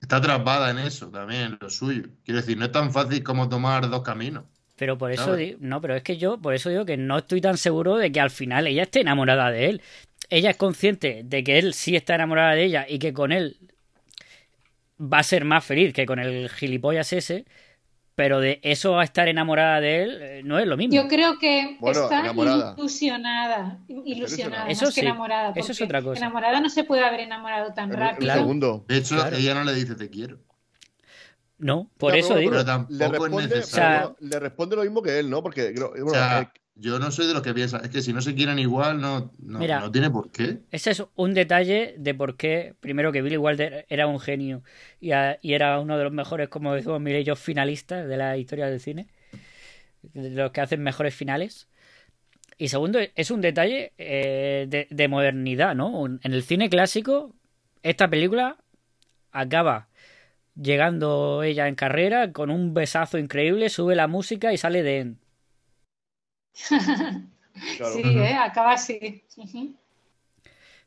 está 0.00 0.16
atrapada 0.16 0.70
en 0.72 0.78
eso 0.78 1.08
también, 1.08 1.42
en 1.52 1.58
lo 1.60 1.70
suyo. 1.70 2.08
Quiero 2.24 2.40
decir, 2.40 2.58
no 2.58 2.64
es 2.64 2.72
tan 2.72 2.92
fácil 2.92 3.22
como 3.22 3.48
tomar 3.48 3.88
dos 3.88 4.02
caminos. 4.02 4.44
pero 4.76 4.96
por 4.98 5.10
eso 5.12 5.36
no 5.60 5.80
pero 5.80 5.94
es 5.96 6.02
que 6.02 6.16
yo 6.16 6.40
por 6.40 6.54
eso 6.54 6.70
digo 6.70 6.84
que 6.84 6.96
no 6.96 7.18
estoy 7.18 7.40
tan 7.40 7.56
seguro 7.58 7.96
de 7.96 8.12
que 8.12 8.20
al 8.20 8.30
final 8.30 8.66
ella 8.66 8.84
esté 8.84 9.00
enamorada 9.00 9.50
de 9.50 9.66
él 9.70 9.82
ella 10.30 10.50
es 10.50 10.56
consciente 10.56 11.22
de 11.24 11.42
que 11.44 11.58
él 11.58 11.74
sí 11.74 11.96
está 11.96 12.14
enamorada 12.14 12.52
de 12.54 12.64
ella 12.64 12.86
y 12.88 12.98
que 12.98 13.12
con 13.12 13.32
él 13.32 13.56
va 15.00 15.18
a 15.20 15.22
ser 15.22 15.44
más 15.44 15.64
feliz 15.64 15.92
que 15.94 16.06
con 16.06 16.18
el 16.18 16.48
gilipollas 16.48 17.12
ese, 17.12 17.44
pero 18.18 18.40
de 18.40 18.58
eso 18.64 18.98
a 19.02 19.04
estar 19.04 19.28
enamorada 19.28 19.80
de 19.80 20.02
él 20.02 20.18
eh, 20.20 20.42
no 20.44 20.58
es 20.58 20.66
lo 20.66 20.76
mismo. 20.76 20.92
Yo 20.92 21.06
creo 21.06 21.38
que 21.38 21.76
Bueno, 21.78 22.02
está 22.02 22.18
enamorada. 22.18 22.74
ilusionada. 22.76 23.78
Ilusionada, 23.86 24.66
Eso 24.68 24.86
más 24.86 24.94
que 24.96 25.00
sí, 25.02 25.06
enamorada. 25.06 25.52
eso 25.54 25.70
es 25.70 25.80
otra 25.80 26.02
cosa. 26.02 26.18
Enamorada 26.18 26.60
no 26.60 26.68
se 26.68 26.82
puede 26.82 27.04
haber 27.04 27.20
enamorado 27.20 27.72
tan 27.74 27.92
rápido. 27.92 28.28
en 28.32 28.36
un 28.38 28.42
segundo. 28.42 28.84
De 28.88 28.96
hecho, 28.96 29.14
Claro. 29.14 29.36
ella 29.36 29.54
no 29.54 29.62
le 29.62 29.72
dice 29.72 29.94
te 29.94 30.10
quiero. 30.10 30.40
No, 31.58 31.92
por 31.96 32.10
No, 32.12 32.18
eso 32.18 32.30
no, 32.34 32.40
digo. 32.40 32.50
Pero 32.50 32.64
tampoco 32.64 32.92
Le 32.98 33.04
es 33.04 33.10
responde, 33.12 33.42
le 34.18 34.40
lo 34.74 34.82
mismo 34.82 35.00
que 35.00 35.18
él, 35.20 35.30
¿no? 35.30 35.40
Porque 35.40 35.72
creo- 35.72 35.90
bueno, 35.90 36.06
O 36.06 36.10
sea, 36.10 36.52
yo 36.78 36.98
no 36.98 37.10
soy 37.10 37.26
de 37.26 37.34
los 37.34 37.42
que 37.42 37.54
piensa. 37.54 37.78
Es 37.78 37.90
que 37.90 38.00
si 38.02 38.12
no 38.12 38.20
se 38.20 38.34
quieren 38.34 38.58
igual, 38.58 39.00
no, 39.00 39.32
no, 39.38 39.58
Mira. 39.58 39.80
no 39.80 39.90
tiene 39.90 40.10
por 40.10 40.30
qué. 40.30 40.58
Ese 40.70 40.90
es 40.92 41.02
un 41.14 41.34
detalle 41.34 41.94
de 41.98 42.14
por 42.14 42.36
qué, 42.36 42.74
primero, 42.80 43.10
que 43.12 43.22
Billy 43.22 43.36
Wilder 43.36 43.86
era 43.88 44.06
un 44.06 44.20
genio 44.20 44.62
y, 45.00 45.12
a- 45.12 45.38
y 45.42 45.54
era 45.54 45.78
uno 45.80 45.96
de 45.98 46.04
los 46.04 46.12
mejores, 46.12 46.48
como 46.48 46.74
decimos, 46.74 47.00
mire 47.00 47.24
yo, 47.24 47.36
finalistas 47.36 48.06
de 48.08 48.16
la 48.16 48.36
historia 48.36 48.66
del 48.66 48.80
cine, 48.80 49.08
de 50.02 50.30
los 50.30 50.50
que 50.52 50.60
hacen 50.60 50.82
mejores 50.82 51.14
finales. 51.14 51.68
Y 52.58 52.68
segundo, 52.68 52.98
es 53.14 53.30
un 53.30 53.40
detalle 53.40 53.92
eh, 53.98 54.66
de, 54.68 54.88
de 54.90 55.08
modernidad, 55.08 55.74
¿no? 55.74 56.06
En 56.06 56.20
el 56.32 56.42
cine 56.42 56.68
clásico, 56.68 57.34
esta 57.82 58.08
película 58.08 58.56
acaba 59.32 59.88
llegando 60.60 61.42
ella 61.44 61.68
en 61.68 61.76
carrera 61.76 62.32
con 62.32 62.50
un 62.50 62.74
besazo 62.74 63.18
increíble, 63.18 63.68
sube 63.68 63.94
la 63.94 64.08
música 64.08 64.52
y 64.52 64.58
sale 64.58 64.82
de... 64.82 65.14
claro. 67.76 67.94
Sí, 67.94 68.02
¿eh? 68.02 68.34
acaba 68.34 68.72
así. 68.72 69.24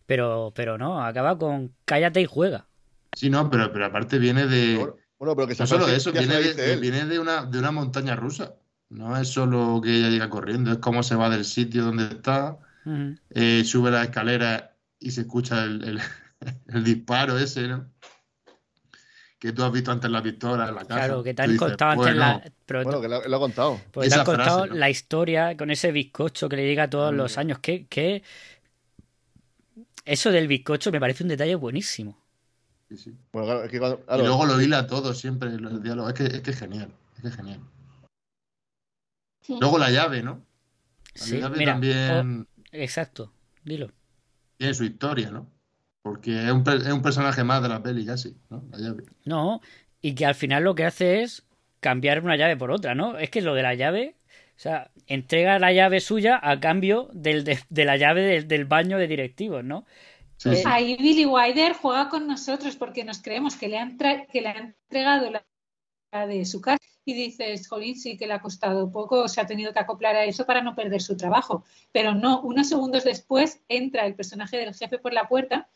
Pero, 0.05 0.51
pero 0.55 0.77
no, 0.77 1.03
acaba 1.03 1.38
con 1.38 1.73
cállate 1.86 2.21
y 2.21 2.25
juega. 2.25 2.67
Sí, 3.15 3.29
no, 3.29 3.49
pero, 3.49 3.71
pero 3.71 3.86
aparte 3.86 4.19
viene 4.19 4.47
de. 4.47 4.77
Bueno, 5.19 5.36
pero 5.36 5.47
que 5.47 5.55
No 5.55 5.67
solo 5.67 5.88
eso, 5.88 6.12
viene, 6.12 6.36
de, 6.39 6.75
viene 6.77 7.19
una, 7.19 7.45
de 7.45 7.60
una 7.60 7.71
montaña 7.71 8.15
rusa. 8.15 8.55
No 8.89 9.15
es 9.15 9.29
solo 9.29 9.79
que 9.81 9.95
ella 9.97 10.10
llega 10.10 10.29
corriendo, 10.29 10.71
es 10.71 10.79
cómo 10.79 11.01
se 11.03 11.15
va 11.15 11.29
del 11.29 11.45
sitio 11.45 11.86
donde 11.86 12.05
está, 12.05 12.57
eh, 13.29 13.63
sube 13.63 13.89
la 13.91 14.03
escalera 14.03 14.75
y 14.99 15.12
se 15.12 15.21
escucha 15.21 15.63
el, 15.63 15.84
el- 15.84 16.01
el 16.67 16.84
disparo 16.84 17.38
ese, 17.38 17.67
¿no? 17.67 17.89
Que 19.41 19.51
tú 19.54 19.63
has 19.63 19.71
visto 19.71 19.91
antes 19.91 20.12
la 20.12 20.21
pistola 20.21 20.69
en 20.69 20.75
la 20.75 20.82
casa. 20.86 20.93
Claro, 20.99 21.23
que 21.23 21.34
te 21.34 21.41
han 21.41 21.49
dices, 21.51 21.67
contado 21.67 21.91
antes 21.91 22.06
bueno, 22.06 22.19
la... 22.19 22.51
pero 22.67 22.84
Bueno, 22.84 23.01
que 23.01 23.08
lo, 23.10 23.27
lo 23.27 23.38
ha 23.38 23.39
contado. 23.39 23.82
Pues 23.91 24.10
te 24.10 24.15
han 24.15 24.23
contado 24.23 24.58
frase, 24.60 24.69
¿no? 24.69 24.80
la 24.80 24.89
historia 24.91 25.58
con 25.58 25.71
ese 25.71 25.91
bizcocho 25.91 26.47
que 26.47 26.56
le 26.58 26.67
llega 26.67 26.88
todos 26.89 27.12
los 27.13 27.38
años. 27.39 27.58
Que, 27.60 27.88
que 27.88 28.21
eso 30.06 30.32
del 30.32 30.47
bizcocho 30.47 30.91
me 30.91 30.99
parece 30.99 31.23
un 31.23 31.30
detalle 31.30 31.56
buenísimo. 31.56 32.17
sí, 32.89 32.97
sí. 32.97 33.17
Bueno, 33.32 33.47
claro, 33.47 33.63
es 33.63 33.71
que 33.71 33.80
cuando- 33.80 34.04
Y 34.15 34.17
luego 34.19 34.45
lo 34.45 34.62
hila 34.62 34.86
todo 34.86 35.13
siempre, 35.13 35.49
el 35.49 35.82
diálogo. 35.82 36.10
Es 36.10 36.13
que, 36.15 36.25
es 36.25 36.41
que 36.41 36.51
es 36.51 36.60
genial, 36.60 36.93
es 37.15 37.21
que 37.21 37.27
es 37.30 37.36
genial. 37.36 37.60
Luego 39.60 39.77
la 39.77 39.89
llave, 39.89 40.21
¿no? 40.23 40.45
La 41.15 41.25
Sí, 41.25 41.39
llave 41.39 41.58
mira, 41.58 41.73
también 41.73 42.47
oh, 42.47 42.62
exacto, 42.71 43.34
dilo. 43.63 43.91
tiene 44.58 44.73
su 44.73 44.84
historia, 44.86 45.30
¿no? 45.32 45.47
Porque 46.02 46.32
es 46.46 46.52
un, 46.52 46.64
es 46.68 46.88
un 46.94 47.02
personaje 47.02 47.44
más 47.44 47.62
de 47.62 47.70
la 47.70 47.82
peli 47.84 48.06
casi, 48.06 48.36
¿no? 48.50 48.64
La 48.72 48.78
llave. 48.80 49.04
No, 49.26 49.62
y 50.02 50.16
que 50.16 50.26
al 50.26 50.36
final 50.36 50.64
lo 50.64 50.76
que 50.76 50.86
hace 50.86 51.22
es 51.22 51.46
cambiar 51.80 52.24
una 52.24 52.36
llave 52.38 52.58
por 52.58 52.72
otra, 52.72 52.96
¿no? 52.96 53.18
Es 53.18 53.30
que 53.30 53.42
lo 53.42 53.54
de 53.54 53.64
la 53.64 53.76
llave, 53.76 54.16
o 54.58 54.60
sea, 54.60 54.92
entrega 55.08 55.60
la 55.60 55.72
llave 55.74 56.00
suya 56.00 56.40
a 56.42 56.60
cambio 56.60 57.10
del, 57.14 57.44
de, 57.44 57.60
de 57.70 57.86
la 57.86 57.98
llave 57.98 58.22
del, 58.24 58.48
del 58.48 58.66
baño 58.66 58.98
de 58.98 59.08
directivos, 59.08 59.64
¿no? 59.64 59.86
Sí, 60.38 60.56
sí. 60.56 60.64
Ahí 60.66 60.98
Billy 60.98 61.26
Wilder 61.26 61.74
juega 61.74 62.10
con 62.10 62.28
nosotros 62.28 62.76
porque 62.76 63.04
nos 63.04 63.22
creemos 63.22 63.56
que 63.56 63.68
le 63.70 63.78
han, 63.78 63.98
tra- 63.98 64.28
que 64.28 64.42
le 64.42 64.50
han 64.50 64.76
entregado 64.90 65.30
la 65.32 65.32
la 65.32 65.46
de 66.12 66.45
su 66.45 66.60
casa 66.62 66.78
y 67.06 67.13
dices, 67.13 67.67
jolín, 67.67 67.95
sí 67.97 68.17
que 68.17 68.28
le 68.28 68.34
ha 68.34 68.41
costado 68.41 68.91
poco, 68.91 69.28
se 69.28 69.39
ha 69.41 69.47
tenido 69.47 69.71
que 69.74 69.80
acoplar 69.80 70.15
a 70.15 70.26
eso 70.26 70.45
para 70.45 70.62
no 70.62 70.76
perder 70.76 71.02
su 71.02 71.15
trabajo. 71.17 71.63
Pero 71.91 72.13
no, 72.13 72.41
unos 72.41 72.67
segundos 72.69 73.04
después 73.06 73.62
entra 73.69 74.06
el 74.06 74.13
personaje 74.15 74.58
del 74.58 74.76
jefe 74.76 75.00
por 75.00 75.13
la 75.13 75.28
puerta 75.28 75.69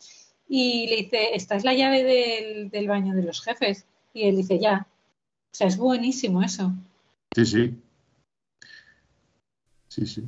y 0.47 0.87
le 0.87 0.95
dice, 0.97 1.33
esta 1.35 1.55
es 1.55 1.63
la 1.63 1.73
llave 1.73 2.03
del, 2.03 2.69
del 2.69 2.87
baño 2.87 3.15
de 3.15 3.23
los 3.23 3.41
jefes. 3.41 3.85
Y 4.13 4.27
él 4.27 4.35
dice, 4.35 4.59
ya. 4.59 4.87
O 5.51 5.55
sea, 5.57 5.67
es 5.67 5.77
buenísimo 5.77 6.43
eso. 6.43 6.71
Sí, 7.33 7.45
sí. 7.45 7.73
Sí, 9.87 10.05
sí. 10.05 10.23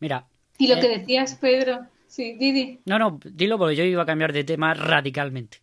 Mira, 0.00 0.26
Y 0.58 0.68
lo 0.68 0.74
Eh. 0.76 0.80
que 0.80 0.98
decías, 0.98 1.34
Pedro, 1.36 1.86
sí, 2.06 2.34
Didi. 2.34 2.80
no, 2.84 2.98
no, 2.98 3.18
dilo 3.24 3.58
porque 3.58 3.74
yo 3.74 3.84
iba 3.84 4.02
a 4.02 4.06
cambiar 4.06 4.32
de 4.32 4.44
tema 4.44 4.74
radicalmente. 4.74 5.58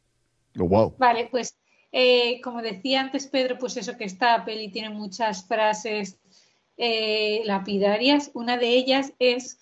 oh, 0.58 0.66
wow. 0.68 0.96
Vale, 0.98 1.28
pues 1.32 1.56
eh, 1.92 2.40
como 2.42 2.62
decía 2.62 3.02
antes 3.02 3.28
Pedro, 3.28 3.58
pues 3.58 3.78
eso 3.78 3.98
que 3.98 4.04
esta 4.06 4.44
peli 4.46 4.70
tiene 4.70 4.90
muchas 4.90 5.46
frases 5.48 6.18
eh, 6.78 7.42
lapidarias. 7.46 8.32
Una 8.34 8.58
de 8.58 8.70
ellas 8.70 9.14
es 9.20 9.60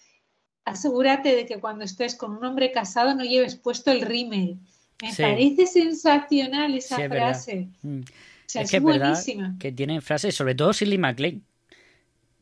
asegúrate 0.65 1.35
de 1.35 1.45
que 1.45 1.59
cuando 1.59 1.85
estés 1.85 2.15
con 2.15 2.31
un 2.35 2.43
hombre 2.43 2.71
casado 2.71 3.15
no 3.15 3.23
lleves 3.23 3.55
puesto 3.55 3.91
el 3.91 4.01
rímel. 4.01 4.59
Me 5.01 5.11
Sí. 5.13 5.21
parece 5.21 5.65
sensacional 5.67 6.75
esa 6.75 6.97
Sí, 6.97 7.01
es 7.03 7.09
verdad. 7.09 7.25
frase. 7.29 7.67
Mm. 7.83 7.99
O 8.01 8.03
sea, 8.49 8.61
es 8.61 8.65
es, 8.67 8.71
que 8.71 8.77
es 8.77 8.83
verdad 8.83 9.09
buenísima. 9.09 9.55
que 9.59 9.71
tiene 9.71 10.01
frases, 10.01 10.35
sobre 10.35 10.55
todo 10.55 10.73
Shirley 10.73 10.97
MacLaine, 10.97 11.41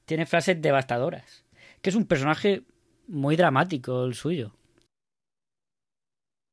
tiene 0.06 0.26
frases 0.26 0.62
devastadoras. 0.62 1.44
Que 1.82 1.90
es 1.92 1.96
un 1.96 2.06
personaje 2.06 2.64
muy 3.08 3.36
dramático 3.36 4.06
el 4.06 4.16
suyo. 4.16 4.54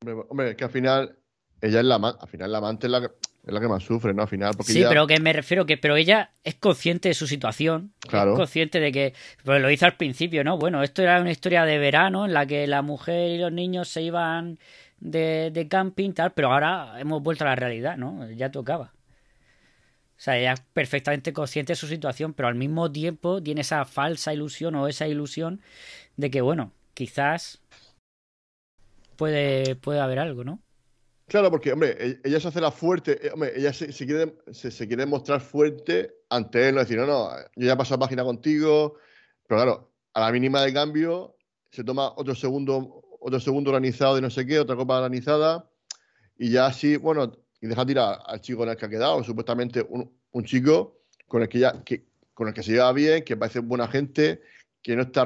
Hombre, 0.02 0.24
hombre, 0.28 0.56
que 0.56 0.64
al 0.64 0.70
final 0.70 1.16
ella 1.62 1.78
es 1.80 1.86
la 1.86 1.94
al 1.96 2.28
final 2.28 2.52
la 2.52 2.58
amante 2.58 2.86
es 2.86 2.90
la 2.90 3.00
que, 3.00 3.06
es 3.06 3.52
la 3.54 3.60
que 3.60 3.68
más 3.68 3.82
sufre, 3.82 4.12
¿no? 4.12 4.22
Al 4.22 4.28
final, 4.28 4.52
porque 4.56 4.72
Sí, 4.72 4.80
ella- 4.80 4.88
pero 4.90 5.06
que 5.06 5.18
me 5.20 5.32
refiero 5.32 5.64
que, 5.64 5.76
pero 5.78 5.96
ella 5.96 6.32
es 6.44 6.56
consciente 6.56 7.08
de 7.08 7.14
su 7.14 7.26
situación, 7.26 7.92
Claro. 8.00 8.32
es 8.32 8.36
consciente 8.36 8.78
de 8.80 8.92
que, 8.92 9.14
pues 9.44 9.62
lo 9.62 9.70
hizo 9.70 9.86
al 9.86 9.96
principio, 9.96 10.44
¿no? 10.44 10.58
Bueno, 10.58 10.82
esto 10.82 11.02
era 11.02 11.20
una 11.20 11.30
historia 11.30 11.64
de 11.64 11.78
verano 11.78 12.26
en 12.26 12.34
la 12.34 12.44
que 12.46 12.66
la 12.66 12.82
mujer 12.82 13.30
y 13.30 13.38
los 13.38 13.50
niños 13.52 13.88
se 13.88 14.02
iban 14.02 14.58
de, 15.00 15.50
de 15.52 15.66
camping, 15.68 16.12
tal, 16.12 16.32
pero 16.32 16.52
ahora 16.52 17.00
hemos 17.00 17.22
vuelto 17.22 17.44
a 17.44 17.48
la 17.48 17.56
realidad, 17.56 17.96
¿no? 17.96 18.30
Ya 18.30 18.50
tocaba. 18.50 18.92
O 20.16 20.24
sea, 20.24 20.38
ella 20.38 20.52
es 20.52 20.60
perfectamente 20.72 21.32
consciente 21.32 21.72
de 21.72 21.76
su 21.76 21.88
situación, 21.88 22.32
pero 22.34 22.46
al 22.46 22.54
mismo 22.54 22.92
tiempo 22.92 23.42
tiene 23.42 23.62
esa 23.62 23.84
falsa 23.84 24.32
ilusión 24.32 24.76
o 24.76 24.86
esa 24.86 25.08
ilusión 25.08 25.60
de 26.16 26.30
que, 26.30 26.40
bueno, 26.42 26.70
quizás 26.94 27.60
puede, 29.16 29.74
puede 29.76 30.00
haber 30.00 30.18
algo, 30.20 30.44
¿no? 30.44 30.60
Claro, 31.26 31.50
porque, 31.50 31.72
hombre, 31.72 31.96
e- 31.98 32.20
ella 32.24 32.40
se 32.40 32.48
hace 32.48 32.60
la 32.60 32.70
fuerte, 32.70 33.26
eh, 33.26 33.30
hombre, 33.32 33.52
ella 33.56 33.72
se, 33.72 33.88
quiere, 34.06 34.34
se, 34.52 34.86
quiere 34.86 35.06
mostrar 35.06 35.40
fuerte 35.40 36.14
ante 36.28 36.68
él, 36.68 36.74
no 36.74 36.80
decir, 36.80 36.98
no, 36.98 37.06
no, 37.06 37.30
yo 37.56 37.66
ya 37.66 37.76
paso 37.76 37.98
página 37.98 38.24
contigo, 38.24 38.96
pero 39.46 39.62
claro, 39.62 39.92
a 40.14 40.20
la 40.20 40.32
mínima 40.32 40.62
de 40.62 40.72
cambio 40.72 41.36
se 41.70 41.84
toma 41.84 42.12
otro 42.16 42.34
segundo, 42.34 43.02
otro 43.20 43.40
segundo 43.40 43.70
organizado 43.70 44.16
de 44.16 44.20
no 44.20 44.30
sé 44.30 44.46
qué, 44.46 44.58
otra 44.58 44.76
copa 44.76 44.98
organizada, 44.98 45.70
y 46.38 46.50
ya 46.50 46.66
así, 46.66 46.96
bueno, 46.96 47.32
y 47.60 47.66
deja 47.66 47.86
tirar 47.86 48.18
al 48.26 48.40
chico 48.40 48.58
con 48.58 48.68
el 48.68 48.76
que 48.76 48.86
ha 48.86 48.88
quedado, 48.88 49.22
supuestamente 49.22 49.86
un, 49.88 50.44
chico 50.44 50.98
con 51.28 51.42
el 51.42 51.48
que 51.48 51.60
ya, 51.60 51.72
con 52.34 52.48
el 52.48 52.54
que 52.54 52.62
se 52.62 52.72
lleva 52.72 52.92
bien, 52.92 53.24
que 53.24 53.36
parece 53.36 53.60
buena 53.60 53.86
gente, 53.88 54.42
que 54.82 54.96
no 54.96 55.02
está 55.02 55.24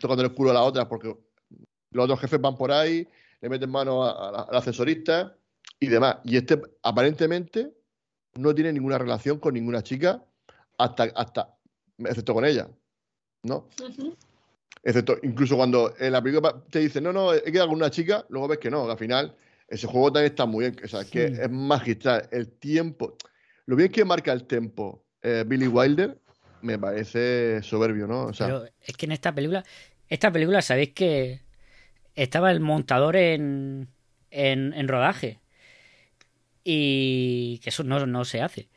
tocando 0.00 0.24
el 0.24 0.34
culo 0.34 0.50
a 0.50 0.54
la 0.54 0.62
otra 0.62 0.88
porque 0.88 1.16
los 1.92 2.04
otros 2.04 2.20
jefes 2.20 2.40
van 2.40 2.56
por 2.56 2.72
ahí, 2.72 3.06
le 3.40 3.48
meten 3.48 3.70
mano 3.70 4.04
al 4.04 4.56
asesorista 4.56 5.36
y 5.80 5.86
demás. 5.86 6.16
Y 6.24 6.36
este 6.36 6.60
aparentemente 6.82 7.72
no 8.34 8.54
tiene 8.54 8.72
ninguna 8.72 8.98
relación 8.98 9.38
con 9.38 9.54
ninguna 9.54 9.82
chica 9.82 10.22
hasta, 10.76 11.04
hasta 11.14 11.54
excepto 11.98 12.34
con 12.34 12.44
ella, 12.44 12.68
¿no? 13.42 13.68
Excepto, 14.82 15.18
incluso 15.22 15.56
cuando 15.56 15.92
en 15.98 16.12
la 16.12 16.22
película 16.22 16.62
te 16.70 16.78
dicen, 16.78 17.04
no, 17.04 17.12
no, 17.12 17.34
he 17.34 17.42
quedado 17.42 17.68
con 17.68 17.76
una 17.76 17.90
chica, 17.90 18.24
luego 18.28 18.48
ves 18.48 18.58
que 18.58 18.70
no, 18.70 18.86
que 18.86 18.92
al 18.92 18.98
final 18.98 19.36
ese 19.66 19.86
juego 19.86 20.12
también 20.12 20.30
está 20.32 20.46
muy 20.46 20.66
bien, 20.70 20.76
o 20.84 20.88
sea, 20.88 21.04
que 21.04 21.28
Sí. 21.28 21.34
es 21.42 21.50
magistral. 21.50 22.28
El 22.30 22.48
tiempo, 22.52 23.16
lo 23.66 23.76
bien 23.76 23.90
que 23.90 24.04
marca 24.04 24.32
el 24.32 24.44
tiempo 24.46 25.04
eh, 25.22 25.44
Billy 25.46 25.66
Wilder, 25.66 26.18
me 26.62 26.78
parece 26.78 27.60
soberbio, 27.62 28.06
¿no? 28.06 28.26
O 28.26 28.32
sea, 28.32 28.46
Pero 28.46 28.64
es 28.80 28.96
que 28.96 29.06
en 29.06 29.12
esta 29.12 29.34
película, 29.34 29.64
esta 30.08 30.30
película, 30.30 30.62
sabéis 30.62 30.92
que 30.94 31.42
estaba 32.22 32.50
el 32.50 32.60
montador 32.60 33.16
en, 33.16 33.88
en, 34.30 34.88
rodaje. 34.88 35.40
Y 36.64 37.60
que 37.62 37.70
eso 37.70 37.84
no, 37.84 38.04
no 38.06 38.24
se 38.24 38.42
hace. 38.42 38.68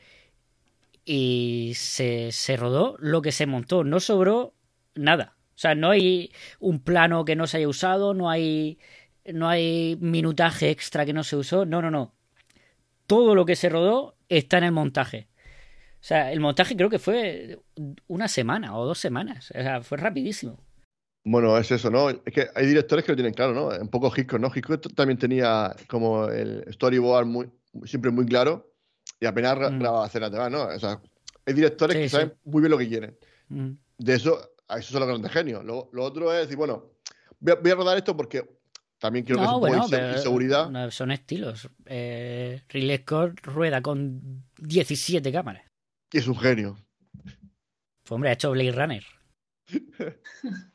Y 1.03 1.73
se, 1.75 2.31
se 2.31 2.55
rodó 2.55 2.95
lo 2.99 3.21
que 3.21 3.31
se 3.31 3.47
montó, 3.47 3.83
no 3.83 3.99
sobró 3.99 4.53
nada. 4.95 5.35
O 5.55 5.59
sea, 5.61 5.75
no 5.75 5.89
hay 5.89 6.31
un 6.59 6.79
plano 6.79 7.25
que 7.25 7.35
no 7.35 7.47
se 7.47 7.57
haya 7.57 7.67
usado, 7.67 8.13
no 8.13 8.29
hay, 8.29 8.79
no 9.25 9.49
hay 9.49 9.97
minutaje 9.99 10.69
extra 10.69 11.05
que 11.05 11.13
no 11.13 11.23
se 11.23 11.35
usó. 11.35 11.65
No, 11.65 11.81
no, 11.81 11.91
no. 11.91 12.13
Todo 13.07 13.35
lo 13.35 13.45
que 13.45 13.55
se 13.55 13.69
rodó 13.69 14.15
está 14.29 14.59
en 14.59 14.65
el 14.65 14.71
montaje. 14.71 15.27
O 15.95 16.03
sea, 16.03 16.31
el 16.31 16.39
montaje 16.39 16.75
creo 16.75 16.89
que 16.89 16.99
fue 16.99 17.59
una 18.07 18.27
semana 18.27 18.77
o 18.77 18.85
dos 18.85 18.99
semanas. 18.99 19.51
O 19.51 19.61
sea, 19.61 19.81
fue 19.81 19.97
rapidísimo. 19.97 20.59
Bueno, 21.23 21.55
es 21.57 21.69
eso, 21.71 21.89
¿no? 21.91 22.09
Es 22.09 22.19
que 22.33 22.47
hay 22.55 22.65
directores 22.65 23.05
que 23.05 23.11
lo 23.11 23.15
tienen 23.15 23.33
claro, 23.33 23.53
¿no? 23.53 23.67
Un 23.67 23.89
poco 23.89 24.11
Hitchcock, 24.15 24.39
¿no? 24.39 24.51
Hitchcock 24.53 24.93
también 24.95 25.19
tenía 25.19 25.75
como 25.87 26.27
el 26.29 26.65
storyboard 26.73 27.25
muy, 27.27 27.49
siempre 27.85 28.09
muy 28.11 28.25
claro 28.25 28.73
y 29.19 29.25
apenas 29.27 29.55
Mm. 29.71 29.79
graba 29.79 30.07
escenas 30.07 30.31
de 30.31 30.37
más, 30.39 30.51
¿no? 30.51 30.63
O 30.63 30.79
sea, 30.79 30.99
hay 31.45 31.53
directores 31.53 31.95
Sí, 31.95 32.01
que 32.03 32.09
sí. 32.09 32.15
saben 32.15 32.33
muy 32.45 32.61
bien 32.61 32.71
lo 32.71 32.77
que 32.77 32.87
quieren. 32.87 33.17
Mm. 33.49 33.69
De 33.99 34.13
eso, 34.15 34.55
a 34.67 34.79
eso 34.79 34.91
son 34.91 35.01
los 35.01 35.09
grandes 35.09 35.31
genios. 35.31 35.63
Lo, 35.63 35.89
lo 35.93 36.03
otro 36.03 36.33
es 36.33 36.39
decir, 36.41 36.57
bueno, 36.57 36.91
voy 37.39 37.53
a, 37.53 37.55
voy 37.55 37.71
a 37.71 37.75
rodar 37.75 37.97
esto 37.97 38.17
porque 38.17 38.43
también 38.97 39.23
que 39.23 39.33
es 39.33 39.37
No, 39.37 39.43
un 39.43 39.49
poco 39.49 39.59
bueno, 39.59 39.85
pero 39.91 40.13
inseguridad. 40.13 40.69
no, 40.71 40.89
son 40.89 41.11
estilos. 41.11 41.69
Eh, 41.85 42.63
Ridley 42.69 42.97
Scott 42.97 43.39
rueda 43.43 43.79
con 43.81 44.43
17 44.57 45.31
cámaras. 45.31 45.65
Y 46.11 46.17
es 46.17 46.27
un 46.27 46.37
genio. 46.37 46.77
Pues 47.23 48.11
hombre, 48.11 48.31
ha 48.31 48.33
hecho 48.33 48.49
Blade 48.51 48.71
Runner. 48.71 49.03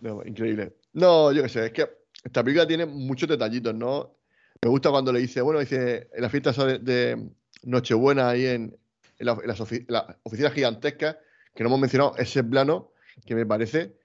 No, 0.00 0.22
increíble. 0.24 0.76
No, 0.92 1.32
yo 1.32 1.42
qué 1.42 1.48
sé, 1.48 1.66
es 1.66 1.72
que 1.72 1.88
esta 2.24 2.42
película 2.42 2.66
tiene 2.66 2.86
muchos 2.86 3.28
detallitos, 3.28 3.74
¿no? 3.74 4.16
Me 4.62 4.68
gusta 4.68 4.90
cuando 4.90 5.12
le 5.12 5.20
dice, 5.20 5.40
bueno, 5.40 5.60
dice, 5.60 6.08
en 6.12 6.22
la 6.22 6.28
fiesta 6.30 6.52
de, 6.78 7.28
Nochebuena 7.62 8.28
ahí 8.28 8.46
en, 8.46 8.76
en, 9.18 9.26
la- 9.26 9.38
en 9.40 9.46
las 9.48 9.60
ofi- 9.60 9.84
la 9.88 10.18
oficinas 10.22 10.52
gigantescas, 10.52 11.16
que 11.54 11.62
no 11.62 11.68
hemos 11.68 11.80
mencionado, 11.80 12.14
ese 12.16 12.44
plano 12.44 12.92
que 13.24 13.34
me 13.34 13.46
parece 13.46 13.96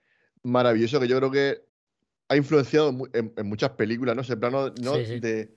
maravilloso, 0.43 0.99
que 0.99 1.07
yo 1.07 1.17
creo 1.17 1.31
que 1.31 1.61
ha 2.29 2.35
influenciado 2.37 2.89
en, 3.13 3.33
en 3.35 3.45
muchas 3.47 3.71
películas, 3.71 4.15
¿no? 4.15 4.21
Ese 4.21 4.37
plano, 4.37 4.73
¿no? 4.81 4.95
Sí, 4.95 5.05
sí. 5.05 5.19
De 5.19 5.53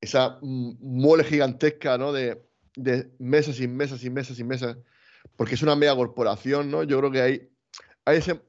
esa 0.00 0.38
mole 0.42 1.24
gigantesca, 1.24 1.96
¿no? 1.98 2.12
De, 2.12 2.42
de 2.76 3.10
mesas 3.18 3.58
y 3.60 3.68
mesas 3.68 4.04
y 4.04 4.10
mesas 4.10 4.38
y 4.38 4.44
mesas, 4.44 4.76
porque 5.36 5.54
es 5.54 5.62
una 5.62 5.76
mega 5.76 5.94
corporación, 5.96 6.70
¿no? 6.70 6.82
Yo 6.84 6.98
creo 6.98 7.10
que 7.10 7.20
ahí, 7.22 7.49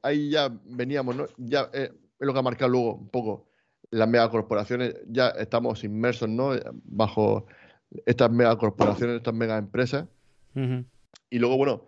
ahí, 0.02 0.30
ya 0.30 0.50
veníamos, 0.64 1.16
¿no? 1.16 1.26
Ya 1.38 1.70
eh, 1.72 1.90
es 2.18 2.26
lo 2.26 2.32
que 2.32 2.38
ha 2.38 2.42
marcado 2.42 2.70
luego 2.70 2.94
un 2.94 3.08
poco 3.08 3.48
las 3.90 4.08
megacorporaciones, 4.08 4.94
ya 5.08 5.28
estamos 5.30 5.84
inmersos, 5.84 6.28
¿no? 6.28 6.52
Bajo 6.84 7.46
estas 8.06 8.30
megacorporaciones, 8.30 9.16
estas 9.16 9.34
mega 9.34 9.58
empresas. 9.58 10.06
Y 11.30 11.38
luego, 11.38 11.56
bueno, 11.56 11.86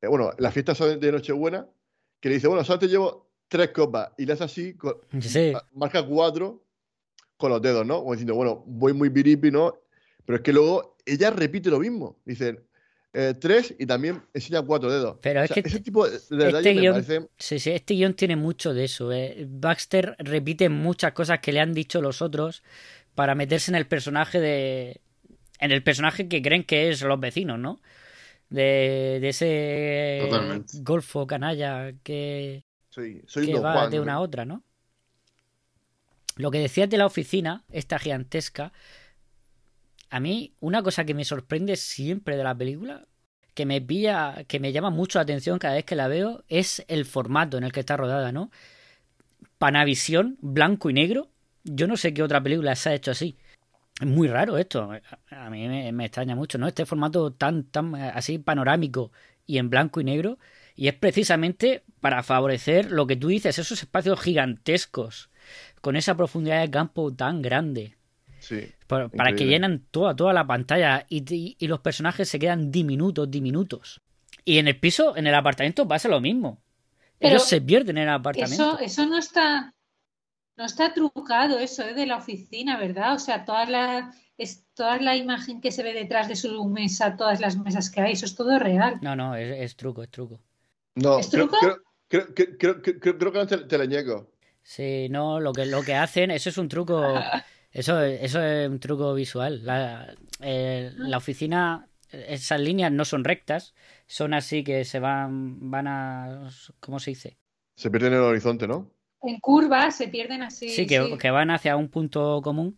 eh, 0.00 0.06
bueno, 0.06 0.30
la 0.38 0.50
fiesta 0.50 0.74
son 0.74 0.98
de 0.98 1.12
Nochebuena, 1.12 1.66
que 2.20 2.28
le 2.28 2.36
dice, 2.36 2.48
bueno, 2.48 2.64
solo 2.64 2.78
te 2.78 2.88
llevo 2.88 3.30
tres 3.48 3.68
copas, 3.70 4.12
y 4.16 4.24
le 4.24 4.32
hace 4.32 4.44
así, 4.44 4.74
con- 4.74 4.96
Sí. 5.20 5.52
a- 5.54 5.62
marca 5.74 6.06
cuatro 6.06 6.64
con 7.36 7.50
los 7.50 7.60
dedos, 7.60 7.84
¿no? 7.86 7.98
Como 8.00 8.12
diciendo, 8.12 8.34
bueno, 8.34 8.62
voy 8.66 8.92
muy 8.94 9.08
biripi, 9.10 9.50
¿no? 9.50 9.74
Pero 10.24 10.36
es 10.36 10.42
que 10.42 10.52
luego 10.52 10.96
ella 11.04 11.30
repite 11.30 11.68
lo 11.70 11.80
mismo. 11.80 12.16
Dice 12.24 12.60
eh, 13.12 13.34
tres 13.38 13.74
y 13.78 13.86
también 13.86 14.22
enseña 14.32 14.62
cuatro 14.62 14.90
dedos. 14.90 15.18
Pero 15.20 15.40
O 15.40 15.44
es 15.44 15.48
sea, 15.48 15.62
que 15.62 15.68
ese 15.68 15.80
tipo 15.80 16.08
de 16.08 16.16
este 16.16 16.34
detalles 16.36 16.74
me 16.74 16.80
guión- 16.82 16.92
parece... 16.94 17.28
Sí, 17.38 17.58
sí, 17.58 17.70
este 17.70 17.94
guion 17.94 18.14
tiene 18.14 18.36
mucho 18.36 18.74
de 18.74 18.84
eso. 18.84 19.12
eh. 19.12 19.46
Baxter 19.48 20.16
repite 20.18 20.68
muchas 20.68 21.12
cosas 21.12 21.40
que 21.40 21.52
le 21.52 21.60
han 21.60 21.74
dicho 21.74 22.00
los 22.00 22.22
otros 22.22 22.62
para 23.14 23.34
meterse 23.34 23.70
en 23.70 23.76
el 23.76 23.86
personaje 23.86 24.40
de. 24.40 25.00
En 25.60 25.70
el 25.70 25.82
personaje 25.82 26.28
que 26.28 26.42
creen 26.42 26.64
que 26.64 26.90
es 26.90 27.02
los 27.02 27.20
vecinos, 27.20 27.58
¿no? 27.58 27.80
De, 28.50 29.18
de 29.20 29.28
ese 29.30 30.18
Totalmente. 30.22 30.78
golfo 30.82 31.26
canalla 31.26 31.92
que, 32.02 32.64
Sí, 32.90 33.22
soy 33.26 33.46
que 33.46 33.54
va 33.60 33.72
Juan, 33.74 33.90
de 33.90 34.00
una 34.00 34.14
a 34.14 34.20
otra, 34.20 34.44
¿no? 34.44 34.62
Lo 36.36 36.50
que 36.50 36.58
decías 36.58 36.88
de 36.88 36.96
la 36.98 37.06
oficina, 37.06 37.64
esta 37.70 37.98
gigantesca, 37.98 38.72
a 40.12 40.20
mí 40.20 40.52
una 40.60 40.82
cosa 40.82 41.06
que 41.06 41.14
me 41.14 41.24
sorprende 41.24 41.74
siempre 41.74 42.36
de 42.36 42.44
la 42.44 42.54
película, 42.54 43.06
que 43.54 43.64
me 43.64 43.80
pilla, 43.80 44.44
que 44.46 44.60
me 44.60 44.70
llama 44.70 44.90
mucho 44.90 45.18
la 45.18 45.22
atención 45.22 45.58
cada 45.58 45.76
vez 45.76 45.86
que 45.86 45.96
la 45.96 46.06
veo, 46.06 46.44
es 46.48 46.84
el 46.88 47.06
formato 47.06 47.56
en 47.56 47.64
el 47.64 47.72
que 47.72 47.80
está 47.80 47.96
rodada, 47.96 48.30
¿no? 48.30 48.50
Panavisión, 49.56 50.36
blanco 50.42 50.90
y 50.90 50.92
negro. 50.92 51.30
Yo 51.64 51.86
no 51.86 51.96
sé 51.96 52.12
qué 52.12 52.22
otra 52.22 52.42
película 52.42 52.76
se 52.76 52.90
ha 52.90 52.94
hecho 52.94 53.12
así. 53.12 53.38
Es 53.98 54.06
muy 54.06 54.28
raro 54.28 54.58
esto. 54.58 54.90
A 55.30 55.48
mí 55.48 55.66
me, 55.66 55.90
me 55.92 56.04
extraña 56.04 56.36
mucho, 56.36 56.58
¿no? 56.58 56.68
Este 56.68 56.84
formato 56.84 57.32
tan, 57.32 57.64
tan 57.64 57.94
así 57.94 58.38
panorámico 58.38 59.12
y 59.46 59.56
en 59.56 59.70
blanco 59.70 60.02
y 60.02 60.04
negro. 60.04 60.38
Y 60.76 60.88
es 60.88 60.94
precisamente 60.94 61.84
para 62.00 62.22
favorecer 62.22 62.92
lo 62.92 63.06
que 63.06 63.16
tú 63.16 63.28
dices, 63.28 63.58
esos 63.58 63.80
espacios 63.80 64.20
gigantescos, 64.20 65.30
con 65.80 65.96
esa 65.96 66.18
profundidad 66.18 66.60
de 66.60 66.70
campo 66.70 67.14
tan 67.14 67.40
grande. 67.40 67.96
Sí. 68.42 68.72
Para, 68.88 69.08
para 69.08 69.34
que 69.34 69.46
llenan 69.46 69.86
toda, 69.90 70.16
toda 70.16 70.32
la 70.32 70.44
pantalla 70.46 71.06
y, 71.08 71.22
y- 71.32 71.56
y 71.58 71.66
los 71.68 71.80
personajes 71.80 72.28
se 72.28 72.38
quedan 72.38 72.70
diminutos, 72.72 73.30
diminutos. 73.30 74.00
Y 74.44 74.58
en 74.58 74.66
el 74.68 74.78
piso, 74.80 75.16
en 75.16 75.26
el 75.28 75.34
apartamento 75.34 75.86
pasa 75.86 76.08
lo 76.08 76.20
mismo. 76.20 76.60
Pero 77.18 77.36
Ellos 77.36 77.44
se 77.48 77.60
pierden 77.60 77.98
en 77.98 78.04
el 78.04 78.08
apartamento. 78.14 78.54
Eso, 78.54 78.78
eso 78.80 79.06
no 79.06 79.16
está, 79.16 79.74
no 80.56 80.64
está 80.64 80.92
trucado, 80.92 81.58
eso 81.58 81.82
¿eh? 81.84 81.94
de 81.94 82.06
la 82.06 82.16
oficina, 82.16 82.78
¿verdad? 82.78 83.14
O 83.14 83.18
sea, 83.20 83.44
toda 83.44 83.64
la, 83.66 84.12
es, 84.36 84.66
toda 84.74 84.98
la 84.98 85.16
imagen 85.16 85.60
que 85.60 85.70
se 85.70 85.84
ve 85.84 85.92
detrás 85.94 86.28
de 86.28 86.36
su 86.36 86.64
mesa, 86.66 87.16
todas 87.16 87.40
las 87.40 87.56
mesas 87.56 87.90
que 87.90 88.00
hay, 88.00 88.12
eso 88.14 88.26
es 88.26 88.34
todo 88.34 88.58
real. 88.58 88.98
No, 89.02 89.14
no, 89.14 89.36
es, 89.36 89.56
es 89.60 89.76
truco, 89.76 90.02
es 90.02 90.10
truco. 90.10 90.40
No, 90.96 91.18
¿Es 91.20 91.28
creo, 91.30 91.48
truco? 91.48 91.58
creo, 92.08 92.34
creo, 92.34 92.34
creo, 92.34 92.58
creo, 92.58 92.82
creo- 92.82 93.00
creo- 93.00 93.18
creo 93.18 93.32
que 93.32 93.38
no 93.38 93.46
te, 93.46 93.58
teleñeco. 93.58 94.28
Sí, 94.64 95.08
no, 95.10 95.40
lo 95.40 95.52
que, 95.52 95.66
lo 95.66 95.82
que 95.82 95.94
hacen, 95.94 96.30
eso 96.30 96.48
es 96.50 96.58
un 96.58 96.68
truco, 96.68 97.14
eso, 97.72 98.00
eso 98.02 98.42
es 98.42 98.68
un 98.68 98.80
truco 98.80 99.14
visual. 99.14 99.64
La, 99.64 100.14
eh, 100.40 100.92
la 100.96 101.16
oficina, 101.18 101.88
esas 102.10 102.60
líneas 102.60 102.92
no 102.92 103.04
son 103.04 103.24
rectas, 103.24 103.74
son 104.06 104.34
así 104.34 104.64
que 104.64 104.84
se 104.84 104.98
van, 105.00 105.70
van 105.70 105.86
a, 105.88 106.48
¿cómo 106.80 106.98
se 107.00 107.10
dice? 107.12 107.38
Se 107.76 107.90
pierde 107.90 108.08
en 108.08 108.14
el 108.14 108.20
horizonte, 108.20 108.66
¿no? 108.68 108.90
En 109.22 109.38
curvas 109.40 109.96
se 109.96 110.08
pierden 110.08 110.42
así. 110.42 110.68
Sí, 110.68 110.86
que, 110.86 111.00
sí. 111.00 111.16
que 111.18 111.30
van 111.30 111.50
hacia 111.50 111.76
un 111.76 111.88
punto 111.88 112.40
común 112.42 112.76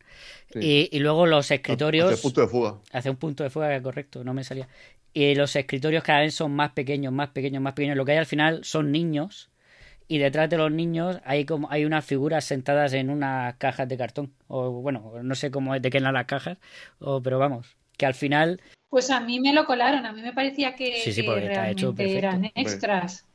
Sí. 0.53 0.59
y, 0.61 0.89
y 0.97 1.01
luego 1.01 1.27
los 1.27 1.51
escritorios... 1.51 2.07
Hacia 2.07 2.17
el 2.17 2.23
punto 2.23 2.41
de 2.43 2.49
fuga. 2.49 2.81
Hacia 2.93 3.11
un 3.11 3.17
punto 3.17 3.45
de 3.45 3.51
fuga, 3.51 3.83
correcto, 3.83 4.25
no 4.25 4.35
me 4.35 4.45
salía. 4.45 4.69
Y 5.13 5.35
los 5.35 5.57
escritorios 5.57 6.03
cada 6.05 6.21
vez 6.21 6.35
son 6.35 6.53
más 6.55 6.73
pequeños, 6.73 7.13
más 7.13 7.31
pequeños, 7.31 7.63
más 7.63 7.73
pequeños. 7.75 7.97
Lo 7.97 8.05
que 8.05 8.13
hay 8.13 8.19
al 8.19 8.27
final 8.27 8.65
son 8.65 8.93
niños. 8.93 9.51
Y 10.07 10.19
detrás 10.19 10.51
de 10.51 10.59
los 10.59 10.71
niños 10.71 11.21
hay 11.25 11.47
como 11.47 11.71
hay 11.71 11.85
unas 11.85 12.05
figuras 12.05 12.45
sentadas 12.45 12.93
en 12.93 13.11
unas 13.11 13.57
cajas 13.57 13.89
de 13.89 13.97
cartón. 13.97 14.35
O 14.49 14.71
bueno, 14.71 15.13
no 15.23 15.35
sé 15.35 15.51
cómo 15.51 15.75
es 15.75 15.83
de 15.83 15.91
qué 15.91 15.99
eran 15.99 16.15
las 16.15 16.27
cajas. 16.27 16.59
O, 16.99 17.23
pero 17.23 17.39
vamos, 17.39 17.77
que 17.97 18.07
al 18.07 18.15
final. 18.15 18.61
Pues 18.89 19.11
a 19.11 19.21
mí 19.21 19.41
me 19.41 19.53
lo 19.53 19.65
colaron, 19.65 20.07
a 20.07 20.13
mí 20.13 20.23
me 20.23 20.33
parecía 20.33 20.75
que, 20.75 21.01
Sí, 21.01 21.13
sí, 21.13 21.23
que 21.23 21.71
hecho 21.71 21.95
eran 21.99 22.51
extras. 22.55 23.27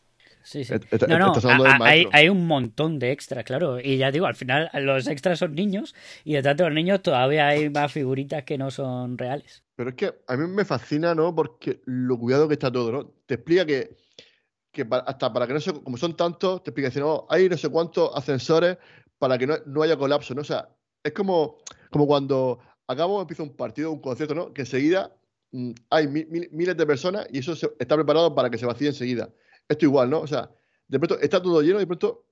Sí, 0.41 0.63
sí. 0.63 0.73
No, 1.07 1.17
no, 1.19 1.83
hay, 1.83 2.07
hay 2.11 2.29
un 2.29 2.47
montón 2.47 2.97
de 2.97 3.11
extras, 3.11 3.43
claro. 3.43 3.79
Y 3.79 3.97
ya 3.97 4.09
digo, 4.09 4.25
al 4.25 4.35
final 4.35 4.69
los 4.73 5.07
extras 5.07 5.39
son 5.39 5.53
niños. 5.53 5.93
Y 6.23 6.33
detrás 6.33 6.55
de 6.57 6.63
los 6.63 6.73
niños 6.73 7.03
todavía 7.03 7.47
hay 7.47 7.69
más 7.69 7.91
figuritas 7.91 8.43
que 8.43 8.57
no 8.57 8.71
son 8.71 9.17
reales. 9.17 9.63
Pero 9.75 9.89
es 9.91 9.95
que 9.95 10.13
a 10.27 10.37
mí 10.37 10.47
me 10.47 10.65
fascina, 10.65 11.13
¿no? 11.13 11.35
Porque 11.35 11.81
lo 11.85 12.17
cuidado 12.17 12.47
que 12.47 12.53
está 12.53 12.71
todo, 12.71 12.91
¿no? 12.91 13.11
Te 13.25 13.35
explica 13.35 13.65
que, 13.65 13.95
que 14.71 14.85
pa- 14.85 14.99
hasta 14.99 15.31
para 15.33 15.47
que 15.47 15.53
no 15.53 15.59
se, 15.59 15.73
como 15.81 15.97
son 15.97 16.15
tantos, 16.15 16.63
te 16.63 16.69
explica, 16.69 16.89
dice, 16.89 16.99
no, 16.99 17.25
hay 17.29 17.49
no 17.49 17.57
sé 17.57 17.69
cuántos 17.69 18.11
ascensores 18.15 18.77
para 19.17 19.37
que 19.37 19.47
no, 19.47 19.55
no 19.65 19.81
haya 19.81 19.97
colapso, 19.97 20.33
¿no? 20.35 20.41
O 20.41 20.45
sea, 20.45 20.69
es 21.03 21.11
como, 21.13 21.57
como 21.91 22.07
cuando 22.07 22.59
acabo, 22.87 23.21
empieza 23.21 23.43
un 23.43 23.55
partido, 23.55 23.91
un 23.91 23.99
concierto, 23.99 24.35
¿no? 24.35 24.53
Que 24.53 24.61
enseguida 24.61 25.15
mm, 25.51 25.71
hay 25.89 26.07
mi- 26.07 26.25
mil- 26.25 26.49
miles 26.51 26.77
de 26.77 26.85
personas 26.85 27.27
y 27.31 27.39
eso 27.39 27.53
está 27.53 27.95
preparado 27.95 28.33
para 28.35 28.49
que 28.49 28.57
se 28.57 28.65
vacíe 28.65 28.87
enseguida. 28.87 29.29
Esto 29.67 29.85
igual, 29.85 30.09
¿no? 30.09 30.21
O 30.21 30.27
sea, 30.27 30.49
de 30.87 30.99
pronto 30.99 31.19
está 31.19 31.41
todo 31.41 31.61
lleno 31.61 31.77
y 31.77 31.81
de 31.81 31.87
pronto 31.87 32.25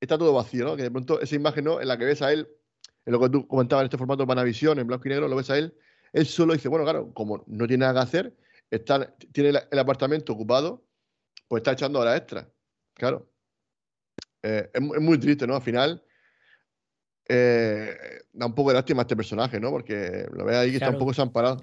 está 0.00 0.16
todo 0.16 0.32
vacío, 0.32 0.64
¿no? 0.64 0.76
Que 0.76 0.82
de 0.84 0.90
pronto 0.90 1.20
esa 1.20 1.34
imagen, 1.34 1.64
¿no? 1.64 1.80
En 1.80 1.88
la 1.88 1.98
que 1.98 2.04
ves 2.04 2.22
a 2.22 2.32
él, 2.32 2.48
en 3.04 3.12
lo 3.12 3.20
que 3.20 3.28
tú 3.28 3.46
comentabas 3.46 3.82
en 3.82 3.86
este 3.86 3.98
formato 3.98 4.26
Panavisión, 4.26 4.78
en 4.78 4.86
blanco 4.86 5.06
y 5.06 5.10
negro, 5.10 5.28
lo 5.28 5.36
ves 5.36 5.50
a 5.50 5.58
él, 5.58 5.74
él 6.12 6.26
solo 6.26 6.52
dice, 6.54 6.68
bueno, 6.68 6.84
claro, 6.84 7.12
como 7.14 7.44
no 7.46 7.66
tiene 7.66 7.82
nada 7.82 7.94
que 7.94 8.00
hacer, 8.00 8.36
está, 8.70 9.14
tiene 9.32 9.50
el 9.70 9.78
apartamento 9.78 10.32
ocupado, 10.32 10.84
pues 11.50 11.62
está 11.62 11.72
echando 11.72 11.98
horas 11.98 12.16
extras. 12.16 12.46
Claro. 12.94 13.28
Eh, 14.40 14.70
es, 14.72 14.80
mu- 14.80 14.94
es 14.94 15.00
muy 15.00 15.18
triste, 15.18 15.48
¿no? 15.48 15.56
Al 15.56 15.62
final, 15.62 16.00
eh, 17.28 17.96
da 18.32 18.46
un 18.46 18.54
poco 18.54 18.70
de 18.70 18.74
lástima 18.76 19.02
a 19.02 19.04
este 19.04 19.16
personaje, 19.16 19.58
¿no? 19.58 19.70
Porque 19.70 20.26
lo 20.32 20.44
ves 20.44 20.56
ahí 20.56 20.68
que 20.70 20.76
está 20.76 20.86
Claro. 20.86 20.96
un 20.96 20.98
poco 21.00 21.10
desamparado. 21.10 21.62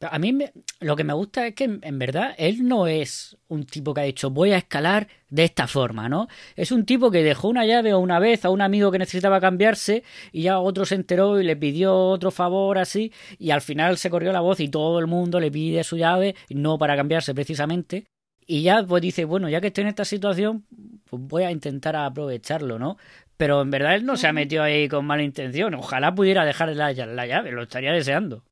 A 0.00 0.18
mí 0.18 0.32
me- 0.32 0.52
lo 0.80 0.94
que 0.96 1.02
me 1.04 1.12
gusta 1.12 1.46
es 1.46 1.54
que 1.54 1.64
en, 1.64 1.80
en 1.82 1.98
verdad 1.98 2.34
él 2.38 2.66
no 2.66 2.86
es 2.88 3.36
un 3.48 3.64
tipo 3.64 3.94
que 3.94 4.00
ha 4.00 4.04
dicho 4.04 4.30
voy 4.30 4.52
a 4.52 4.58
escalar 4.58 5.08
de 5.28 5.44
esta 5.44 5.66
forma, 5.68 6.08
¿no? 6.08 6.26
Es 6.56 6.70
un 6.72 6.84
tipo 6.84 7.10
que 7.12 7.22
dejó 7.22 7.48
una 7.48 7.64
llave 7.66 7.94
una 7.94 8.18
vez 8.20 8.44
a 8.44 8.50
un 8.50 8.60
amigo 8.60 8.90
que 8.92 8.98
necesitaba 8.98 9.40
cambiarse 9.40 10.02
y 10.32 10.42
ya 10.42 10.58
otro 10.60 10.84
se 10.84 10.94
enteró 10.96 11.40
y 11.40 11.44
le 11.44 11.56
pidió 11.56 11.96
otro 11.96 12.30
favor 12.32 12.78
así 12.78 13.12
y 13.38 13.50
al 13.50 13.60
final 13.60 13.98
se 13.98 14.10
corrió 14.10 14.32
la 14.32 14.40
voz 14.40 14.58
y 14.60 14.68
todo 14.68 14.98
el 15.00 15.06
mundo 15.08 15.38
le 15.40 15.50
pide 15.50 15.82
su 15.84 15.96
llave, 15.96 16.34
no 16.50 16.76
para 16.78 16.96
cambiarse 16.96 17.34
precisamente. 17.34 18.06
Y 18.50 18.62
ya 18.62 18.82
pues 18.82 19.02
dice, 19.02 19.26
bueno, 19.26 19.48
ya 19.50 19.60
que 19.60 19.66
estoy 19.66 19.82
en 19.82 19.88
esta 19.88 20.06
situación, 20.06 20.64
pues 21.04 21.22
voy 21.22 21.42
a 21.42 21.50
intentar 21.50 21.94
aprovecharlo, 21.96 22.78
¿no? 22.78 22.96
Pero 23.36 23.60
en 23.60 23.70
verdad 23.70 23.94
él 23.94 24.06
no 24.06 24.16
se 24.16 24.26
ha 24.26 24.32
metido 24.32 24.62
ahí 24.62 24.88
con 24.88 25.04
mala 25.04 25.22
intención. 25.22 25.74
Ojalá 25.74 26.14
pudiera 26.14 26.46
dejar 26.46 26.70
la, 26.74 26.92
la 26.92 27.26
llave, 27.26 27.52
lo 27.52 27.62
estaría 27.64 27.92
deseando. 27.92 28.42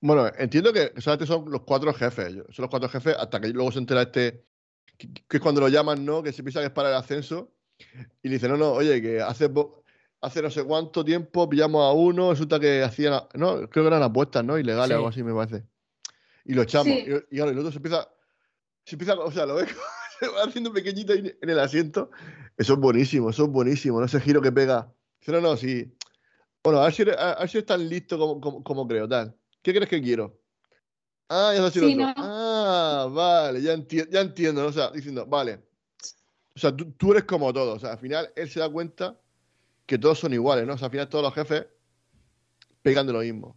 Bueno, 0.00 0.28
entiendo 0.36 0.72
que 0.72 0.92
solamente 1.00 1.26
son 1.26 1.50
los 1.52 1.62
cuatro 1.62 1.94
jefes. 1.94 2.32
Son 2.50 2.62
los 2.64 2.68
cuatro 2.68 2.88
jefes 2.88 3.14
hasta 3.16 3.40
que 3.40 3.48
luego 3.50 3.70
se 3.70 3.78
entera 3.78 4.02
este. 4.02 4.44
Que, 4.98 5.08
que 5.28 5.36
es 5.36 5.40
cuando 5.40 5.60
lo 5.60 5.68
llaman, 5.68 6.04
¿no? 6.04 6.20
Que 6.22 6.32
se 6.32 6.42
piensa 6.42 6.58
que 6.58 6.66
es 6.66 6.72
para 6.72 6.88
el 6.88 6.96
ascenso. 6.96 7.54
Y 8.22 8.28
le 8.28 8.34
dice, 8.34 8.48
no, 8.48 8.56
no, 8.56 8.72
oye, 8.72 9.00
que 9.00 9.20
hace. 9.20 9.48
hace 10.20 10.42
no 10.42 10.50
sé 10.50 10.64
cuánto 10.64 11.04
tiempo 11.04 11.48
pillamos 11.48 11.82
a 11.88 11.92
uno, 11.92 12.30
resulta 12.30 12.58
que 12.58 12.82
hacían, 12.82 13.14
no, 13.34 13.68
creo 13.68 13.84
que 13.84 13.86
eran 13.86 14.02
apuestas, 14.02 14.44
¿no? 14.44 14.58
Ilegales 14.58 14.88
Sí. 14.88 14.92
o 14.94 14.96
algo 14.96 15.08
así, 15.08 15.22
me 15.22 15.32
parece. 15.32 15.64
Y 16.44 16.54
lo 16.54 16.62
echamos. 16.62 16.86
Sí. 16.86 17.06
Y, 17.30 17.36
y 17.36 17.40
ahora 17.40 17.52
el 17.52 17.58
otro 17.58 17.70
se 17.70 17.78
empieza, 17.78 18.08
se 18.84 18.94
empieza, 18.96 19.14
o 19.14 19.30
sea, 19.30 19.46
lo 19.46 19.54
ves, 19.56 19.68
se 20.20 20.28
va 20.28 20.42
haciendo 20.44 20.72
pequeñito 20.72 21.12
ahí 21.12 21.34
en 21.40 21.50
el 21.50 21.58
asiento. 21.58 22.10
Eso 22.56 22.74
es 22.74 22.78
buenísimo, 22.78 23.30
eso 23.30 23.44
es 23.44 23.50
buenísimo, 23.50 23.98
¿no? 24.00 24.06
Ese 24.06 24.20
giro 24.20 24.40
que 24.42 24.52
pega. 24.52 24.92
No, 25.26 25.40
no, 25.40 25.56
sí. 25.56 25.94
Bueno, 26.62 26.80
a 26.80 26.84
ver 26.84 26.92
si 26.94 27.02
eres, 27.02 27.16
a, 27.16 27.32
a 27.32 27.40
ver 27.40 27.48
si 27.48 27.58
eres 27.58 27.66
tan 27.66 27.88
listo 27.88 28.18
como, 28.18 28.40
como, 28.40 28.62
como 28.62 28.86
creo, 28.86 29.08
tal. 29.08 29.34
¿Qué 29.62 29.72
crees 29.72 29.88
que 29.88 30.02
quiero? 30.02 30.38
Ah, 31.28 31.52
ya 31.56 31.70
Sí. 31.70 31.94
¿no? 31.94 32.12
Ah, 32.16 33.08
vale, 33.10 33.62
ya, 33.62 33.74
enti- 33.74 34.08
ya 34.10 34.20
entiendo, 34.20 34.62
¿no? 34.62 34.68
O 34.68 34.72
sea, 34.72 34.90
diciendo, 34.90 35.24
vale. 35.26 35.60
O 36.54 36.58
sea, 36.58 36.76
tú, 36.76 36.92
tú 36.92 37.12
eres 37.12 37.24
como 37.24 37.52
todos. 37.52 37.76
O 37.76 37.80
sea, 37.80 37.92
al 37.92 37.98
final 37.98 38.30
él 38.36 38.50
se 38.50 38.60
da 38.60 38.68
cuenta 38.68 39.18
que 39.86 39.96
todos 39.98 40.18
son 40.18 40.34
iguales, 40.34 40.66
¿no? 40.66 40.74
O 40.74 40.78
sea, 40.78 40.86
al 40.86 40.90
final 40.92 41.08
todos 41.08 41.24
los 41.24 41.34
jefes 41.34 41.66
pegan 42.82 43.06
de 43.06 43.12
lo 43.14 43.20
mismo. 43.20 43.56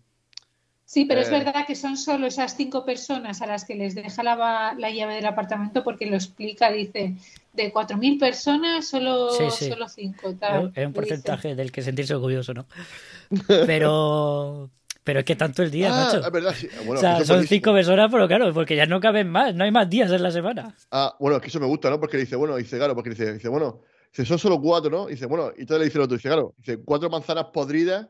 Sí, 0.95 1.03
pero 1.03 1.19
es 1.19 1.27
Eh. 1.27 1.31
verdad 1.31 1.65
que 1.67 1.75
son 1.75 1.97
solo 1.97 2.25
esas 2.25 2.55
cinco 2.55 2.85
personas 2.85 3.41
a 3.41 3.47
las 3.47 3.65
que 3.65 3.75
les 3.75 3.95
deja 3.95 4.23
la, 4.23 4.73
la 4.77 4.89
llave 4.91 5.15
del 5.15 5.25
apartamento 5.25 5.83
porque 5.83 6.05
lo 6.05 6.15
explica, 6.15 6.71
dice, 6.71 7.15
de 7.51 7.73
4.000 7.73 8.17
personas, 8.17 8.87
solo, 8.87 9.29
Sí, 9.31 9.43
sí. 9.51 9.69
solo 9.69 9.89
cinco. 9.89 10.29
Es 10.29 10.39
Tal, 10.39 10.53
un- 10.67 10.71
es 10.73 10.85
un 10.87 10.93
dice. 10.93 10.93
porcentaje 10.93 11.53
del 11.53 11.73
que 11.73 11.81
sentirse 11.81 12.15
orgulloso, 12.15 12.53
¿no? 12.53 12.65
Pero, 13.65 14.69
pero 15.03 15.19
es 15.19 15.25
que 15.25 15.35
tanto 15.35 15.63
el 15.63 15.69
día, 15.71 15.89
ah, 15.93 16.05
macho. 16.05 16.25
es 16.25 16.31
verdad, 16.31 16.53
sí. 16.55 16.67
Bueno, 16.85 16.93
o 16.93 16.97
sea, 16.97 17.17
son 17.17 17.27
buenísimo. 17.27 17.47
cinco 17.57 17.73
personas, 17.73 18.09
pero 18.09 18.27
claro, 18.29 18.53
porque 18.53 18.77
ya 18.77 18.85
no 18.85 19.01
caben 19.01 19.29
más, 19.29 19.53
no 19.53 19.65
hay 19.65 19.71
más 19.71 19.89
días 19.89 20.09
en 20.11 20.23
la 20.23 20.31
semana. 20.31 20.73
Ah, 20.91 21.13
bueno, 21.19 21.35
es 21.35 21.41
que 21.41 21.49
eso 21.49 21.59
me 21.59 21.67
gusta, 21.67 21.89
¿no? 21.89 21.99
Porque 21.99 22.15
dice, 22.17 22.37
bueno, 22.37 22.55
dice, 22.55 22.77
claro, 22.77 22.95
porque 22.95 23.09
dice, 23.09 23.33
dice, 23.33 23.49
bueno, 23.49 23.81
dice, 24.11 24.25
son 24.25 24.39
solo 24.39 24.61
cuatro, 24.61 24.89
¿no? 24.89 25.07
Dice, 25.07 25.25
bueno, 25.25 25.51
y 25.57 25.61
entonces 25.61 25.79
le 25.79 25.85
dice 25.87 25.97
el 25.97 26.03
otro, 26.05 26.15
dice, 26.15 26.29
claro, 26.29 26.53
dice, 26.57 26.79
cuatro 26.85 27.09
manzanas 27.09 27.47
podridas 27.53 28.07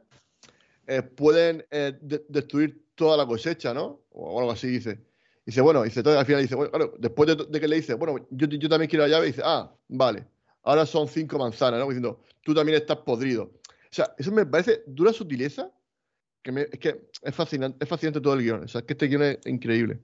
eh, 0.88 1.02
pueden 1.02 1.66
eh, 1.72 1.94
de- 2.02 2.26
destruir 2.30 2.86
toda 2.96 3.18
la 3.18 3.26
cosecha, 3.26 3.74
¿no? 3.74 4.02
O 4.12 4.40
algo 4.40 4.52
así, 4.52 4.68
dice. 4.68 5.00
Dice, 5.46 5.62
bueno, 5.62 5.84
dice, 5.84 6.00
al 6.00 6.26
final 6.26 6.42
dice, 6.42 6.56
bueno, 6.56 6.72
claro, 6.72 6.94
después 6.98 7.38
de, 7.38 7.60
que 7.60 7.68
le 7.68 7.76
dice, 7.76 7.94
bueno, 7.94 8.26
yo, 8.32 8.48
también 8.70 8.90
quiero 8.90 9.06
la 9.06 9.10
llave, 9.12 9.28
dice, 9.28 9.42
ah, 9.46 9.72
vale, 9.88 10.26
ahora 10.64 10.86
son 10.88 11.08
cinco 11.08 11.38
manzanas, 11.38 11.80
¿no? 11.80 11.86
Diciendo, 11.86 12.22
tú 12.44 12.54
también 12.56 12.78
estás 12.80 12.98
podrido. 12.98 13.44
O 13.44 13.52
sea, 13.92 14.14
eso 14.18 14.32
me 14.32 14.46
parece 14.46 14.84
de 14.88 15.02
una 15.02 15.14
sutileza 15.14 15.72
que 16.42 16.70
es 16.72 16.80
que 16.80 17.10
es 17.22 17.36
fascinante, 17.36 17.78
es 17.84 17.90
fascinante 17.90 18.22
todo 18.22 18.34
el 18.36 18.42
guion. 18.44 18.64
O 18.64 18.68
sea, 18.68 18.80
es 18.82 18.88
que 18.88 18.94
este 18.94 19.08
guion 19.08 19.24
es 19.24 19.40
increíble. 19.46 20.00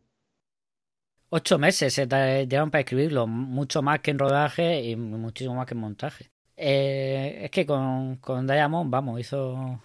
Ocho 1.29 1.57
meses 1.57 1.93
se 1.93 2.07
te 2.07 2.45
llevan 2.47 2.71
para 2.71 2.81
escribirlo, 2.81 3.25
mucho 3.25 3.81
más 3.81 3.99
que 4.01 4.11
en 4.11 4.19
rodaje 4.19 4.83
y 4.83 4.95
muchísimo 4.95 5.55
más 5.55 5.65
que 5.65 5.73
en 5.73 5.79
montaje. 5.79 6.31
Eh, 6.57 7.39
es 7.45 7.51
que 7.51 7.65
con, 7.65 8.17
con 8.17 8.45
Diamond, 8.45 8.91
vamos, 8.91 9.19
hizo. 9.19 9.81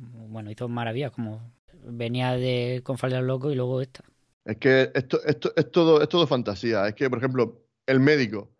Bueno, 0.00 0.50
hizo 0.50 0.68
maravillas, 0.68 1.12
como 1.12 1.52
venía 1.84 2.32
de 2.32 2.80
con 2.84 2.98
Falda 2.98 3.20
Loco 3.20 3.50
y 3.50 3.54
luego 3.54 3.80
esta. 3.80 4.02
Es 4.44 4.56
que 4.56 4.90
esto, 4.94 5.22
esto 5.24 5.52
es 5.54 5.70
todo, 5.70 6.02
es 6.02 6.08
todo 6.08 6.26
fantasía. 6.26 6.88
Es 6.88 6.94
que, 6.94 7.10
por 7.10 7.18
ejemplo, 7.18 7.62
el 7.86 8.00
médico, 8.00 8.50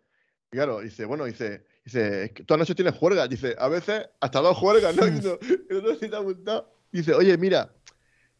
claro, 0.49 0.81
dice, 0.81 1.05
bueno, 1.05 1.25
dice, 1.25 1.65
dice, 1.83 2.25
es 2.25 2.31
que 2.31 2.43
todas 2.43 2.59
las 2.59 2.69
noches 2.69 2.75
tienes 2.75 2.95
juergas. 2.95 3.29
Dice, 3.29 3.55
a 3.57 3.67
veces 3.67 4.07
hasta 4.19 4.39
dos 4.39 4.57
juergas, 4.57 4.95
¿no? 4.95 5.03
Otro 5.03 5.95
sí 5.95 6.09
te 6.09 6.15
ha 6.15 6.19
apuntado. 6.19 6.71
Dice, 6.91 7.13
oye, 7.13 7.37
mira, 7.37 7.73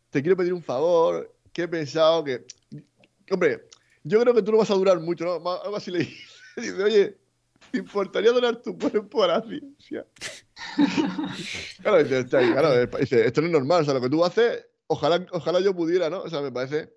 te 0.10 0.22
quiero 0.22 0.38
pedir 0.38 0.54
un 0.54 0.64
favor, 0.64 1.34
que 1.52 1.64
he 1.64 1.68
pensado 1.68 2.24
que, 2.24 2.46
hombre, 3.32 3.68
yo 4.04 4.20
creo 4.22 4.34
que 4.34 4.42
tú 4.42 4.52
no 4.52 4.58
vas 4.58 4.72
a 4.72 4.76
durar 4.76 5.00
mucho, 5.00 5.26
¿no? 5.26 5.52
Algo 5.52 5.76
así 5.76 5.92
le 5.92 6.00
dice. 6.00 6.16
Dice, 6.58 6.84
oye, 6.84 7.08
¿te 7.08 7.21
importaría 7.78 8.32
donar 8.32 8.62
tu 8.62 8.78
cuerpo 8.78 9.24
a 9.24 9.28
la 9.28 9.42
ciencia? 9.42 10.06
Claro, 11.82 12.04
dice, 12.04 12.18
"Hostia, 12.20 12.40
claro, 12.52 12.86
dice, 12.98 13.26
esto 13.26 13.42
no 13.42 13.48
es 13.48 13.54
normal, 13.54 13.82
o 13.82 13.86
sea, 13.86 13.94
lo 13.94 14.02
que 14.02 14.10
tú 14.10 14.24
haces, 14.24 14.66
ojalá, 14.88 15.26
ojalá 15.32 15.60
yo 15.60 15.76
pudiera, 15.76 16.10
¿no? 16.10 16.22
O 16.22 16.30
sea, 16.30 16.42
me 16.42 16.52
parece, 16.52 16.94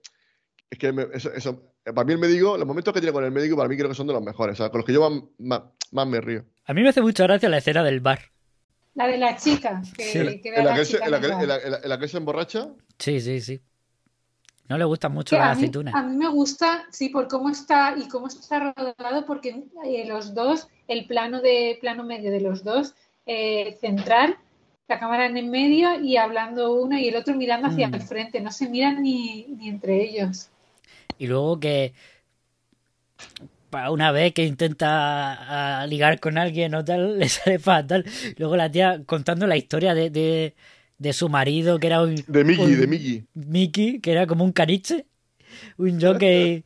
es 0.70 0.78
que 0.78 0.92
me- 0.92 1.06
eso, 1.12 1.32
eso- 1.32 1.72
para 1.84 2.04
mí 2.04 2.12
el 2.12 2.18
médico, 2.18 2.56
los 2.56 2.66
momentos 2.66 2.92
que 2.94 3.00
tiene 3.00 3.12
con 3.12 3.24
el 3.24 3.30
médico, 3.30 3.56
para 3.56 3.68
mí 3.68 3.76
creo 3.76 3.88
que 3.88 3.94
son 3.94 4.06
de 4.06 4.12
los 4.12 4.22
mejores, 4.22 4.54
o 4.54 4.56
sea, 4.62 4.70
con 4.70 4.78
los 4.78 4.86
que 4.86 4.92
yo 4.92 5.08
más, 5.10 5.22
más, 5.38 5.62
más 5.92 6.06
me 6.06 6.20
río. 6.20 6.44
A 6.66 6.74
mí 6.74 6.82
me 6.82 6.88
hace 6.88 7.02
mucha 7.02 7.24
gracia 7.24 7.48
la 7.48 7.58
escena 7.58 7.82
del 7.84 8.00
bar. 8.00 8.20
La 8.94 9.06
de 9.08 9.18
la 9.18 9.36
chica, 9.36 9.82
que, 9.96 10.04
Sí. 10.04 10.18
En 10.18 10.26
se, 10.84 10.96
en 10.98 11.02
en 11.62 11.70
la- 11.72 11.78
en 11.82 11.88
la 11.88 11.98
que 11.98 12.08
se 12.08 12.16
emborracha, 12.16 12.68
Sí, 12.98 13.20
sí, 13.20 13.40
sí. 13.40 13.60
No 14.68 14.78
le 14.78 14.84
gustan 14.84 15.12
mucho 15.12 15.36
las 15.36 15.50
a, 15.50 15.54
mí, 15.54 15.66
aceitunas. 15.66 15.94
a 15.94 16.02
mí 16.02 16.16
me 16.16 16.28
gusta, 16.28 16.84
sí, 16.90 17.08
por 17.10 17.28
cómo 17.28 17.50
está 17.50 17.94
y 17.98 18.08
cómo 18.08 18.28
está 18.28 18.72
rodado, 18.74 19.26
porque 19.26 19.64
eh, 19.84 20.06
los 20.06 20.34
dos, 20.34 20.68
el 20.88 21.06
plano 21.06 21.40
de 21.42 21.78
plano 21.80 22.04
medio 22.04 22.30
de 22.30 22.40
los 22.40 22.64
dos, 22.64 22.94
eh, 23.26 23.76
central, 23.80 24.38
la 24.88 24.98
cámara 24.98 25.26
en 25.26 25.36
el 25.36 25.46
medio 25.46 26.00
y 26.00 26.16
hablando 26.16 26.74
uno 26.74 26.98
y 26.98 27.08
el 27.08 27.16
otro 27.16 27.34
mirando 27.36 27.68
hacia 27.68 27.88
Mm. 27.88 27.94
el 27.94 28.02
frente, 28.02 28.40
no 28.40 28.50
se 28.52 28.68
miran 28.68 29.02
ni, 29.02 29.46
ni 29.48 29.68
entre 29.68 30.02
ellos. 30.02 30.50
Y 31.18 31.26
luego 31.26 31.60
que 31.60 31.94
para 33.70 33.90
una 33.90 34.12
vez 34.12 34.32
que 34.34 34.44
intenta 34.44 35.84
ligar 35.88 36.20
con 36.20 36.38
alguien 36.38 36.74
o 36.74 36.84
tal, 36.84 37.18
le 37.18 37.28
sale 37.28 37.58
fatal. 37.58 38.04
Luego 38.36 38.56
la 38.56 38.70
tía 38.70 39.02
contando 39.06 39.46
la 39.46 39.56
historia 39.56 39.94
de, 39.94 40.10
de, 40.10 40.54
de 40.98 41.12
su 41.12 41.28
marido, 41.28 41.78
que 41.78 41.86
era 41.88 42.02
un... 42.02 42.14
de 42.14 42.44
Mickey, 42.44 42.64
un- 42.64 42.80
de 42.80 42.86
Mickey. 42.86 43.26
Mickey, 43.34 44.00
que 44.00 44.12
era 44.12 44.26
como 44.26 44.44
un 44.44 44.52
caniche, 44.52 45.06
un 45.76 46.00
jockey 46.00 46.64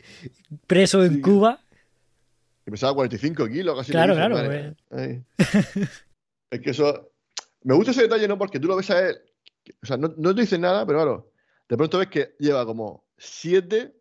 preso 0.66 1.04
en 1.04 1.14
Sí. 1.16 1.20
Cuba. 1.20 1.60
que 2.64 2.70
pesaba 2.70 2.94
45 2.94 3.46
kilos, 3.48 3.76
casi. 3.76 3.92
Claro, 3.92 4.14
claro. 4.14 4.36
Ay. 4.90 5.22
es 6.50 6.60
que 6.60 6.70
eso. 6.70 7.10
Me 7.62 7.74
gusta 7.74 7.90
ese 7.90 8.02
detalle, 8.02 8.28
¿no? 8.28 8.38
Porque 8.38 8.60
tú 8.60 8.68
lo 8.68 8.76
ves 8.76 8.90
a 8.90 9.08
él. 9.08 9.16
O 9.82 9.86
sea, 9.86 9.96
no, 9.96 10.14
no 10.16 10.34
te 10.34 10.42
dice 10.42 10.58
nada, 10.58 10.86
pero 10.86 10.98
claro. 11.00 11.32
De 11.68 11.76
pronto 11.76 11.98
ves 11.98 12.08
que 12.08 12.34
lleva 12.38 12.64
como 12.64 13.04
siete 13.18 13.94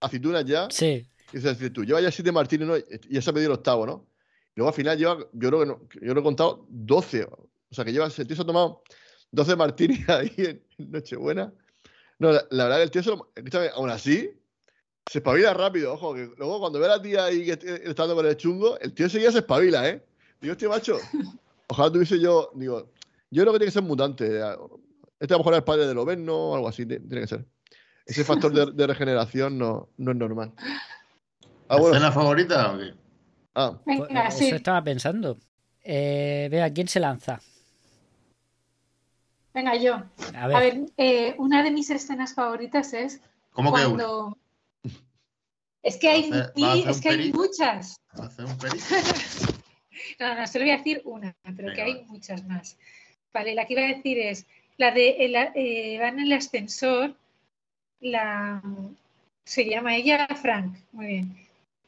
aceitunas 0.00 0.44
ya. 0.44 0.68
Sí, 0.70 1.06
Y 1.32 1.36
dices 1.36 1.72
tú, 1.72 1.84
lleva 1.84 2.00
ya 2.00 2.10
siete 2.10 2.32
martini, 2.32 2.64
¿no? 2.66 2.76
Y 2.76 2.84
ya 3.10 3.22
se 3.22 3.30
ha 3.30 3.32
pedido 3.32 3.52
el 3.52 3.58
octavo, 3.58 3.86
¿no? 3.86 4.06
Y 4.54 4.60
luego 4.60 4.68
al 4.68 4.74
final 4.74 4.98
lleva, 4.98 5.18
yo 5.32 5.48
creo 5.48 5.60
que 5.60 5.66
no, 5.66 5.80
yo 6.02 6.12
lo 6.14 6.20
he 6.20 6.24
contado 6.24 6.66
12. 6.68 7.24
O 7.24 7.48
sea, 7.70 7.84
que 7.84 7.92
lleva, 7.92 8.06
el 8.06 8.12
tío 8.26 8.36
se 8.36 8.42
ha 8.42 8.46
tomado 8.46 8.82
12 9.30 9.56
martinis 9.56 10.08
ahí 10.08 10.32
en, 10.36 10.62
en 10.78 10.90
Nochebuena. 10.90 11.52
No, 12.18 12.32
la, 12.32 12.44
la 12.50 12.64
verdad 12.64 12.76
que 12.78 12.82
el 12.84 12.90
tío 12.90 13.02
se 13.02 13.10
lo, 13.10 13.30
escúchame, 13.34 13.68
aún 13.74 13.90
así, 13.90 14.30
se 15.10 15.18
espabila 15.18 15.54
rápido, 15.54 15.92
ojo, 15.94 16.14
que 16.14 16.30
luego 16.36 16.58
cuando 16.60 16.78
ve 16.80 16.86
a 16.86 16.96
la 16.96 17.02
tía 17.02 17.24
ahí 17.26 17.44
que 17.44 17.52
est- 17.52 17.64
está 17.64 18.02
dando 18.02 18.16
con 18.16 18.26
el 18.26 18.36
chungo, 18.36 18.78
el 18.80 18.92
tío 18.92 19.06
enseguida 19.06 19.30
se 19.32 19.38
espabila, 19.38 19.88
¿eh? 19.88 20.04
Digo, 20.40 20.52
hostia, 20.52 20.68
macho, 20.68 20.98
ojalá 21.68 21.92
tuviese 21.92 22.18
yo, 22.20 22.50
digo, 22.54 22.90
yo 23.30 23.42
creo 23.42 23.52
que 23.52 23.58
tiene 23.60 23.68
que 23.70 23.74
ser 23.74 23.82
mutante. 23.82 24.26
Este 25.20 25.34
a 25.34 25.36
lo 25.36 25.38
mejor 25.38 25.52
es 25.54 25.58
el 25.58 25.64
padre 25.64 25.86
del 25.86 25.98
Oberno 25.98 26.36
o 26.36 26.54
algo 26.56 26.68
así, 26.68 26.84
ti- 26.86 26.98
tiene 26.98 27.20
que 27.22 27.26
ser. 27.26 27.44
Ese 28.06 28.24
factor 28.24 28.52
de, 28.52 28.72
de 28.72 28.86
regeneración 28.86 29.58
no, 29.58 29.90
no 29.98 30.10
es 30.12 30.16
normal. 30.16 30.52
Ah, 31.68 31.76
bueno. 31.76 31.88
¿Escena 31.94 32.10
favorita 32.10 32.72
o 32.72 32.78
qué? 32.78 32.94
Ah, 33.54 33.78
pues, 33.84 33.98
Venga, 34.08 34.30
sí. 34.30 34.46
eso 34.46 34.56
estaba 34.56 34.82
pensando. 34.82 35.38
Eh, 35.84 36.48
vea, 36.50 36.72
¿quién 36.72 36.88
se 36.88 37.00
lanza? 37.00 37.40
Venga, 39.58 39.74
yo. 39.74 39.94
A 40.36 40.46
ver, 40.46 40.56
A 40.56 40.60
ver, 40.60 40.80
eh, 40.98 41.34
una 41.36 41.64
de 41.64 41.72
mis 41.72 41.90
escenas 41.90 42.32
favoritas 42.32 42.92
es 42.94 43.20
¿Cómo 43.50 43.74
que 43.74 43.80
una? 43.86 43.96
cuando... 43.96 44.38
Es 45.82 45.96
que 45.96 46.08
hay, 46.08 46.30
¿Va 46.30 46.36
a 46.36 46.40
hacer- 46.42 46.52
mil- 46.54 46.64
va 46.64 46.70
a 46.70 46.74
hacer 46.74 46.90
es 46.90 47.00
que 47.00 47.08
hay 47.08 47.32
muchas. 47.32 47.96
No, 50.20 50.32
no, 50.36 50.46
solo 50.46 50.64
voy 50.64 50.70
a 50.74 50.76
decir 50.76 51.02
una, 51.04 51.34
pero 51.42 51.56
Venga, 51.56 51.72
que 51.74 51.82
hay 51.82 51.92
vale. 51.94 52.06
muchas 52.06 52.44
más. 52.46 52.76
Vale, 53.32 53.52
la 53.56 53.66
que 53.66 53.72
iba 53.72 53.82
a 53.82 53.88
decir 53.88 54.16
es 54.20 54.46
la 54.76 54.92
de 54.92 55.10
el- 55.24 55.34
eh, 55.34 55.98
van 55.98 56.20
en 56.20 56.26
el 56.26 56.32
ascensor, 56.34 57.16
la 57.98 58.62
se 59.44 59.64
llama 59.68 59.96
ella 59.96 60.28
Frank, 60.40 60.76
muy 60.92 61.06
bien. 61.06 61.36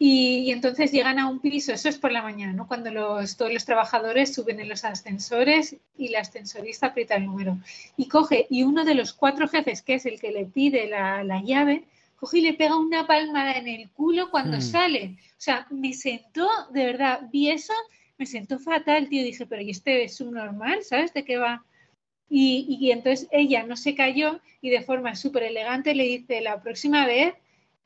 Y, 0.03 0.45
y 0.47 0.53
entonces 0.53 0.93
llegan 0.93 1.19
a 1.19 1.29
un 1.29 1.41
piso, 1.41 1.73
eso 1.75 1.89
es 1.91 1.99
por 1.99 2.11
la 2.11 2.23
mañana, 2.23 2.55
¿no? 2.55 2.67
Cuando 2.67 2.91
los, 2.91 3.37
todos 3.37 3.53
los 3.53 3.67
trabajadores 3.67 4.33
suben 4.35 4.59
en 4.59 4.69
los 4.69 4.85
ascensores 4.85 5.77
y 5.99 6.09
la 6.09 6.21
ascensorista 6.21 6.87
aprieta 6.87 7.17
el 7.17 7.27
número. 7.27 7.59
Y 7.99 8.09
coge, 8.09 8.47
y 8.49 8.63
uno 8.63 8.85
de 8.87 8.95
los 8.95 9.13
cuatro 9.13 9.47
jefes, 9.47 9.83
que 9.83 9.95
es 9.95 10.07
el 10.07 10.19
que 10.19 10.33
le 10.33 10.47
pide 10.47 10.89
la, 10.89 11.23
la 11.23 11.43
llave, 11.43 11.85
coge 12.17 12.39
y 12.39 12.41
le 12.43 12.55
pega 12.55 12.77
una 12.79 13.07
palmada 13.07 13.53
en 13.59 13.69
el 13.69 13.91
culo 13.91 14.31
cuando 14.31 14.57
Hmm. 14.57 14.63
sale. 14.63 15.17
O 15.33 15.41
sea, 15.41 15.67
me 15.71 15.93
sentó, 15.93 16.49
de 16.73 16.87
verdad, 16.87 17.21
vi 17.31 17.51
eso, 17.51 17.75
me 18.17 18.25
sentó 18.27 18.59
fatal, 18.59 19.09
tío. 19.11 19.23
Dije, 19.23 19.45
pero 19.47 19.61
¿y 19.63 19.71
este 19.71 20.05
es 20.05 20.17
subnormal? 20.17 20.83
¿Sabes 20.83 21.13
de 21.13 21.25
qué 21.27 21.37
va? 21.37 21.65
Y, 22.31 22.79
y 22.81 22.91
entonces 22.93 23.29
ella 23.33 23.65
no 23.65 23.77
se 23.77 23.95
cayó 23.95 24.41
y 24.63 24.71
de 24.71 24.83
forma 24.83 25.15
súper 25.15 25.43
elegante 25.45 25.95
le 25.95 26.05
dice, 26.05 26.41
la 26.41 26.63
próxima 26.63 27.05
vez 27.07 27.35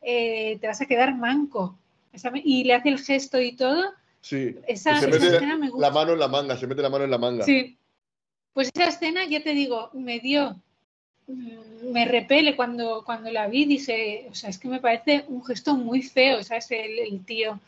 eh, 0.02 0.58
te 0.60 0.66
vas 0.68 0.80
a 0.80 0.86
quedar 0.86 1.16
manco. 1.16 1.78
Esa 2.14 2.30
Y 2.34 2.64
le 2.64 2.74
hace 2.74 2.88
el 2.90 2.98
gesto 2.98 3.40
y 3.40 3.56
todo. 3.56 3.92
sí. 4.20 4.56
Esa, 4.66 5.00
Que 5.00 5.00
se 5.00 5.10
esa 5.10 5.20
mete 5.20 5.36
escena 5.36 5.56
me 5.58 5.70
gusta. 5.70 5.86
la 5.88 5.90
mano 5.92 6.12
en 6.12 6.18
la 6.20 6.28
manga, 6.28 6.56
se 6.56 6.66
mete 6.66 6.82
la 6.82 6.90
mano 6.90 7.04
en 7.04 7.10
la 7.10 7.18
manga. 7.18 7.44
Sí. 7.44 7.78
Pues 8.52 8.70
esa 8.74 8.88
escena, 8.88 9.24
ya 9.26 9.42
te 9.42 9.52
digo, 9.52 9.90
me 9.94 10.20
dio, 10.20 10.56
mm, 11.26 11.90
me 11.92 12.04
repele 12.06 12.56
cuando, 12.56 13.02
cuando 13.04 13.30
la 13.30 13.48
vi, 13.48 13.64
dije, 13.66 14.28
o 14.30 14.34
sea, 14.34 14.50
es 14.50 14.58
que 14.58 14.68
me 14.68 14.80
parece 14.80 15.24
un 15.28 15.44
gesto 15.44 15.74
muy 15.76 16.02
feo, 16.02 16.42
¿sabes? 16.44 16.70
El, 16.70 16.98
el 17.00 17.24
tío 17.24 17.60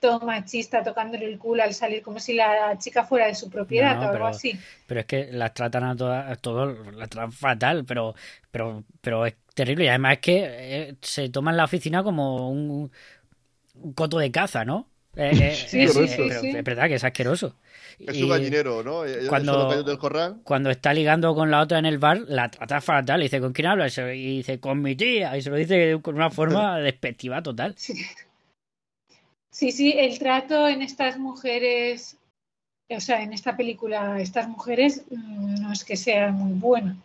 todo 0.00 0.18
machista, 0.20 0.82
tocándole 0.82 1.26
el 1.26 1.38
culo 1.38 1.62
al 1.62 1.74
salir, 1.74 2.02
como 2.02 2.18
si 2.18 2.34
la 2.34 2.76
chica 2.78 3.04
fuera 3.04 3.26
de 3.26 3.36
su 3.36 3.48
propiedad 3.48 3.96
No, 3.96 4.06
o 4.08 4.08
algo 4.08 4.26
así. 4.26 4.58
Pero 4.86 5.00
es 5.00 5.06
que 5.06 5.28
las 5.32 5.54
tratan 5.54 5.84
a 5.84 5.96
todas, 5.96 6.28
a 6.30 6.36
todos, 6.36 6.76
las 6.96 7.08
tratan 7.08 7.30
fatal, 7.32 7.84
pero, 7.84 8.14
pero, 8.50 8.84
pero 9.00 9.26
es 9.26 9.36
terrible. 9.54 9.84
Y 9.84 9.88
además 9.88 10.14
es 10.14 10.18
que 10.20 10.44
eh, 10.44 10.96
se 11.02 11.28
toman 11.28 11.56
la 11.56 11.64
oficina 11.64 12.02
como 12.02 12.50
un, 12.50 12.90
un 13.74 13.92
coto 13.92 14.18
de 14.18 14.30
caza, 14.30 14.64
¿no? 14.64 14.88
Eh, 15.16 15.30
eh, 15.52 15.54
Sí, 15.68 15.82
es, 15.82 15.92
sí, 15.92 16.00
eh, 16.00 16.08
sí, 16.08 16.14
pero 16.28 16.40
sí. 16.40 16.48
es 16.50 16.64
verdad 16.64 16.88
que 16.88 16.94
es 16.94 17.04
asqueroso. 17.04 17.56
Es 17.98 18.16
Y 18.16 18.22
un 18.22 18.30
gallinero, 18.30 18.82
¿no? 18.82 19.02
Cuando- 19.28 19.82
del 19.82 19.98
corral. 19.98 20.40
Cuando 20.44 20.70
está 20.70 20.94
ligando 20.94 21.34
con 21.34 21.50
la 21.50 21.60
otra 21.60 21.78
en 21.78 21.86
el 21.86 21.98
bar, 21.98 22.22
la 22.26 22.50
trata 22.50 22.80
fatal. 22.80 23.20
Y 23.20 23.24
dice, 23.24 23.40
¿con 23.40 23.52
quién 23.52 23.66
hablas? 23.66 23.96
Y 23.98 24.38
dice, 24.38 24.58
con 24.58 24.80
mi 24.80 24.96
tía. 24.96 25.36
Y 25.36 25.42
se 25.42 25.50
lo 25.50 25.56
dice 25.56 25.98
con 26.02 26.14
una 26.14 26.30
forma 26.30 26.78
despectiva 26.80 27.42
total. 27.42 27.74
Sí. 27.76 27.94
sí, 29.50 29.70
sí, 29.72 29.92
el 29.96 30.18
trato 30.18 30.66
en 30.68 30.80
estas 30.82 31.18
mujeres, 31.18 32.16
o 32.88 33.00
sea, 33.00 33.22
en 33.22 33.32
esta 33.34 33.56
película, 33.56 34.20
estas 34.20 34.48
mujeres 34.48 35.04
mm, 35.10 35.60
no 35.62 35.72
es 35.72 35.84
que 35.84 35.96
sea 35.96 36.30
muy 36.32 36.58
bueno. 36.58 36.96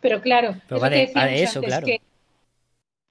Pero 0.00 0.20
claro, 0.20 0.56
Pero 0.68 0.76
es 0.78 0.82
va 0.82 0.90
lo 0.90 0.96
de- 0.96 1.06
que 1.06 1.12
va 1.14 1.24
de 1.26 1.30
decíamos 1.30 1.50
eso, 1.50 1.58
antes, 1.60 1.68
claro. 1.70 1.86
que- 1.86 2.00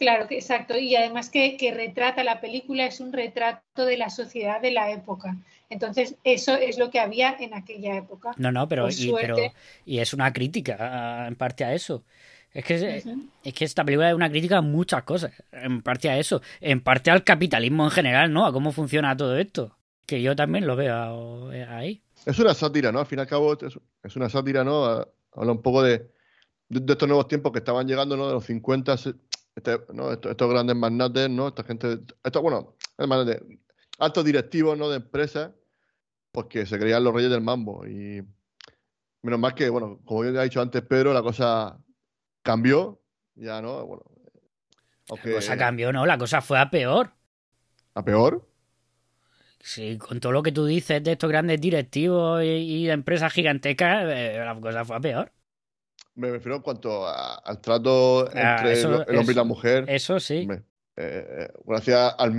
claro, 0.03 0.27
que 0.27 0.35
exacto. 0.35 0.77
Y 0.77 0.95
además 0.95 1.29
que, 1.29 1.57
que 1.57 1.73
retrata 1.73 2.23
la 2.23 2.39
película, 2.41 2.85
es 2.85 2.99
un 2.99 3.11
retrato 3.13 3.85
de 3.85 3.97
la 3.97 4.09
sociedad 4.09 4.61
de 4.61 4.71
la 4.71 4.91
época. 4.91 5.35
Entonces, 5.69 6.15
eso 6.23 6.55
es 6.55 6.77
lo 6.77 6.89
que 6.91 6.99
había 6.99 7.35
en 7.39 7.53
aquella 7.53 7.97
época. 7.97 8.31
No, 8.37 8.51
no, 8.51 8.67
pero, 8.67 8.87
y, 8.89 9.11
pero 9.11 9.35
suerte. 9.35 9.53
y 9.85 9.99
es 9.99 10.13
una 10.13 10.31
crítica 10.31 10.77
a- 10.79 11.27
en 11.27 11.35
parte 11.35 11.63
a 11.63 11.73
eso. 11.73 12.03
Es 12.53 12.63
que, 12.65 12.75
es, 13.43 13.53
que 13.55 13.65
esta 13.65 13.83
película 13.83 14.09
es 14.09 14.15
una 14.15 14.29
crítica 14.29 14.57
a 14.57 14.61
muchas 14.61 15.01
cosas. 15.03 15.31
En 15.51 15.81
parte 15.81 16.09
a 16.09 16.19
eso. 16.19 16.41
En 16.61 16.81
parte 16.81 17.09
al 17.09 17.23
capitalismo 17.23 17.83
en 17.85 17.89
general, 17.91 18.31
¿no? 18.31 18.45
A 18.45 18.53
cómo 18.53 18.71
funciona 18.71 19.17
todo 19.17 19.35
esto. 19.39 19.75
Que 20.05 20.21
yo 20.21 20.35
también 20.35 20.67
lo 20.67 20.75
veo 20.75 21.49
ahí. 21.69 22.01
Es 22.27 22.37
una 22.37 22.53
sátira, 22.53 22.91
¿no? 22.91 22.99
Al 22.99 23.07
fin 23.07 23.17
y 23.17 23.21
al 23.21 23.27
cabo, 23.27 23.53
es, 23.53 24.15
una 24.15 24.29
sátira, 24.29 24.63
¿no? 24.63 24.85
Habla 24.85 25.51
un 25.51 25.61
poco 25.63 25.81
de, 25.81 26.11
de, 26.69 26.79
de 26.81 26.93
estos 26.93 27.07
nuevos 27.07 27.27
tiempos 27.27 27.51
que 27.51 27.59
estaban 27.59 27.87
llegando, 27.87 28.15
¿no? 28.15 28.27
De 28.27 28.33
los 28.33 28.45
50, 28.45 28.97
se- 28.97 29.15
este, 29.55 29.79
¿no? 29.93 30.11
Estos, 30.11 30.31
estos 30.31 30.49
grandes 30.49 30.75
magnates, 30.75 31.29
¿no? 31.29 31.49
Esta 31.49 31.63
gente, 31.63 31.99
estos, 32.23 32.41
bueno, 32.41 32.75
magnates, 32.97 33.41
altos 33.99 34.25
directivos, 34.25 34.77
¿no? 34.77 34.89
De 34.89 34.97
empresas, 34.97 35.51
pues 36.31 36.47
que 36.47 36.65
se 36.65 36.79
creían 36.79 37.03
los 37.03 37.13
reyes 37.13 37.31
del 37.31 37.41
mambo. 37.41 37.85
Y 37.87 38.23
menos 39.21 39.39
mal 39.39 39.55
que, 39.55 39.69
bueno, 39.69 40.01
como 40.05 40.25
ya 40.25 40.41
ha 40.41 40.43
dicho 40.43 40.61
antes 40.61 40.81
Pedro, 40.83 41.13
la 41.13 41.21
cosa 41.23 41.79
cambió, 42.43 43.01
ya, 43.35 43.61
¿no? 43.61 43.85
Bueno, 43.85 44.03
aunque 45.09 45.29
La 45.29 45.35
cosa 45.35 45.57
cambió, 45.57 45.91
¿no? 45.93 46.05
La 46.05 46.17
cosa 46.17 46.41
fue 46.41 46.59
a 46.59 46.69
peor. 46.69 47.13
a 47.95 48.03
peor. 48.03 48.47
Sí, 49.59 49.97
con 49.97 50.19
todo 50.19 50.31
lo 50.33 50.43
que 50.43 50.51
tú 50.51 50.65
dices 50.65 51.03
de 51.03 51.13
estos 51.13 51.29
grandes 51.29 51.59
directivos 51.61 52.43
y, 52.43 52.47
y 52.47 52.85
de 52.85 52.91
empresas 52.93 53.31
gigantescas, 53.33 54.03
eh, 54.09 54.37
la 54.43 54.59
cosa 54.59 54.83
fue 54.85 54.95
a 54.97 54.99
peor. 54.99 55.31
Me 56.15 56.29
refiero 56.31 56.55
en 56.57 56.61
cuanto 56.61 57.07
a- 57.07 57.35
al 57.35 57.59
trato 57.59 58.27
Ah, 58.35 58.57
entre 58.57 58.73
eso- 58.73 59.01
el, 59.03 59.09
el 59.09 59.17
hombre 59.17 59.33
y 59.33 59.35
la 59.35 59.43
mujer. 59.43 59.85
Eso 59.87 60.19
sí. 60.19 60.47
Eh, 60.95 61.51
gracias 61.65 62.13
al 62.19 62.33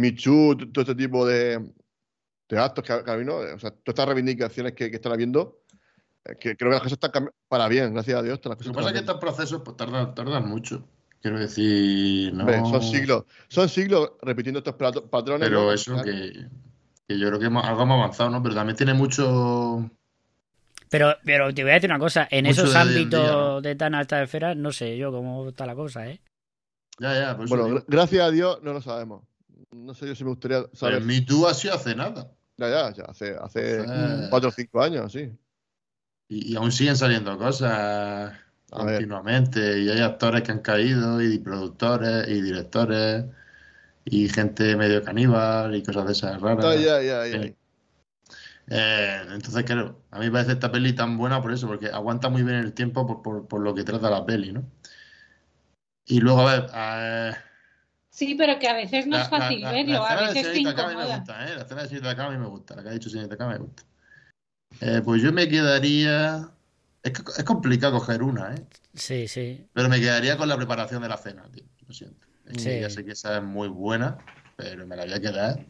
t- 0.57 0.67
todo 0.67 0.83
este 0.83 0.95
tipo 0.95 1.27
de, 1.27 1.73
de 2.49 2.59
actos 2.59 2.85
que 2.85 2.93
ha, 2.93 3.03
que 3.03 3.11
habido, 3.11 3.39
o 3.39 3.59
sea, 3.59 3.71
todas 3.71 3.81
estas 3.89 4.07
reivindicaciones 4.07 4.75
que, 4.75 4.91
que 4.91 4.97
están 4.97 5.11
habiendo, 5.13 5.63
eh, 6.25 6.37
que 6.39 6.57
creo 6.57 6.71
que 6.71 6.75
las 6.75 6.83
cosas 6.83 6.93
están 6.93 7.11
cambiando 7.11 7.37
para 7.49 7.67
bien, 7.67 7.93
gracias 7.95 8.17
a 8.17 8.23
Dios. 8.23 8.39
Lo 8.45 8.57
que 8.57 8.71
pasa 8.71 8.89
es 8.89 8.93
que 8.93 8.99
estos 9.01 9.19
procesos 9.19 9.63
pues, 9.65 9.77
tardan, 9.77 10.15
tardan 10.15 10.49
mucho. 10.49 10.87
Quiero 11.21 11.41
decir, 11.41 12.33
no. 12.35 12.45
son 12.71 12.83
siglos, 12.83 13.25
son 13.49 13.69
siglos 13.69 14.13
repitiendo 14.23 14.59
estos 14.59 14.75
patrones. 14.75 15.49
Pero 15.49 15.65
¿no? 15.65 15.73
eso 15.73 15.97
que, 16.03 16.47
que 17.09 17.19
yo 17.19 17.27
creo 17.29 17.41
que 17.41 17.47
hemos- 17.47 17.65
algo 17.65 17.83
hemos 17.83 17.99
avanzado, 17.99 18.31
¿no? 18.31 18.43
Pero 18.43 18.55
también 18.55 18.77
tiene 18.77 18.95
mucho. 18.95 19.91
Pero, 20.95 21.17
pero 21.25 21.53
te 21.53 21.63
voy 21.65 21.73
a 21.73 21.75
decir 21.75 21.91
una 21.91 21.99
cosa, 21.99 22.29
en 22.31 22.45
Mucho 22.47 22.63
esos 22.63 22.77
ámbitos 22.77 23.61
de 23.65 23.75
tan 23.75 23.97
alta 23.97 24.23
esfera, 24.23 24.55
no 24.55 24.71
sé 24.71 24.97
yo 24.97 25.11
cómo 25.11 25.49
está 25.49 25.67
la 25.67 25.75
cosa, 25.75 26.07
¿eh? 26.09 26.21
Ya, 27.01 27.13
ya, 27.19 27.37
por 27.37 27.47
eso 27.47 27.57
Bueno, 27.57 27.75
gra- 27.81 27.85
gracias 27.89 28.23
a 28.23 28.31
Dios 28.31 28.61
no 28.63 28.73
lo 28.73 28.81
sabemos. 28.81 29.25
No 29.73 29.93
sé 29.93 30.07
yo 30.07 30.15
si 30.15 30.23
me 30.23 30.31
gustaría 30.31 30.63
saber. 30.73 30.99
el 30.99 31.05
Me 31.05 31.21
Too 31.23 31.49
ha 31.49 31.55
sido 31.55 31.75
hace 31.75 31.97
nada. 31.97 32.31
Ya, 32.57 32.69
ya, 32.69 32.93
ya, 32.93 33.05
hace, 33.09 33.35
hace 33.43 33.81
Entonces- 33.81 34.29
cuatro 34.31 34.49
o 34.51 34.53
cinco 34.53 34.81
años, 34.83 35.11
sí. 35.11 35.33
Y, 36.29 36.53
y 36.53 36.57
aún 36.57 36.71
siguen 36.71 36.97
saliendo 36.97 37.37
cosas 37.37 38.33
A 38.71 38.85
ver. 38.85 38.99
continuamente. 38.99 39.81
Y 39.81 39.91
hay 39.91 39.99
actores 40.01 40.43
que 40.43 40.53
han 40.53 40.61
caído, 40.61 41.21
y 41.21 41.41
productores, 41.41 42.29
y 42.29 42.41
directores, 42.41 43.25
y 44.05 44.29
gente 44.29 44.77
medio 44.77 45.03
caníbal, 45.03 45.75
y 45.75 45.83
cosas 45.83 46.07
de 46.07 46.13
esas 46.13 46.41
raras. 46.41 46.65
Ya, 46.81 47.03
ya, 47.03 47.27
ya, 47.27 47.27
ya. 47.27 47.53
Eh, 48.69 49.21
entonces, 49.33 49.63
claro, 49.65 50.01
a 50.11 50.19
mí 50.19 50.27
me 50.27 50.33
parece 50.33 50.53
esta 50.53 50.73
peli 50.73 50.93
tan 50.95 51.19
buena 51.19 51.43
por 51.43 51.53
eso, 51.53 51.67
porque 51.67 51.89
aguanta 51.89 52.29
muy 52.31 52.43
bien 52.43 52.57
el 52.57 52.73
tiempo 52.73 53.07
por, 53.07 53.23
por- 53.23 53.47
por 53.49 53.61
lo 53.61 53.75
que 53.75 53.85
trata 53.85 54.09
la 54.11 54.25
peli, 54.25 54.53
¿no? 54.53 54.65
Y 56.07 56.21
luego, 56.21 56.41
a 56.49 56.53
ver, 56.53 56.67
eh, 56.75 57.37
Sí, 58.11 58.37
pero 58.37 58.59
que 58.61 58.69
a 58.69 58.75
veces 58.75 59.07
no 59.07 59.17
la, 59.17 59.23
es 59.25 59.29
fácil 59.29 59.61
la- 59.61 59.69
la- 59.69 59.73
verlo, 59.73 59.93
la 59.95 60.09
a 60.09 60.21
veces 60.29 60.43
te 60.43 60.53
me 60.63 60.71
incomoda. 60.71 61.17
gusta, 61.19 61.45
¿eh? 61.49 61.57
La 61.57 61.63
escena 61.63 61.83
de 61.83 61.89
Señorita 61.89 62.17
K 62.17 62.27
a 62.27 62.31
mí 62.31 62.39
me 62.39 62.47
gusta, 62.47 62.77
la 62.77 62.83
que 62.83 62.89
ha 62.89 62.93
dicho 62.93 63.11
Señorita 63.11 63.37
K 63.37 63.49
me 63.49 63.59
gusta. 63.59 63.83
Eh, 64.81 65.03
pues 65.05 65.21
yo 65.23 65.33
me 65.33 65.49
quedaría... 65.49 66.49
Es, 67.03 67.13
que 67.13 67.23
es 67.37 67.45
complicado 67.45 67.99
coger 67.99 68.23
una, 68.23 68.55
¿eh? 68.55 68.65
Sí, 68.95 69.27
sí. 69.29 69.67
Pero 69.73 69.89
me 69.89 70.01
quedaría 70.01 70.37
con 70.39 70.49
la 70.49 70.57
preparación 70.57 71.03
de 71.03 71.09
la 71.09 71.17
cena, 71.17 71.43
tío. 71.53 71.65
Lo 71.87 71.93
siento. 71.93 72.27
Sí. 72.57 72.81
ya 72.81 72.89
sé 72.91 73.05
que 73.05 73.13
esa 73.13 73.39
es 73.39 73.43
muy 73.43 73.69
buena, 73.69 74.19
pero 74.57 74.87
me 74.87 74.95
la 74.97 75.05
voy 75.05 75.13
a 75.15 75.21
quedar. 75.21 75.67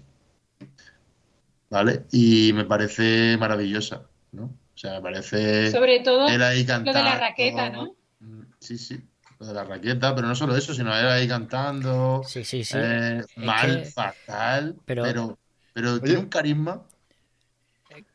¿Vale? 1.74 2.04
Y 2.12 2.52
me 2.52 2.64
parece 2.66 3.36
maravillosa, 3.36 4.02
¿no? 4.30 4.44
O 4.44 4.76
sea, 4.78 4.92
me 4.94 5.00
parece 5.02 5.72
Sobre 5.72 6.00
todo 6.00 6.28
él 6.28 6.40
ahí 6.40 6.64
lo 6.64 6.78
de 6.78 6.84
la 6.84 6.84
cantando. 6.84 7.20
raqueta, 7.20 7.70
¿no? 7.70 7.96
Mm, 8.20 8.42
Sí, 8.60 8.78
sí. 8.78 9.00
Lo 9.40 9.46
de 9.46 9.54
la 9.54 9.64
raqueta, 9.64 10.14
pero 10.14 10.28
no 10.28 10.36
solo 10.36 10.56
eso, 10.56 10.72
sino 10.72 10.96
él 10.96 11.06
ahí 11.08 11.26
cantando. 11.26 12.22
Sí, 12.24 12.44
sí, 12.44 12.62
sí. 12.62 12.76
eh, 12.80 13.22
mal, 13.36 13.82
que- 13.82 13.90
fatal, 13.90 14.76
pero- 14.84 15.02
pero, 15.02 15.38
pero, 15.72 15.92
Oye. 15.94 16.00
tiene 16.02 16.18
un 16.20 16.28
carisma. 16.28 16.82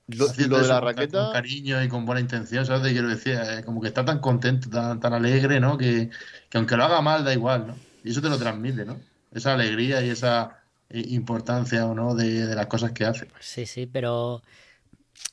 Lo, 0.07 0.27
de 0.27 0.43
eso 0.43 0.47
la 0.49 0.57
con- 0.57 0.67
Con 0.67 0.81
raqueta, 0.87 1.29
cariño 1.33 1.83
y 1.83 1.87
con 1.89 2.05
buena 2.05 2.21
intención, 2.21 2.65
¿sabes? 2.65 2.81
Te 2.83 2.91
quiero 2.93 3.09
decir, 3.09 3.33
Eh, 3.39 3.63
como 3.65 3.79
que 3.81 3.89
está 3.89 4.03
tan 4.05 4.19
contento, 4.19 4.69
tan, 4.69 4.99
tan 5.01 5.13
alegre, 5.13 5.59
¿no? 5.59 5.77
Que, 5.77 6.09
que 6.49 6.57
aunque 6.57 6.75
lo 6.77 6.85
haga 6.85 7.01
mal, 7.01 7.23
da 7.25 7.33
igual, 7.33 7.67
¿no? 7.67 7.75
Y 8.03 8.11
eso 8.11 8.21
te 8.21 8.29
lo 8.29 8.37
transmite, 8.39 8.85
¿no? 8.85 8.99
Esa 9.33 9.53
alegría 9.53 10.01
y 10.01 10.09
esa 10.09 10.58
importancia, 10.91 11.85
¿o 11.85 11.93
no? 11.93 12.15
De, 12.15 12.55
las 12.55 12.67
cosas 12.67 12.91
que 12.91 13.05
hace. 13.05 13.27
Sí, 13.39 13.65
sí, 13.65 13.85
pero 13.85 14.41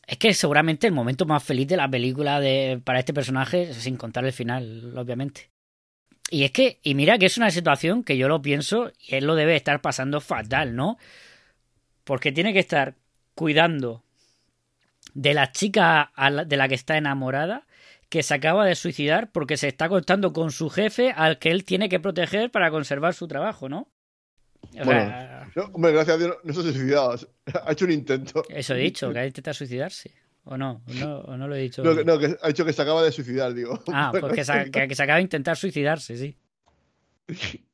es 0.07 0.19
que 0.19 0.35
seguramente 0.35 0.87
el 0.87 0.93
momento 0.93 1.27
más 1.27 1.43
feliz 1.43 1.67
de 1.69 1.77
la 1.77 1.91
película 1.91 2.41
de, 2.41 2.81
para 2.85 2.99
este 2.99 3.15
personaje, 3.15 3.73
sin 3.75 3.97
contar 3.97 4.25
el 4.25 4.33
final, 4.33 4.97
obviamente. 4.97 5.51
Y 6.31 6.45
es 6.45 6.51
que, 6.51 6.81
y 6.83 6.95
mira 6.95 7.19
que 7.19 7.27
es 7.27 7.37
una 7.37 7.51
situación 7.51 8.03
que 8.03 8.17
yo 8.17 8.29
lo 8.29 8.43
pienso 8.43 8.93
y 8.99 9.15
él 9.15 9.27
lo 9.27 9.35
debe 9.37 9.57
estar 9.57 9.81
pasando 9.81 10.21
fatal, 10.21 10.75
¿no? 10.75 10.99
Porque 12.05 12.33
tiene 12.33 12.53
que 12.53 12.59
estar 12.59 12.97
cuidando 13.35 14.03
de 15.15 15.35
la 15.35 15.53
chica 15.53 16.13
de 16.47 16.57
la 16.57 16.69
que 16.69 16.75
está 16.75 16.97
enamorada, 16.97 17.67
que 18.09 18.23
se 18.23 18.35
acaba 18.35 18.67
de 18.67 18.75
suicidar 18.75 19.31
porque 19.31 19.57
se 19.57 19.69
está 19.69 19.87
acostando 19.87 20.33
con 20.33 20.51
su 20.53 20.69
jefe 20.69 21.13
al 21.17 21.39
que 21.39 21.51
él 21.51 21.65
tiene 21.65 21.89
que 21.89 22.01
proteger 22.01 22.51
para 22.51 22.71
conservar 22.71 23.15
su 23.15 23.29
trabajo, 23.29 23.69
¿no? 23.69 23.89
O 24.73 24.85
Bueno, 24.85 24.91
sea, 25.01 25.53
no, 25.57 25.65
hombre, 25.73 25.93
gracias 25.93 26.17
a 26.17 26.19
Dios 26.19 26.37
no 26.45 26.53
se 26.53 26.61
ha 26.61 26.63
suicidado, 26.63 27.15
ha 27.67 27.73
hecho 27.73 27.85
un 27.85 27.91
intento. 27.93 28.43
eso 28.51 28.75
he 28.75 28.79
dicho, 28.79 29.13
que 29.13 29.19
ha 29.19 29.27
intentado 29.27 29.55
suicidarse. 29.55 30.13
¿O 30.45 30.57
no? 30.57 30.83
¿O 30.87 30.95
no, 30.95 31.19
o 31.23 31.37
no 31.37 31.49
lo 31.49 31.57
he 31.57 31.61
dicho? 31.63 31.83
No, 31.83 31.95
que- 31.97 32.05
no, 32.05 32.19
que 32.19 32.37
ha 32.41 32.49
dicho 32.49 32.65
que 32.65 32.73
se 32.73 32.83
acaba 32.83 33.03
de 33.03 33.11
suicidar, 33.11 33.53
digo. 33.53 33.81
Ah, 33.89 34.11
Bueno, 34.13 34.29
pues 34.29 34.39
que 34.39 34.45
se, 34.53 34.71
que- 34.71 34.87
que 34.89 34.95
se 34.95 35.03
acaba 35.03 35.17
de 35.17 35.23
intentar 35.23 35.57
suicidarse, 35.57 36.17
sí. 36.17 36.37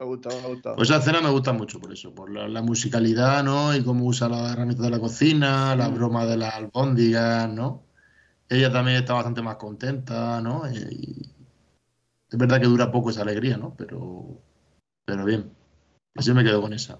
Me 0.00 0.04
ha 0.04 0.08
gustado, 0.10 0.40
me 0.40 0.46
ha 0.46 0.48
gustado. 0.50 0.76
Pues 0.76 0.90
esa 0.90 0.98
escena 1.00 1.20
me 1.20 1.30
gusta 1.30 1.52
mucho 1.52 1.80
por 1.80 1.92
eso, 1.92 2.14
por 2.14 2.30
la, 2.30 2.46
la 2.46 2.62
musicalidad, 2.62 3.42
¿no? 3.42 3.74
Y 3.74 3.82
cómo 3.82 4.04
usa 4.04 4.28
las 4.28 4.52
herramientas 4.52 4.84
de 4.84 4.90
la 4.90 5.00
cocina, 5.00 5.74
la 5.74 5.88
broma 5.88 6.24
de 6.24 6.36
las 6.36 6.54
albóndigas, 6.54 7.48
¿no? 7.50 7.82
Ella 8.48 8.72
también 8.72 8.98
está 8.98 9.14
bastante 9.14 9.42
más 9.42 9.56
contenta, 9.56 10.40
¿no? 10.40 10.70
Y 10.70 11.34
es 12.30 12.38
verdad 12.38 12.60
que 12.60 12.66
dura 12.68 12.92
poco 12.92 13.10
esa 13.10 13.22
alegría, 13.22 13.56
¿no? 13.56 13.74
Pero, 13.76 14.40
pero 15.04 15.24
bien. 15.24 15.50
Así 16.14 16.32
me 16.32 16.44
quedo 16.44 16.60
con 16.60 16.72
esa. 16.72 16.98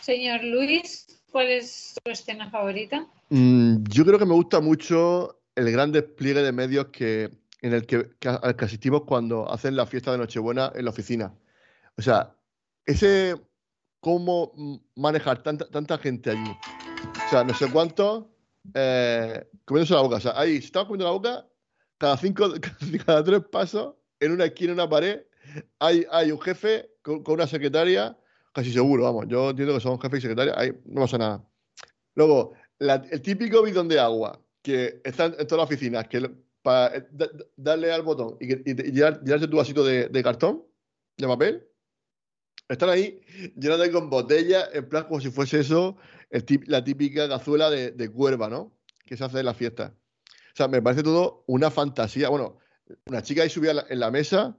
Señor 0.00 0.44
Luis, 0.44 1.06
¿cuál 1.30 1.48
es 1.48 1.94
tu 2.02 2.10
escena 2.10 2.50
favorita? 2.50 3.06
Mm, 3.28 3.84
yo 3.88 4.04
creo 4.04 4.18
que 4.18 4.26
me 4.26 4.34
gusta 4.34 4.60
mucho 4.60 5.42
el 5.54 5.70
gran 5.70 5.92
despliegue 5.92 6.42
de 6.42 6.52
medios 6.52 6.86
que, 6.86 7.30
en 7.60 7.74
el 7.74 7.86
que, 7.86 8.10
que, 8.18 8.28
al 8.28 8.56
que 8.56 8.64
asistimos 8.64 9.02
cuando 9.02 9.50
hacen 9.50 9.76
la 9.76 9.86
fiesta 9.86 10.12
de 10.12 10.18
Nochebuena 10.18 10.72
en 10.74 10.84
la 10.84 10.90
oficina. 10.90 11.34
O 11.96 12.02
sea, 12.02 12.34
ese 12.86 13.36
cómo 14.00 14.52
manejar 14.94 15.42
tanta, 15.42 15.68
tanta 15.68 15.98
gente 15.98 16.30
allí. 16.30 16.50
O 17.26 17.30
sea, 17.30 17.44
no 17.44 17.54
sé 17.54 17.70
cuántos 17.70 18.24
eh, 18.74 19.46
comiéndose 19.64 19.94
la 19.94 20.00
boca. 20.00 20.16
O 20.16 20.20
sea, 20.20 20.38
ahí 20.38 20.60
se 20.60 20.66
estaba 20.66 20.86
comiendo 20.86 21.04
la 21.04 21.12
boca 21.12 21.46
cada 21.98 22.16
cinco, 22.16 22.50
cada 23.06 23.22
tres 23.22 23.42
pasos, 23.50 23.94
en 24.20 24.32
una 24.32 24.46
esquina, 24.46 24.72
en 24.72 24.78
una 24.78 24.88
pared, 24.88 25.20
hay, 25.78 26.06
hay 26.10 26.32
un 26.32 26.40
jefe 26.40 26.90
con, 27.02 27.22
con 27.22 27.34
una 27.34 27.46
secretaria, 27.46 28.16
casi 28.52 28.72
seguro, 28.72 29.04
vamos. 29.04 29.26
Yo 29.28 29.50
entiendo 29.50 29.74
que 29.74 29.80
son 29.80 30.00
jefe 30.00 30.18
y 30.18 30.20
secretaria, 30.20 30.54
ahí 30.56 30.72
no 30.86 31.02
pasa 31.02 31.18
nada. 31.18 31.44
Luego, 32.14 32.52
el 32.78 33.22
típico 33.22 33.62
bidón 33.62 33.88
de 33.88 33.98
agua 34.00 34.40
que 34.62 35.00
está 35.04 35.26
en, 35.26 35.32
todas 35.46 35.52
las 35.52 35.64
oficinas, 35.64 36.08
que 36.08 36.30
para 36.62 36.96
eh, 36.96 37.06
da- 37.10 37.26
da- 37.32 37.44
darle 37.56 37.92
al 37.92 38.02
botón 38.02 38.36
y, 38.40 38.46
llenar- 38.46 39.20
llenarse 39.22 39.48
tu 39.48 39.56
vasito 39.56 39.84
de, 39.84 40.22
cartón, 40.22 40.64
de 41.16 41.26
papel, 41.26 41.66
están 42.68 42.88
ahí 42.90 43.20
llenando 43.56 43.90
con 43.92 44.10
botellas, 44.10 44.68
en 44.72 44.88
plan 44.88 45.04
como 45.04 45.20
si 45.20 45.30
fuese 45.30 45.60
eso 45.60 45.96
la 46.66 46.84
típica 46.84 47.28
cazuela 47.28 47.68
de, 47.70 47.90
de 47.90 48.08
cuerva, 48.10 48.48
¿no? 48.48 48.76
Que 49.04 49.16
se 49.16 49.24
hace 49.24 49.40
en 49.40 49.46
la 49.46 49.54
fiesta. 49.54 49.94
O 50.52 50.56
sea, 50.56 50.68
me 50.68 50.80
parece 50.82 51.02
todo 51.02 51.42
una 51.46 51.70
fantasía. 51.70 52.28
Bueno, 52.28 52.58
una 53.06 53.22
chica 53.22 53.42
ahí 53.42 53.50
subida 53.50 53.86
en 53.88 53.98
la 53.98 54.10
mesa 54.10 54.56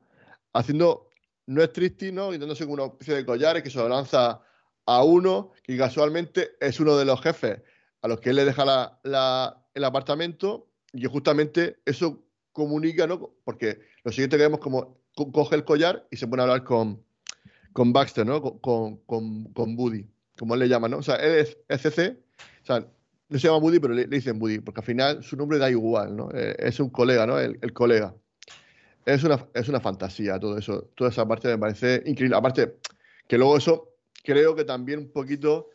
haciendo, 0.54 1.10
no 1.48 1.62
es 1.64 1.72
triste, 1.74 2.12
¿no? 2.12 2.32
Quitándose 2.32 2.66
con 2.66 2.74
una 2.74 2.86
especie 2.86 3.16
de 3.16 3.26
collares 3.26 3.64
que 3.64 3.70
se 3.70 3.78
lo 3.80 3.90
lanza 3.90 4.42
a 4.86 5.04
uno 5.04 5.52
que 5.64 5.78
casualmente 5.78 6.52
es 6.60 6.80
uno 6.80 6.98
de 6.98 7.06
los 7.06 7.22
jefes 7.22 7.62
a 8.02 8.08
los 8.08 8.20
que 8.20 8.32
él 8.32 8.36
le 8.38 8.46
deja 8.46 8.66
la- 9.04 9.64
el 9.74 9.84
apartamento 9.84 10.68
y 10.94 11.06
justamente 11.06 11.78
eso 11.86 12.24
comunica, 12.52 13.08
¿no? 13.08 13.32
Porque 13.44 13.80
lo 14.04 14.12
siguiente 14.12 14.38
que 14.38 14.44
vemos 14.44 14.60
como 14.60 14.98
co- 15.16 15.32
coge 15.32 15.56
el 15.56 15.64
collar 15.64 16.08
y 16.12 16.18
se 16.18 16.28
pone 16.28 16.42
a 16.42 16.46
hablar 16.46 16.64
con, 16.64 17.02
con 17.74 17.94
Baxter, 17.94 18.26
¿no? 18.26 18.42
Con, 18.42 18.98
con, 19.06 19.46
con, 19.54 19.76
Buddy, 19.76 20.10
como 20.38 20.56
él 20.56 20.62
le 20.62 20.68
llama, 20.68 20.90
¿no? 20.90 20.98
O 20.98 21.04
sea, 21.04 21.16
él 21.16 21.40
es, 21.40 21.58
es 21.70 21.82
CC, 21.82 22.18
o 22.64 22.66
sea, 22.66 22.80
no 23.30 23.40
se 23.40 23.48
llama 23.48 23.60
Buddy, 23.60 23.80
pero 23.80 23.94
le, 23.94 24.06
dicen 24.08 24.38
Buddy, 24.40 24.60
porque 24.60 24.82
al 24.82 24.86
final 24.86 25.24
su 25.24 25.38
nombre 25.38 25.58
da 25.58 25.70
igual, 25.70 26.16
¿no? 26.18 26.30
Eh, 26.34 26.56
es 26.60 26.80
un 26.82 26.90
colega, 26.90 27.26
¿no? 27.26 27.40
El 27.40 27.72
colega. 27.74 28.14
Es 29.06 29.24
una, 29.24 29.48
es 29.54 29.68
una 29.68 29.80
fantasía 29.80 30.40
todo 30.40 30.58
eso, 30.58 30.90
toda 30.96 31.10
esa 31.10 31.28
parte 31.28 31.48
me 31.48 31.58
parece 31.58 32.04
increíble. 32.06 32.36
Aparte, 32.36 32.78
que 33.28 33.38
luego 33.38 33.58
eso 33.58 33.96
creo 34.24 34.56
que 34.56 34.64
también 34.64 35.00
un 35.00 35.12
poquito 35.12 35.70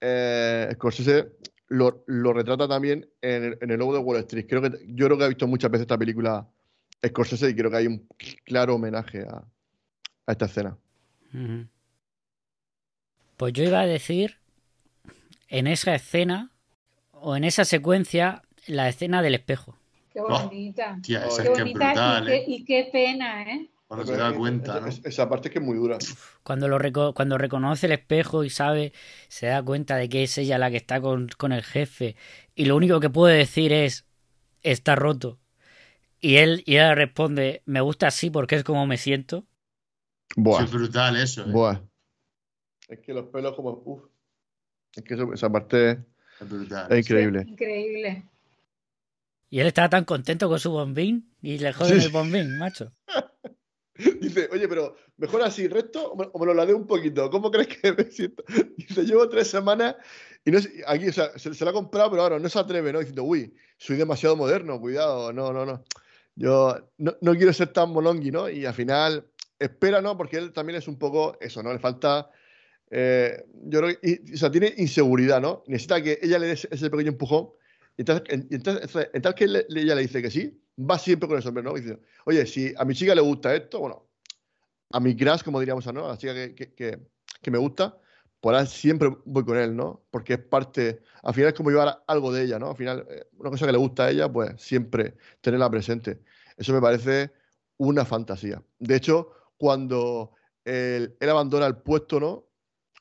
eh, 0.00 0.68
Scorsese 0.74 1.32
lo, 1.68 2.04
lo 2.06 2.32
retrata 2.32 2.68
también 2.68 3.08
en 3.20 3.44
el, 3.44 3.58
en 3.60 3.70
el 3.70 3.78
logo 3.78 3.94
de 3.94 4.00
Wall 4.00 4.18
Street. 4.18 4.46
Creo 4.48 4.62
que, 4.62 4.70
yo 4.88 5.06
creo 5.06 5.18
que 5.18 5.24
he 5.24 5.28
visto 5.28 5.46
muchas 5.46 5.70
veces 5.70 5.82
esta 5.82 5.98
película 5.98 6.46
Scorsese 7.06 7.50
y 7.50 7.54
creo 7.54 7.70
que 7.70 7.76
hay 7.76 7.86
un 7.86 8.06
claro 8.44 8.74
homenaje 8.74 9.22
a, 9.22 9.44
a 10.26 10.32
esta 10.32 10.46
escena. 10.46 10.76
Pues 13.36 13.52
yo 13.54 13.64
iba 13.64 13.80
a 13.80 13.86
decir 13.86 14.38
en 15.48 15.66
esa 15.66 15.94
escena 15.94 16.50
o 17.12 17.36
en 17.36 17.44
esa 17.44 17.64
secuencia 17.64 18.42
la 18.66 18.88
escena 18.88 19.22
del 19.22 19.34
espejo. 19.34 19.76
Qué 20.12 20.20
Oh, 20.28 20.50
bonita. 20.50 20.98
Tía, 21.02 21.26
esa 21.26 21.42
qué 21.42 21.48
es 21.48 21.50
que 21.52 21.62
es 21.62 21.70
bonita 21.70 21.72
brutal, 21.72 22.18
y, 22.18 22.24
qué, 22.24 22.36
¿eh? 22.36 22.44
y 22.46 22.64
qué 22.64 22.88
pena, 22.92 23.42
¿eh? 23.42 23.70
Cuando 23.86 24.06
se 24.06 24.16
da 24.16 24.34
cuenta, 24.34 24.80
¿no? 24.80 24.88
Es- 24.88 25.00
esa 25.04 25.28
parte 25.28 25.48
es 25.48 25.52
que 25.52 25.58
es 25.60 25.64
muy 25.64 25.76
dura. 25.76 25.98
Cuando, 26.42 26.68
lo 26.68 26.78
reco- 26.78 27.14
cuando 27.14 27.38
reconoce 27.38 27.86
el 27.86 27.92
espejo 27.92 28.44
y 28.44 28.50
sabe, 28.50 28.92
se 29.28 29.46
da 29.46 29.62
cuenta 29.62 29.96
de 29.96 30.08
que 30.08 30.24
es 30.24 30.36
ella 30.38 30.58
la 30.58 30.70
que 30.70 30.76
está 30.78 31.00
con, 31.00 31.28
con 31.38 31.52
el 31.52 31.62
jefe. 31.62 32.16
Y 32.54 32.64
lo 32.66 32.76
único 32.76 33.00
que 33.00 33.10
puede 33.10 33.36
decir 33.38 33.72
es, 33.72 34.06
está 34.62 34.96
roto. 34.96 35.40
Y 36.20 36.36
él, 36.38 36.62
y 36.66 36.74
ella 36.76 36.94
responde, 36.96 37.62
me 37.66 37.80
gusta 37.82 38.08
así 38.08 38.30
porque 38.30 38.56
es 38.56 38.64
como 38.64 38.86
me 38.86 38.98
siento. 38.98 39.46
Buah, 40.36 40.64
Es 40.64 40.70
brutal 40.70 41.16
eso, 41.16 41.42
¿eh? 41.50 41.54
buah. 41.54 41.80
Es 42.88 43.00
que 43.00 43.12
los 43.12 43.26
pelos 43.26 43.54
como... 43.56 43.70
uf. 43.84 44.04
Es 44.96 45.04
que 45.04 45.14
eso- 45.14 45.32
esa 45.34 45.50
parte 45.52 46.04
Es 46.38 46.48
brutal. 46.48 46.94
es 46.94 47.00
increíble. 47.00 47.50
Increíble. 47.52 48.24
Y 49.52 49.60
él 49.60 49.66
estaba 49.66 49.90
tan 49.90 50.06
contento 50.06 50.48
con 50.48 50.58
su 50.58 50.70
bombín 50.70 51.30
y 51.42 51.58
le 51.58 51.74
joden 51.74 52.00
Sí. 52.00 52.06
el 52.06 52.10
bombín, 52.12 52.56
macho. 52.56 52.94
Dice, 53.94 54.48
oye, 54.50 54.66
pero 54.66 54.96
mejor 55.18 55.42
así 55.42 55.68
recto 55.68 56.12
o 56.12 56.38
me, 56.38 56.46
lo 56.46 56.54
ladeo 56.54 56.74
un 56.74 56.86
poquito. 56.86 57.28
¿Cómo 57.28 57.50
crees 57.50 57.68
que 57.68 57.92
me 57.92 58.04
siento? 58.10 58.42
Dice, 58.78 59.04
llevo 59.04 59.28
tres 59.28 59.48
semanas 59.48 59.96
y 60.42 60.50
no 60.52 60.58
sé- 60.58 60.82
aquí, 60.86 61.08
o 61.08 61.12
sea, 61.12 61.38
se, 61.38 61.52
se 61.52 61.64
lo 61.66 61.70
ha 61.70 61.74
comprado, 61.74 62.10
pero 62.10 62.22
ahora 62.22 62.38
no 62.38 62.48
se 62.48 62.58
atreve, 62.58 62.94
¿no? 62.94 63.00
Diciendo, 63.00 63.24
uy, 63.24 63.54
soy 63.76 63.96
demasiado 63.98 64.36
moderno, 64.36 64.80
cuidado, 64.80 65.34
no, 65.34 65.52
no, 65.52 65.66
no. 65.66 65.84
Yo 66.34 66.74
no, 66.96 67.14
no 67.20 67.34
quiero 67.34 67.52
ser 67.52 67.68
tan 67.74 67.90
molongui, 67.90 68.30
¿no? 68.30 68.48
Y 68.48 68.64
al 68.64 68.72
final, 68.72 69.26
espera, 69.58 70.00
¿no? 70.00 70.16
Porque 70.16 70.38
él 70.38 70.54
también 70.54 70.78
es 70.78 70.88
un 70.88 70.98
poco 70.98 71.36
eso, 71.42 71.62
¿no? 71.62 71.74
Le 71.74 71.78
falta, 71.78 72.30
eh, 72.90 73.44
yo 73.66 73.80
creo 73.82 74.00
que, 74.00 74.08
y- 74.28 74.32
o 74.32 74.36
sea, 74.38 74.50
tiene 74.50 74.72
inseguridad, 74.78 75.42
¿no? 75.42 75.62
Necesita 75.66 76.02
que 76.02 76.18
ella 76.22 76.38
le 76.38 76.46
dé 76.46 76.52
ese, 76.54 76.68
ese 76.70 76.88
pequeño 76.88 77.10
empujón. 77.10 77.50
Entonces, 77.96 78.46
entonces, 78.50 79.08
en 79.12 79.22
tal 79.22 79.34
que 79.34 79.44
ella 79.44 79.94
le 79.94 80.02
dice 80.02 80.22
que 80.22 80.30
sí, 80.30 80.62
va 80.78 80.98
siempre 80.98 81.28
con 81.28 81.36
el 81.36 81.42
sombrero, 81.42 81.70
¿no? 81.70 81.78
Y 81.78 81.82
dice, 81.82 81.98
oye, 82.24 82.46
si 82.46 82.72
a 82.76 82.84
mi 82.84 82.94
chica 82.94 83.14
le 83.14 83.20
gusta 83.20 83.54
esto, 83.54 83.80
bueno, 83.80 84.08
a 84.92 85.00
mi 85.00 85.16
crush, 85.16 85.42
como 85.42 85.60
diríamos, 85.60 85.86
¿no? 85.92 86.06
A 86.06 86.08
la 86.08 86.18
chica 86.18 86.34
que, 86.34 86.74
que, 86.74 87.50
me 87.50 87.58
gusta, 87.58 87.98
por 88.40 88.54
ahora 88.54 88.66
siempre 88.66 89.10
voy 89.24 89.44
con 89.44 89.56
él, 89.56 89.76
¿no? 89.76 90.04
Porque 90.10 90.34
es 90.34 90.38
parte, 90.40 91.00
al 91.22 91.34
final 91.34 91.48
es 91.48 91.54
como 91.54 91.70
llevar 91.70 92.02
algo 92.06 92.32
de 92.32 92.44
ella, 92.44 92.58
¿no? 92.58 92.70
Al 92.70 92.76
final, 92.76 93.06
eh, 93.10 93.26
una 93.38 93.50
cosa 93.50 93.66
que 93.66 93.72
le 93.72 93.78
gusta 93.78 94.04
a 94.04 94.10
ella, 94.10 94.32
pues 94.32 94.60
siempre 94.60 95.14
tenerla 95.40 95.70
presente. 95.70 96.20
Eso 96.56 96.72
me 96.72 96.80
parece 96.80 97.32
una 97.78 98.04
fantasía. 98.04 98.62
De 98.78 98.96
hecho, 98.96 99.30
cuando 99.56 100.32
él, 100.64 101.16
abandona 101.20 101.66
el 101.66 101.76
puesto, 101.76 102.20
¿no? 102.20 102.48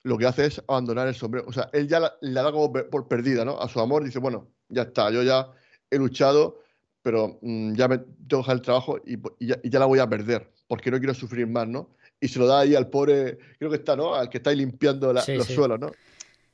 Lo 0.04 0.18
que 0.18 0.26
hace 0.26 0.46
es 0.46 0.64
abandonar 0.68 1.08
el 1.08 1.16
sombrero. 1.16 1.48
O 1.48 1.54
sea, 1.54 1.70
él 1.74 1.88
ya 1.88 2.00
la, 2.00 2.44
da 2.44 2.52
como 2.52 2.72
por 2.74 3.08
perdida, 3.08 3.46
¿no? 3.46 3.60
A 3.60 3.68
su 3.68 3.80
amor 3.80 4.04
dice, 4.04 4.20
bueno, 4.20 4.52
ya 4.72 4.84
está, 4.84 5.12
yo 5.12 5.24
ya 5.24 5.50
he 5.90 5.98
luchado, 5.98 6.62
pero 7.02 7.40
mm, 7.42 7.74
ya 7.76 7.88
me 7.88 7.98
tengo 8.00 8.18
que 8.30 8.38
dejar 8.38 8.56
el 8.58 8.62
trabajo 8.62 8.98
y, 9.06 9.16
y 9.40 9.48
ya, 9.48 9.60
y 9.64 9.70
ya 9.70 9.80
la 9.80 9.86
voy 9.86 10.00
a 10.00 10.10
perder, 10.10 10.52
porque 10.68 10.92
no 10.92 10.98
quiero 11.00 11.14
sufrir 11.14 11.48
más, 11.48 11.68
¿no? 11.68 11.90
Y 12.20 12.28
se 12.28 12.40
lo 12.40 12.48
da 12.48 12.60
ahí 12.62 12.76
al 12.76 12.90
pobre, 12.90 13.38
creo 13.58 13.70
que 13.72 13.78
está, 13.78 13.96
¿no? 13.96 14.16
Al 14.16 14.30
que 14.30 14.38
está 14.38 14.52
ahí 14.52 14.58
limpiando 14.58 15.12
la- 15.14 15.22
Sí, 15.26 15.34
los 15.34 15.48
sí. 15.48 15.54
suelos, 15.54 15.80
¿no? 15.80 15.92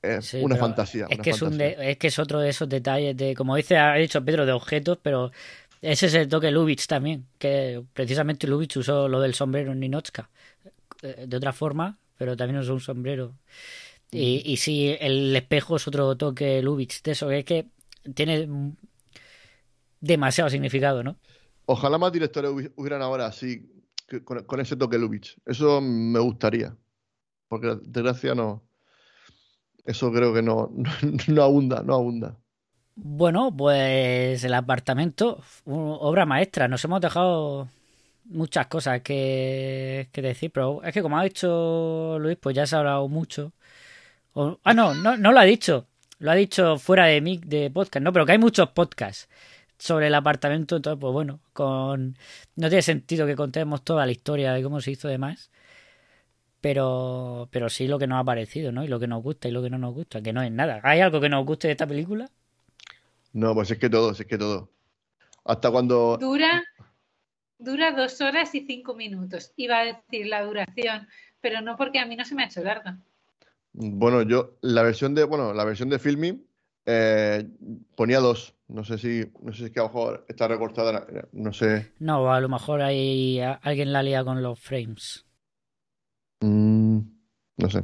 Es 0.02 0.26
Sí, 0.26 0.38
una 0.40 0.56
pero 0.56 0.62
fantasía. 0.62 1.06
Es 1.08 1.16
una 1.16 1.24
que 1.24 1.30
es, 1.32 1.42
un 1.42 1.52
fantasía. 1.52 1.58
de- 1.58 1.92
es 1.92 1.98
que 1.98 2.08
es 2.08 2.20
otro 2.20 2.40
de 2.40 2.50
esos 2.50 2.68
detalles 2.68 3.16
de, 3.16 3.36
como 3.36 3.56
dice, 3.56 3.78
ha 3.78 3.94
dicho 3.96 4.24
Pedro, 4.26 4.46
de 4.46 4.52
objetos, 4.52 4.98
pero 5.02 5.32
ese 5.82 6.08
es 6.08 6.14
el 6.16 6.28
toque 6.28 6.52
Lubitsch 6.52 6.88
también, 6.88 7.28
que 7.38 7.84
precisamente 7.94 8.48
Lubitsch 8.48 8.78
usó 8.78 9.08
lo 9.08 9.22
del 9.22 9.34
sombrero 9.36 9.72
en 9.74 9.80
Ninochka, 9.80 10.30
eh, 11.04 11.26
de 11.28 11.38
otra 11.38 11.54
forma, 11.54 11.98
pero 12.18 12.38
también 12.38 12.60
usó 12.60 12.74
un 12.74 12.82
sombrero. 12.82 13.34
Y, 14.12 14.44
y 14.46 14.58
sí, 14.58 14.96
el 15.00 15.36
espejo 15.36 15.76
es 15.78 15.88
otro 15.88 16.16
toque 16.18 16.62
Lubitsch 16.62 17.04
de 17.04 17.12
eso, 17.14 17.28
que 17.30 17.40
es 17.40 17.46
que 17.46 17.68
tiene 18.16 18.48
demasiado 20.00 20.50
significado, 20.50 21.04
¿no? 21.04 21.18
Ojalá 21.66 21.98
más 21.98 22.12
directores 22.12 22.52
hubi- 22.52 22.72
hubieran 22.76 23.02
ahora 23.02 23.28
así, 23.28 23.70
con, 24.24 24.44
con 24.46 24.60
ese 24.60 24.76
toque 24.76 24.98
Lubitsch. 24.98 25.38
Eso 25.46 25.82
me 25.82 26.20
gustaría. 26.20 26.76
Porque, 27.50 27.68
de 27.70 27.82
desgracia, 27.88 28.36
no. 28.36 28.64
Eso 29.86 30.12
creo 30.12 30.34
que 30.36 30.44
no, 30.44 30.70
no, 30.72 30.92
no 31.28 31.42
abunda, 31.44 31.82
no 31.82 31.96
abunda. 31.96 32.38
Bueno, 32.96 33.56
pues 33.56 34.44
el 34.44 34.54
apartamento, 34.54 35.42
obra 35.66 36.26
maestra. 36.26 36.68
Nos 36.68 36.84
hemos 36.84 37.00
dejado 37.02 37.70
muchas 38.26 38.68
cosas 38.68 39.02
que, 39.02 40.10
que 40.12 40.22
decir, 40.22 40.52
pero 40.52 40.84
es 40.84 40.94
que 40.94 41.02
como 41.04 41.18
ha 41.20 41.24
dicho 41.24 42.18
Luis, 42.20 42.38
pues 42.42 42.56
ya 42.56 42.66
se 42.68 42.76
ha 42.76 42.80
hablado 42.80 43.08
mucho. 43.10 43.54
O- 44.34 44.60
ah, 44.64 44.74
no, 44.74 44.96
no, 44.96 45.18
no 45.18 45.32
lo 45.34 45.40
ha 45.40 45.46
dicho. 45.46 45.88
Lo 46.20 46.32
ha 46.32 46.36
dicho 46.36 46.78
fuera 46.80 47.06
de 47.06 47.22
mic 47.22 47.46
de 47.46 47.70
podcast, 47.70 48.04
no, 48.04 48.12
pero 48.12 48.26
que 48.26 48.32
hay 48.34 48.38
muchos 48.38 48.70
podcasts 48.70 49.30
sobre 49.78 50.08
el 50.08 50.16
apartamento, 50.16 50.76
entonces, 50.76 51.00
pues 51.00 51.14
bueno, 51.14 51.40
con 51.54 52.18
no 52.56 52.70
tiene 52.70 52.82
sentido 52.82 53.28
que 53.28 53.36
contemos 53.36 53.84
toda 53.84 54.06
la 54.06 54.12
historia 54.12 54.54
de 54.54 54.64
cómo 54.64 54.82
se 54.82 54.92
hizo 54.92 55.08
demás. 55.08 55.52
Pero, 56.60 57.48
pero 57.52 57.70
sí 57.70 57.88
lo 57.88 58.00
que 58.00 58.08
nos 58.08 58.20
ha 58.20 58.24
parecido, 58.24 58.72
¿no? 58.72 58.84
Y 58.84 58.88
lo 58.88 59.00
que 59.00 59.08
nos 59.08 59.22
gusta 59.22 59.48
y 59.48 59.52
lo 59.52 59.62
que 59.62 59.70
no 59.70 59.78
nos 59.78 59.94
gusta, 59.94 60.22
que 60.22 60.34
no 60.34 60.42
es 60.42 60.52
nada. 60.52 60.82
¿Hay 60.84 61.02
algo 61.02 61.22
que 61.22 61.30
nos 61.30 61.46
guste 61.46 61.68
de 61.68 61.74
esta 61.74 61.86
película? 61.86 62.30
No, 63.34 63.54
pues 63.54 63.70
es 63.70 63.78
que 63.78 63.90
todo, 63.90 64.12
es 64.12 64.26
que 64.26 64.38
todo. 64.38 64.72
Hasta 65.46 65.70
cuando. 65.70 66.18
Dura, 66.18 66.64
dura 67.60 67.92
dos 67.92 68.20
horas 68.22 68.56
y 68.56 68.66
cinco 68.66 68.96
minutos. 68.96 69.54
Iba 69.56 69.80
a 69.80 69.86
decir 69.86 70.26
la 70.26 70.44
duración, 70.44 71.08
pero 71.42 71.62
no 71.62 71.78
porque 71.78 72.00
a 72.00 72.08
mí 72.08 72.16
no 72.16 72.26
se 72.26 72.34
me 72.34 72.44
ha 72.44 72.48
hecho 72.48 72.64
larga. 72.64 72.98
Bueno, 73.80 74.24
yo, 74.24 74.58
la 74.62 74.82
versión 74.82 75.14
de, 75.14 75.24
bueno, 75.24 75.54
la 75.54 75.64
versión 75.64 75.90
de 75.90 76.00
filming 76.00 76.44
eh, 76.86 77.48
ponía 77.96 78.20
dos. 78.20 78.56
No 78.68 78.84
sé 78.84 78.98
si, 78.98 79.24
no 79.42 79.52
sé 79.54 79.60
si 79.60 79.64
es 79.66 79.72
que 79.72 79.80
a 79.80 79.84
lo 79.84 79.90
mejor 79.90 80.26
está 80.28 80.48
recortada, 80.48 81.06
no 81.32 81.54
sé. 81.54 81.94
No, 82.00 82.34
a 82.34 82.42
lo 82.42 82.50
mejor 82.50 82.82
hay 82.82 83.40
alguien 83.40 83.94
la 83.94 84.02
lía 84.04 84.24
con 84.24 84.42
los 84.42 84.60
frames. 84.60 85.26
Mm, 86.42 87.00
no 87.58 87.70
sé. 87.70 87.84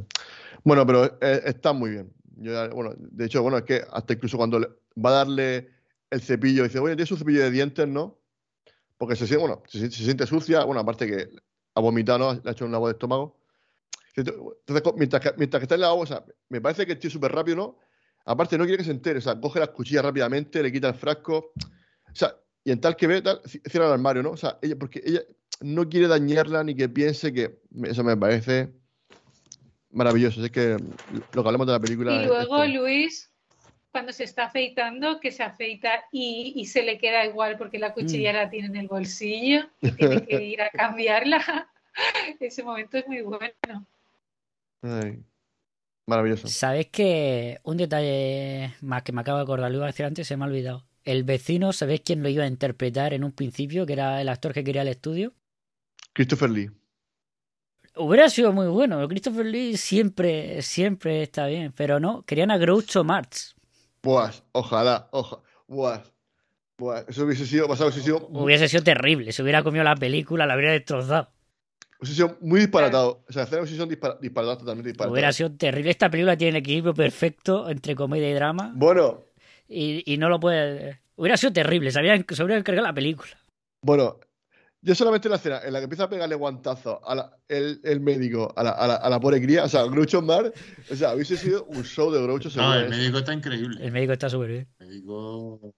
Bueno, 0.64 0.86
pero 0.86 1.06
eh, 1.20 1.42
está 1.46 1.72
muy 1.72 1.90
bien. 1.90 2.12
Yo 2.36 2.70
bueno, 2.70 2.92
de 2.98 3.26
hecho, 3.26 3.42
bueno, 3.42 3.58
es 3.58 3.64
que 3.64 3.82
hasta 3.92 4.14
incluso 4.14 4.36
cuando 4.36 4.58
le- 4.60 4.68
va 5.04 5.10
a 5.10 5.12
darle 5.24 5.70
el 6.10 6.20
cepillo, 6.20 6.64
dice, 6.64 6.78
oye, 6.80 6.96
tienes 6.96 7.12
un 7.12 7.18
cepillo 7.18 7.42
de 7.42 7.50
dientes, 7.50 7.88
¿no? 7.88 8.18
Porque 8.98 9.16
se 9.16 9.26
siente, 9.26 9.46
bueno, 9.46 9.62
se, 9.68 9.80
se 9.90 10.04
siente 10.04 10.26
sucia, 10.26 10.64
bueno, 10.64 10.80
aparte 10.82 11.06
que 11.06 11.28
ha 11.74 11.80
vomitado, 11.80 12.18
¿no? 12.20 12.34
Le 12.42 12.50
ha 12.50 12.52
hecho 12.52 12.66
un 12.66 12.72
lavado 12.72 12.88
de 12.88 12.94
estómago. 12.94 13.38
Entonces, 14.16 14.92
mientras 14.96 15.20
que, 15.22 15.32
mientras 15.36 15.60
que 15.60 15.64
está 15.64 15.74
en 15.74 15.80
la 15.82 15.88
agua, 15.88 16.02
o 16.04 16.06
sea, 16.06 16.24
me 16.48 16.60
parece 16.60 16.86
que 16.86 16.92
el 16.92 16.98
tío 16.98 17.08
es 17.08 17.12
súper 17.12 17.32
rápido, 17.32 17.56
¿no? 17.56 17.78
Aparte, 18.26 18.56
no 18.56 18.64
quiere 18.64 18.78
que 18.78 18.84
se 18.84 18.90
entere, 18.90 19.18
o 19.18 19.22
sea, 19.22 19.38
coge 19.40 19.58
las 19.60 19.70
cuchillas 19.70 20.04
rápidamente, 20.04 20.62
le 20.62 20.72
quita 20.72 20.88
el 20.88 20.94
frasco, 20.94 21.52
o 21.56 22.14
sea, 22.14 22.34
y 22.64 22.70
en 22.72 22.80
tal 22.80 22.96
que 22.96 23.06
ve, 23.06 23.20
tal, 23.22 23.42
ci- 23.42 23.60
cierra 23.68 23.86
el 23.88 23.92
armario, 23.92 24.22
¿no? 24.22 24.30
O 24.30 24.36
sea, 24.36 24.58
ella, 24.62 24.76
porque 24.78 25.02
ella 25.04 25.20
no 25.60 25.88
quiere 25.88 26.06
dañarla 26.08 26.64
ni 26.64 26.74
que 26.74 26.88
piense 26.88 27.32
que, 27.32 27.60
eso 27.84 28.02
me 28.02 28.16
parece 28.16 28.72
maravilloso. 29.90 30.44
Es 30.44 30.50
que 30.50 30.76
lo 31.32 31.42
que 31.42 31.48
hablamos 31.48 31.66
de 31.66 31.72
la 31.72 31.80
película. 31.80 32.12
Y 32.14 32.20
es- 32.22 32.26
luego 32.26 32.62
es- 32.62 32.74
Luis, 32.74 33.30
cuando 33.92 34.12
se 34.12 34.24
está 34.24 34.44
afeitando, 34.46 35.20
que 35.20 35.30
se 35.30 35.42
afeita 35.42 36.04
y, 36.10 36.52
y 36.56 36.66
se 36.66 36.82
le 36.82 36.98
queda 36.98 37.24
igual 37.26 37.56
porque 37.58 37.78
la 37.78 37.92
cuchilla 37.92 38.32
Mm. 38.32 38.36
la 38.36 38.50
tiene 38.50 38.66
en 38.68 38.76
el 38.76 38.88
bolsillo 38.88 39.68
y 39.80 39.90
tiene 39.92 40.26
que 40.26 40.42
ir 40.42 40.62
a 40.62 40.70
cambiarla. 40.70 41.68
Ese 42.40 42.62
momento 42.62 42.96
es 42.98 43.06
muy 43.06 43.20
bueno. 43.22 43.86
Ay, 44.84 45.24
maravilloso. 46.06 46.46
¿Sabéis 46.48 46.88
que 46.88 47.58
un 47.62 47.78
detalle 47.78 48.74
más 48.82 49.02
que 49.02 49.12
me 49.12 49.22
acabo 49.22 49.38
de 49.38 49.44
acordar, 49.44 49.70
lo 49.70 49.78
iba 49.78 49.86
a 49.86 49.88
decir 49.88 50.04
antes, 50.04 50.28
se 50.28 50.36
me 50.36 50.44
ha 50.44 50.46
olvidado? 50.46 50.86
El 51.04 51.24
vecino, 51.24 51.72
¿sabéis 51.72 52.02
quién 52.04 52.22
lo 52.22 52.28
iba 52.28 52.44
a 52.44 52.48
interpretar 52.48 53.14
en 53.14 53.24
un 53.24 53.32
principio? 53.32 53.86
Que 53.86 53.94
era 53.94 54.20
el 54.20 54.28
actor 54.28 54.52
que 54.52 54.62
quería 54.62 54.82
el 54.82 54.88
estudio. 54.88 55.32
Christopher 56.12 56.50
Lee. 56.50 56.70
Hubiera 57.96 58.28
sido 58.28 58.52
muy 58.52 58.66
bueno. 58.66 59.06
Christopher 59.08 59.46
Lee 59.46 59.76
siempre, 59.76 60.60
siempre 60.62 61.22
está 61.22 61.46
bien. 61.46 61.72
Pero 61.76 62.00
no, 62.00 62.22
querían 62.22 62.50
a 62.50 62.58
Groucho 62.58 63.04
Marx. 63.04 63.54
Buah, 64.02 64.32
ojalá, 64.52 65.08
ojalá. 65.12 65.42
Buah, 65.66 66.02
buah. 66.76 67.04
Eso 67.08 67.24
hubiese 67.24 67.46
sido, 67.46 67.68
pasado, 67.68 67.88
hubiese 67.88 68.04
sido, 68.04 68.26
Hubiese 68.28 68.68
sido 68.68 68.82
terrible. 68.82 69.32
Se 69.32 69.42
hubiera 69.42 69.62
comido 69.62 69.84
la 69.84 69.96
película, 69.96 70.46
la 70.46 70.56
hubiera 70.56 70.72
destrozado. 70.72 71.33
Hubiese 72.04 72.14
sido 72.14 72.36
muy 72.40 72.60
disparatado. 72.60 73.24
O 73.28 73.32
sea, 73.32 73.42
hacer 73.44 73.58
hubiese 73.60 73.74
sido 73.74 73.86
dispara- 73.86 74.18
disparatado, 74.20 74.58
totalmente 74.58 74.88
disparatado. 74.90 75.12
Hubiera 75.12 75.32
sido 75.32 75.50
terrible. 75.52 75.90
Esta 75.90 76.10
película 76.10 76.36
tiene 76.36 76.50
el 76.50 76.56
equilibrio 76.56 76.94
perfecto 76.94 77.68
entre 77.68 77.94
comedia 77.94 78.30
y 78.30 78.34
drama. 78.34 78.72
Bueno, 78.74 79.22
Y, 79.68 80.02
y 80.12 80.18
no 80.18 80.28
lo 80.28 80.38
puede. 80.38 81.00
Hubiera 81.16 81.36
sido 81.36 81.52
terrible. 81.52 81.90
Se 81.90 81.98
habría, 81.98 82.22
se 82.28 82.42
habría 82.42 82.56
encargado 82.58 82.86
la 82.86 82.94
película. 82.94 83.30
bueno. 83.82 84.18
Yo 84.86 84.94
solamente 84.94 85.30
la 85.30 85.36
escena 85.36 85.60
en 85.64 85.72
la 85.72 85.78
que 85.78 85.84
empieza 85.84 86.04
a 86.04 86.10
pegarle 86.10 86.34
guantazo 86.34 87.00
a 87.08 87.14
la- 87.14 87.34
el, 87.48 87.80
el 87.84 88.00
médico 88.00 88.52
a 88.54 88.62
la, 88.62 88.70
a, 88.72 88.86
la, 88.86 88.94
a 88.96 89.08
la 89.08 89.18
pobre 89.18 89.40
cría, 89.40 89.64
o 89.64 89.68
sea, 89.70 89.84
Groucho 89.84 90.20
Mar, 90.20 90.52
o 90.90 90.94
sea, 90.94 91.14
hubiese 91.14 91.38
sido 91.38 91.64
un 91.64 91.84
show 91.84 92.10
de 92.12 92.20
Groucho. 92.22 92.50
No, 92.54 92.74
el 92.74 92.90
médico 92.90 93.16
está 93.16 93.32
increíble. 93.32 93.82
El 93.82 93.92
médico 93.92 94.12
está 94.12 94.28
súper 94.28 94.50
bien. 94.50 94.68
El 94.80 94.88
médico 94.88 95.72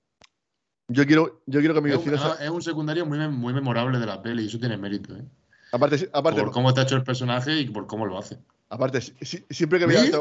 Yo 0.88 1.06
quiero, 1.06 1.42
yo 1.46 1.60
quiero 1.60 1.74
que 1.74 1.80
mi 1.82 1.90
es 1.90 1.96
un, 1.98 2.04
vecino 2.04 2.18
sea- 2.20 2.36
ah, 2.40 2.44
es 2.44 2.50
un 2.50 2.62
secundario 2.62 3.06
muy, 3.06 3.16
muy 3.28 3.52
memorable 3.54 4.00
de 4.00 4.06
la 4.06 4.20
peli 4.20 4.42
y 4.42 4.46
eso 4.48 4.58
tiene 4.58 4.76
mérito, 4.76 5.14
¿eh? 5.16 5.22
Aparte, 5.76 6.08
aparte, 6.12 6.40
Por 6.40 6.50
cómo 6.52 6.68
está 6.70 6.82
hecho 6.82 6.96
el 6.96 7.04
personaje 7.04 7.52
y 7.60 7.66
por 7.68 7.86
cómo 7.86 8.06
lo 8.06 8.18
hace. 8.18 8.38
aparte, 8.68 9.00
si- 9.00 9.12
si- 9.22 9.44
siempre 9.50 9.78
que 9.78 9.86
vea 9.86 10.02
esto- 10.04 10.20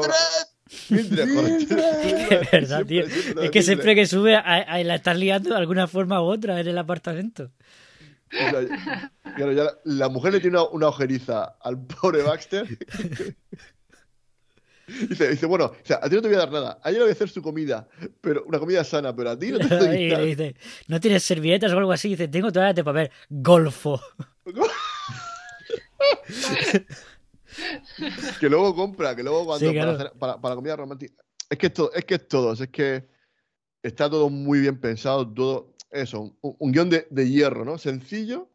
¡Mildred! 0.90 1.28
Es 2.30 2.50
verdad, 2.50 2.84
tío. 2.84 3.02
Siempre, 3.06 3.22
siempre 3.22 3.34
lo 3.34 3.42
Es 3.42 3.50
que 3.50 3.62
siempre 3.62 3.94
que 3.94 4.06
sube, 4.06 4.34
a, 4.36 4.40
a- 4.40 4.82
la 4.84 4.94
estás 4.96 5.16
liando 5.16 5.50
de 5.50 5.56
alguna 5.56 5.86
forma 5.86 6.20
u 6.22 6.24
otra 6.26 6.60
en 6.60 6.66
el 6.68 6.76
apartamento. 6.78 7.50
O 8.32 8.36
sea, 8.50 9.10
claro, 9.36 9.52
ya 9.52 9.62
la, 9.64 9.72
la 9.84 10.08
mujer 10.08 10.32
le 10.32 10.40
tiene 10.40 10.58
una, 10.58 10.68
una 10.70 10.88
ojeriza 10.88 11.56
al 11.60 11.78
pobre 11.86 12.22
Baxter. 12.22 12.66
Dice, 15.08 15.28
dice, 15.30 15.46
bueno, 15.46 15.64
o 15.64 15.76
sea, 15.82 15.98
a 16.00 16.08
ti 16.08 16.14
no 16.14 16.22
te 16.22 16.28
voy 16.28 16.36
a 16.36 16.40
dar 16.40 16.52
nada. 16.52 16.78
A 16.82 16.90
ella 16.90 16.98
le 16.98 17.04
voy 17.06 17.10
a 17.10 17.14
hacer 17.14 17.28
su 17.28 17.42
comida, 17.42 17.88
pero 18.20 18.44
una 18.46 18.60
comida 18.60 18.84
sana, 18.84 19.14
pero 19.16 19.30
a 19.30 19.38
ti 19.38 19.50
no 19.50 19.58
te 19.58 19.66
doy 19.76 20.04
Y 20.04 20.08
nada. 20.10 20.20
le 20.20 20.26
dice, 20.28 20.54
¿no 20.86 21.00
tienes 21.00 21.24
servilletas 21.24 21.72
o 21.72 21.78
algo 21.78 21.90
así? 21.90 22.10
dice, 22.10 22.28
tengo 22.28 22.52
toallas 22.52 22.76
de 22.76 22.84
papel. 22.84 23.10
Golfo. 23.28 24.00
que 28.40 28.48
luego 28.48 28.74
compra, 28.74 29.14
que 29.16 29.22
luego 29.22 29.44
cuando 29.46 29.68
Sí, 29.68 29.72
claro. 29.74 29.96
para, 29.96 30.08
hacer- 30.10 30.40
para, 30.40 30.54
comida 30.54 30.76
romántica. 30.76 31.14
Es 31.48 31.58
que 31.58 31.66
es 31.66 31.72
todo, 31.72 31.92
es 31.92 32.04
que 32.04 32.14
es 32.14 32.28
todo, 32.28 32.52
es 32.52 32.68
que 32.68 33.08
está 33.82 34.10
todo 34.10 34.28
muy 34.30 34.60
bien 34.60 34.80
pensado, 34.80 35.26
todo 35.32 35.74
eso, 35.90 36.36
un, 36.42 36.56
un 36.58 36.72
guion 36.72 36.90
de, 36.90 37.06
de 37.10 37.30
hierro, 37.30 37.64
¿no? 37.64 37.78
Sencillo, 37.78 38.50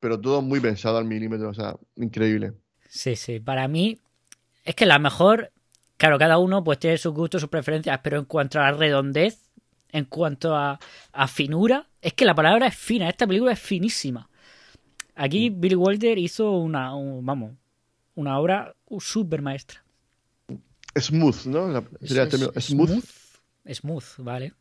pero 0.00 0.20
todo 0.20 0.42
muy 0.42 0.60
pensado 0.60 0.98
al 0.98 1.04
milímetro, 1.04 1.50
o 1.50 1.54
sea, 1.54 1.76
increíble. 1.96 2.54
Sí, 2.88 3.16
sí. 3.16 3.40
Para 3.40 3.68
mí, 3.68 4.00
es 4.64 4.74
que 4.74 4.86
la 4.86 4.98
mejor. 4.98 5.52
Claro, 5.96 6.18
cada 6.18 6.38
uno 6.38 6.64
pues 6.64 6.78
tiene 6.80 6.98
sus 6.98 7.14
gustos, 7.14 7.40
sus 7.40 7.50
preferencias, 7.50 8.00
pero 8.02 8.18
en 8.18 8.24
cuanto 8.24 8.60
a 8.60 8.72
redondez, 8.72 9.50
en 9.92 10.04
cuanto 10.06 10.56
a, 10.56 10.78
a 11.12 11.28
finura, 11.28 11.88
es 12.02 12.14
que 12.14 12.24
la 12.24 12.34
palabra 12.34 12.66
es 12.66 12.76
fina. 12.76 13.08
Esta 13.08 13.26
película 13.26 13.52
es 13.52 13.60
finísima. 13.60 14.28
Aquí 15.14 15.50
Mm. 15.50 15.60
Billy 15.60 15.74
Wilder 15.76 16.18
hizo 16.18 16.50
una, 16.52 16.94
un- 16.94 17.24
vamos, 17.24 17.52
una 18.14 18.38
obra 18.38 18.74
súper 18.98 19.42
maestra. 19.42 19.82
Smooth, 20.96 21.46
¿no? 21.46 21.68
La- 21.68 21.84
sería 22.02 22.22
el 22.24 22.28
término, 22.28 22.52
smooth. 22.60 22.88
smooth. 22.90 23.04
Smooth, 23.74 24.04
vale. 24.18 24.52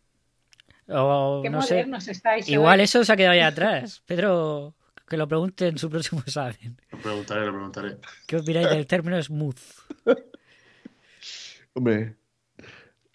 O 0.88 1.42
Qué 1.44 1.50
no 1.50 1.62
sé. 1.62 1.86
estáis. 2.10 2.50
Igual 2.50 2.82
eso 2.82 3.04
se 3.04 3.12
ha 3.14 3.16
quedado 3.16 3.34
ahí 3.34 3.40
atrás. 3.42 4.02
Pedro, 4.06 4.76
que 5.08 5.18
lo 5.18 5.28
pregunte 5.28 5.68
en 5.68 5.78
su 5.78 5.90
próximo 5.90 6.22
examen. 6.26 6.78
Lo 6.92 6.98
preguntaré, 7.00 7.46
lo 7.46 7.52
preguntaré. 7.54 7.98
¿Qué 8.28 8.38
opináis 8.38 8.70
del 8.70 8.86
término 8.88 9.22
smooth? 9.22 9.60
Hombre, 11.74 12.16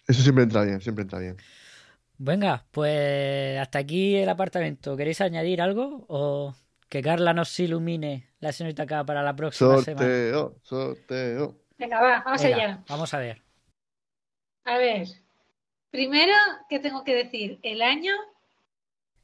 eso 0.07 0.21
siempre 0.21 0.43
entra 0.43 0.63
bien, 0.63 0.81
siempre 0.81 1.03
entra 1.03 1.19
bien. 1.19 1.37
Venga, 2.17 2.65
pues 2.71 3.57
hasta 3.59 3.79
aquí 3.79 4.15
el 4.15 4.27
apartamento. 4.29 4.97
¿Queréis 4.97 5.21
añadir 5.21 5.61
algo? 5.61 6.05
¿O 6.09 6.53
que 6.89 7.01
Carla 7.01 7.33
nos 7.33 7.57
ilumine 7.59 8.29
la 8.39 8.51
señorita 8.51 8.83
acá 8.83 9.03
para 9.05 9.21
la 9.23 9.35
próxima 9.35 9.77
semana? 9.81 10.07
Sorteo, 10.07 10.55
sorteo. 10.63 11.55
Venga, 11.77 12.01
va, 12.01 12.23
vamos 12.25 12.41
Venga, 12.41 12.55
allá. 12.55 12.83
Vamos 12.89 13.13
a 13.13 13.19
ver. 13.19 13.41
A 14.65 14.77
ver. 14.77 15.07
Primero, 15.91 16.33
¿qué 16.69 16.79
tengo 16.79 17.03
que 17.03 17.15
decir? 17.15 17.59
El 17.63 17.81
año. 17.81 18.13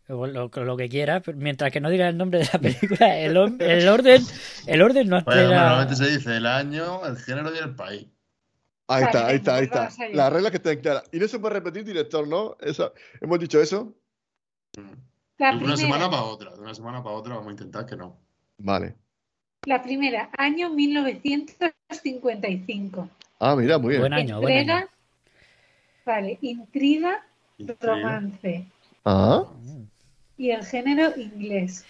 Lo, 0.07 0.27
lo- 0.27 0.47
lo 0.49 0.77
que 0.77 0.87
quiera, 0.87 1.19
pero 1.21 1.37
mientras 1.37 1.71
que 1.71 1.81
no 1.81 1.89
diga 1.89 2.07
el 2.07 2.17
nombre 2.17 2.39
de 2.39 2.49
la 2.53 2.59
película, 2.59 3.19
el, 3.19 3.35
orden, 3.37 4.21
el 4.67 4.81
orden 4.81 5.09
no 5.09 5.21
Bueno, 5.23 5.41
altera. 5.41 5.61
normalmente 5.69 5.95
se 5.95 6.07
dice 6.11 6.37
el 6.37 6.45
año, 6.45 7.05
el 7.05 7.17
género 7.17 7.53
y 7.53 7.57
el 7.57 7.75
país. 7.75 8.07
Ahí 8.87 9.03
Vale, 9.03 9.05
está, 9.05 9.27
ahí 9.27 9.35
está, 9.37 9.55
ahí 9.55 9.63
está. 9.63 9.89
La 10.13 10.29
regla 10.29 10.51
que 10.51 10.57
está 10.57 10.79
clara. 10.79 11.03
Y 11.11 11.17
no 11.17 11.27
se 11.27 11.39
puede 11.39 11.55
repetir, 11.55 11.83
director, 11.83 12.27
¿no? 12.27 12.55
Eso, 12.61 12.93
hemos 13.19 13.39
dicho 13.39 13.59
eso. 13.59 13.95
La 15.37 15.51
de 15.55 15.63
una 15.65 15.75
semana 15.77 16.09
para 16.09 16.23
otra, 16.23 16.53
de 16.53 16.61
una 16.61 16.73
semana 16.73 17.03
para 17.03 17.15
otra 17.15 17.35
vamos 17.35 17.49
a 17.49 17.51
intentar 17.51 17.85
que 17.85 17.95
no. 17.97 18.15
Vale. 18.57 18.95
la 19.65 19.81
primera, 19.83 20.29
año 20.37 20.69
1955. 20.69 23.09
Ah, 23.39 23.55
mira, 23.55 23.77
muy 23.77 23.89
bien. 23.89 24.01
Buen 24.01 24.13
año, 24.13 24.39
buen 24.39 24.53
Entrega, 24.53 24.77
año. 24.79 24.87
Vale, 26.05 26.37
intriga, 26.41 27.21
Intriga. 27.57 27.95
romance. 27.95 28.65
Ah, 29.03 29.43
Y 30.37 30.51
el 30.51 30.63
género 30.65 31.11
inglés. 31.19 31.83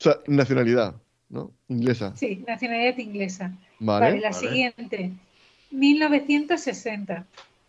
o 0.00 0.04
sea, 0.04 0.16
nacionalidad, 0.26 0.94
¿no? 1.28 1.52
Inglesa. 1.68 2.16
Sí, 2.16 2.42
nacionalidad 2.46 2.96
inglesa. 2.98 3.52
Vale. 3.78 4.06
Vale, 4.06 4.20
la 4.20 4.30
Vale. 4.30 4.48
siguiente. 4.48 5.12
1960. 5.70 7.26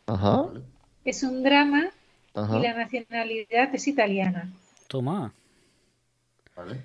Ajá. 0.07 0.45
Es 1.05 1.21
un 1.23 1.43
drama 1.43 1.91
ajá. 2.34 2.57
y 2.57 2.61
la 2.61 2.73
nacionalidad 2.73 3.75
es 3.75 3.88
italiana. 3.88 4.51
Toma. 4.92 5.34
Vale. 6.54 6.84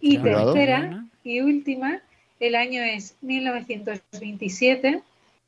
Y 0.00 0.18
tercera 0.18 1.06
y 1.22 1.40
última, 1.40 2.02
el 2.40 2.56
año 2.56 2.82
es 2.82 3.16
1927. 3.22 5.00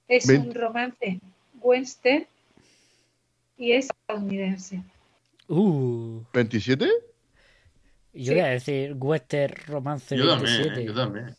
Es 0.06 0.28
un 0.28 0.54
romance 0.54 1.18
western 1.60 2.24
y 3.58 3.72
es 3.72 3.86
estadounidense. 3.86 4.80
Uh, 5.48 6.22
¿27? 6.32 6.88
yo 8.12 8.32
voy 8.32 8.40
a 8.40 8.46
decir 8.46 8.94
Western 8.96 9.54
Romance 9.66 10.16
Yo 10.16 10.28
también, 10.28 10.56
27. 10.62 10.80
eh, 10.80 10.84
yo 10.86 10.94
también. 10.94 11.36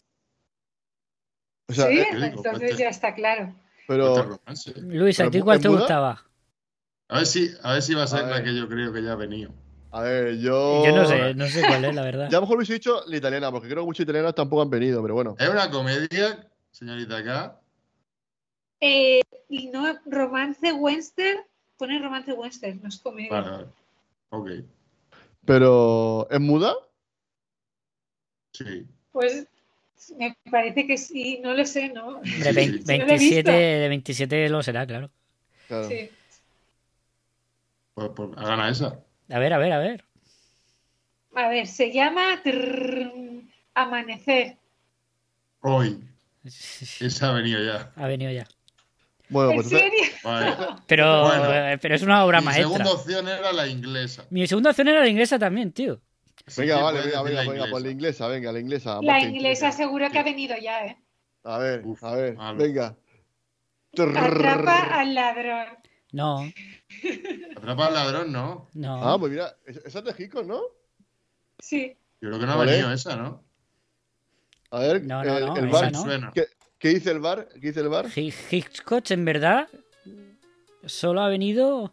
O 1.70 1.74
sea, 1.74 1.88
sí, 1.88 2.00
eh, 2.00 2.08
digo, 2.14 2.26
entonces 2.26 2.52
western. 2.62 2.78
ya 2.80 2.90
está 2.90 3.16
claro. 3.16 3.56
pero. 3.88 4.42
Luis, 4.84 5.20
¿a 5.22 5.24
¿Pero 5.24 5.32
ti 5.32 5.40
cuál 5.40 5.62
te 5.62 5.70
muda? 5.70 5.80
gustaba? 5.80 6.26
A 7.08 7.18
ver 7.20 7.26
si, 7.28 7.50
a 7.64 7.74
ver 7.74 7.82
si 7.82 7.94
va 7.94 8.04
a 8.04 8.08
ser 8.08 8.26
A 8.26 8.28
la 8.28 8.36
ver. 8.36 8.44
que 8.44 8.56
yo 8.58 8.68
creo 8.68 8.92
que 8.92 9.02
ya 9.02 9.14
ha 9.14 9.16
venido. 9.16 9.54
A 9.96 10.02
ver, 10.02 10.38
yo. 10.40 10.84
Yo 10.86 10.92
no 10.94 11.06
sé, 11.06 11.34
no 11.36 11.48
sé 11.48 11.62
cuál 11.66 11.86
es, 11.86 11.96
la 11.96 12.02
verdad. 12.04 12.28
Ya 12.30 12.38
a 12.38 12.42
lo 12.42 12.46
mejor 12.48 12.58
hubiese 12.58 12.74
dicho 12.74 13.02
la 13.08 13.16
italiana, 13.16 13.50
porque 13.50 13.70
creo 13.70 13.84
que 13.84 13.86
muchos 13.88 14.04
italianos 14.04 14.36
tampoco 14.36 14.62
han 14.62 14.70
venido, 14.70 15.02
pero 15.02 15.14
bueno. 15.14 15.36
Es 15.40 15.48
una 15.50 15.70
comedia, 15.72 16.50
señorita 16.72 17.18
acá. 17.18 17.60
Eh, 18.82 19.22
y 19.48 19.68
no 19.68 19.86
romance 20.06 20.74
western, 20.74 21.40
pone 21.78 21.98
romance 22.00 22.34
western, 22.34 22.82
no 22.82 22.90
es 22.90 22.98
comedia. 23.00 23.30
Vale, 23.32 23.50
vale. 23.50 23.66
Ok. 24.32 24.50
Pero. 25.46 26.28
¿Es 26.30 26.40
muda? 26.42 26.74
Sí. 28.52 28.86
Pues 29.14 29.48
me 30.18 30.36
parece 30.52 30.86
que 30.88 30.98
sí, 30.98 31.40
no 31.42 31.54
lo 31.54 31.66
sé, 31.66 31.88
¿no? 31.94 32.20
De 32.20 32.28
Sí, 32.28 32.52
vein- 32.54 32.84
sí. 32.86 32.86
lo 32.86 32.94
he 32.94 33.06
27, 33.06 33.36
visto. 33.36 33.52
de 33.52 33.88
27 33.88 34.50
lo 34.50 34.62
será, 34.62 34.86
claro. 34.86 35.10
Claro. 35.70 35.88
Sí. 35.88 36.10
Pues, 37.94 38.10
pues 38.14 38.30
hagan 38.36 38.60
a 38.60 38.70
esa. 38.70 39.00
A 39.30 39.40
ver, 39.40 39.54
a 39.54 39.58
ver, 39.58 39.72
a 39.74 39.80
ver. 39.80 40.06
A 41.36 41.50
ver, 41.50 41.68
se 41.68 41.92
llama 41.92 42.42
trrr, 42.44 43.12
Amanecer. 43.74 44.58
Hoy. 45.62 46.00
Esa 46.44 47.30
ha 47.30 47.34
venido 47.34 47.64
ya. 47.64 47.92
Ha 47.96 48.08
venido 48.08 48.32
ya. 48.32 48.48
Bueno, 49.30 49.52
¿En 49.52 49.56
pues 49.58 49.70
serio? 49.70 50.04
Vale. 50.24 50.54
Pero, 50.88 51.24
Bueno. 51.24 51.52
eh, 51.54 51.78
pero 51.82 51.96
es 51.96 52.04
una 52.04 52.24
obra 52.24 52.40
Mi 52.42 52.46
maestra. 52.46 52.68
segunda 52.68 52.92
opción 52.92 53.28
era 53.28 53.52
la 53.52 53.68
inglesa. 53.68 54.26
Mi 54.30 54.46
segunda 54.46 54.70
opción 54.70 54.88
era 54.88 55.02
la 55.02 55.08
inglesa 55.08 55.40
también, 55.40 55.72
tío. 55.72 56.00
Venga, 56.56 56.78
vale, 56.80 57.02
venga, 57.02 57.24
venga, 57.24 57.44
la 57.44 57.52
venga, 57.52 57.66
pues 57.72 57.84
la 57.84 57.90
inglesa. 57.90 58.28
venga, 58.28 58.52
la 58.52 58.60
inglesa. 58.60 59.00
La 59.02 59.20
inglesa 59.20 59.72
seguro 59.72 60.12
que 60.12 60.20
ha 60.20 60.24
venido 60.24 60.56
ya, 60.62 60.86
¿eh? 60.86 60.98
A 61.44 61.58
ver, 61.58 61.82
Uf, 61.86 62.04
a 62.04 62.16
ver, 62.16 62.36
malo. 62.36 62.58
venga. 62.64 62.96
Atrapa 63.98 65.00
al 65.00 65.16
ladrón. 65.16 65.68
No, 66.12 66.50
Atrapa 67.58 67.88
al 67.88 67.94
ladrón, 67.94 68.32
¿no? 68.32 68.70
no. 68.74 69.04
Ah, 69.10 69.18
pues 69.20 69.32
mira, 69.32 69.56
esa 69.66 70.00
es 70.00 70.06
de 70.06 70.16
Hitchcock, 70.18 70.46
¿no? 70.46 70.62
Sí. 71.60 71.98
Yo 72.22 72.30
creo 72.30 72.40
que 72.40 72.46
no 72.46 72.54
ha 72.54 72.58
Vale. 72.58 72.72
venido 72.72 72.92
esa, 72.94 73.16
¿no? 73.18 73.44
A 74.72 74.80
ver, 74.80 75.04
No, 75.04 75.24
no, 75.24 75.38
el, 75.38 75.46
no, 75.46 75.56
el 75.58 75.68
bar. 75.68 75.92
no. 75.92 76.02
Suena. 76.04 76.32
¿Qué, 76.34 76.46
qué 76.80 76.90
dice 76.90 77.12
el 77.12 77.20
bar? 77.20 77.48
¿Qué 77.54 77.60
dice 77.68 77.82
el 77.82 77.90
bar? 77.90 78.08
Hi- 78.16 78.34
Hitchcock, 78.52 79.10
en 79.12 79.26
verdad, 79.26 79.68
solo 80.86 81.22
ha 81.22 81.28
venido 81.30 81.92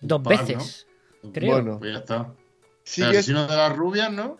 dos 0.00 0.22
par, 0.22 0.38
veces. 0.46 0.86
Creo. 1.32 1.52
Bueno, 1.52 1.78
Pues 1.78 1.92
ya 1.92 1.98
está. 1.98 2.34
El 2.96 3.04
asesino 3.04 3.46
de 3.46 3.56
las 3.56 3.76
rubias, 3.76 4.10
¿no? 4.12 4.38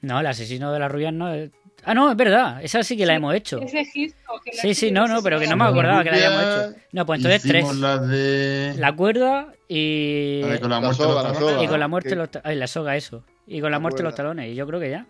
No, 0.00 0.18
el 0.20 0.26
asesino 0.26 0.72
de 0.72 0.78
las 0.78 0.90
rubias 0.90 1.12
no. 1.12 1.32
es- 1.32 1.50
Ah, 1.84 1.94
no, 1.94 2.10
es 2.10 2.16
verdad. 2.16 2.62
Esa 2.62 2.82
sí 2.82 2.96
que 2.96 3.06
la 3.06 3.14
hemos 3.14 3.34
hecho. 3.34 3.58
Es 3.60 3.72
de 3.72 3.86
Hitchcock. 3.94 4.42
que 4.44 4.50
la 4.54 4.62
Sí, 4.62 4.74
sí, 4.74 4.90
no, 4.90 5.06
no, 5.08 5.22
pero 5.22 5.38
que 5.40 5.46
no 5.46 5.56
me 5.56 5.64
acordaba 5.64 6.02
que 6.04 6.10
la 6.10 6.16
habíamos 6.16 6.42
hecho. 6.72 6.80
No, 6.92 7.06
pues 7.06 7.18
entonces 7.18 7.42
tres. 7.42 7.76
La 7.76 7.98
de... 7.98 8.74
La 8.78 8.94
cuerda 8.94 9.52
y. 9.68 10.40
la 10.42 10.48
de 10.48 10.60
con 10.60 10.70
la 10.70 10.76
La 10.76 10.80
muerte 10.82 11.02
de 11.02 11.08
soga, 11.08 11.22
los 11.22 11.32
la 11.32 11.38
talones. 11.38 11.62
Y 11.62 11.66
con 11.68 11.80
la 11.80 11.88
muerte 11.88 12.08
que- 12.08 12.14
de 12.14 12.20
los 12.20 12.30
ta- 12.30 12.40
Ay, 12.44 12.56
la 12.56 12.66
soga, 12.66 12.96
eso. 12.96 13.24
Y 13.46 13.60
con 13.60 13.70
la 13.70 13.76
La 13.76 13.80
muerte 13.80 13.98
de 13.98 14.02
los 14.04 14.12
cuerda. 14.12 14.16
talones. 14.30 14.52
Y 14.52 14.54
yo 14.54 14.66
creo 14.66 14.80
que 14.80 14.90
ya. 14.90 15.06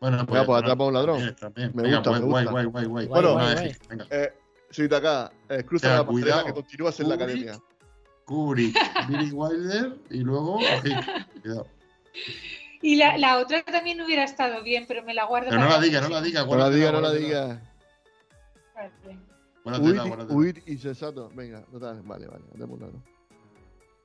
Bueno, 0.00 0.16
Venga, 0.18 0.26
pues 0.28 0.46
bueno, 0.46 0.58
atrapa 0.64 0.84
a 0.84 0.86
un 0.86 0.94
ladrón. 0.94 1.36
también, 1.40 1.72
Venga, 1.74 2.02
pues, 2.02 2.20
me 2.20 2.26
guay, 2.26 2.44
gusta. 2.44 2.50
guay, 2.52 2.64
guay, 2.66 2.86
guay. 2.86 3.06
Guay, 3.06 3.22
guay, 3.34 3.76
Venga. 3.88 4.06
Eh, 4.10 4.32
soy 4.70 4.86
de 4.88 4.96
acá. 4.96 5.32
Eh, 5.48 5.64
cruza 5.64 5.88
Ya, 5.88 5.94
la 5.94 5.98
pasarela 6.06 6.22
cuidado. 6.24 6.44
que 6.46 6.52
continúas 6.52 7.00
en 7.00 7.08
la 7.08 7.14
academia. 7.16 7.52
Kubrick, 8.24 8.76
Billy 9.08 9.30
Wilder 9.32 9.92
y 10.10 10.18
luego. 10.18 10.58
Cuidado. 11.42 11.66
Y 12.80 12.96
la, 12.96 13.18
la 13.18 13.38
otra 13.38 13.62
también 13.64 14.00
hubiera 14.00 14.24
estado 14.24 14.62
bien, 14.62 14.84
pero 14.86 15.02
me 15.02 15.14
la 15.14 15.24
guardo 15.24 15.50
Pero 15.50 15.60
no 15.60 15.68
la 15.68 15.80
diga, 15.80 16.00
no 16.00 16.08
la 16.08 16.22
diga. 16.22 16.44
No 16.44 16.56
la 16.56 16.70
diga, 16.70 16.92
no 16.92 17.00
la 17.00 17.12
diga. 17.12 17.62
Huir, 20.28 20.62
insensato. 20.66 21.30
Venga, 21.34 21.62
total. 21.70 22.02
Vale, 22.02 22.26
vale. 22.26 22.44
ladrón. 22.56 23.02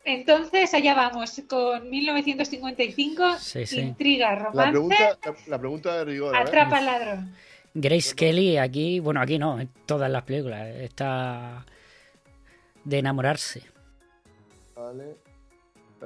Entonces, 0.06 0.74
allá 0.74 0.96
vamos, 0.96 1.42
con 1.48 1.90
1955, 1.90 3.38
Sí, 3.40 3.66
sí. 3.66 3.80
intriga, 3.80 4.32
La 4.34 4.40
romance, 4.72 4.72
pregunta, 4.72 5.20
la, 5.24 5.36
la 5.48 5.60
pregunta 5.60 5.98
de 5.98 6.06
rigor. 6.06 6.36
¿eh? 6.36 6.40
atrapa 6.40 6.78
al 6.80 6.86
ladrón. 6.86 7.36
Grace 7.74 8.14
Kelly 8.14 8.58
aquí. 8.58 9.00
Bueno, 9.00 9.22
aquí 9.22 9.40
no. 9.40 9.60
En 9.60 9.70
todas 9.86 10.10
las 10.12 10.24
películas. 10.24 10.68
Está. 10.76 11.66
De 12.84 13.00
enamorarse. 13.00 13.64
Vale. 14.76 15.16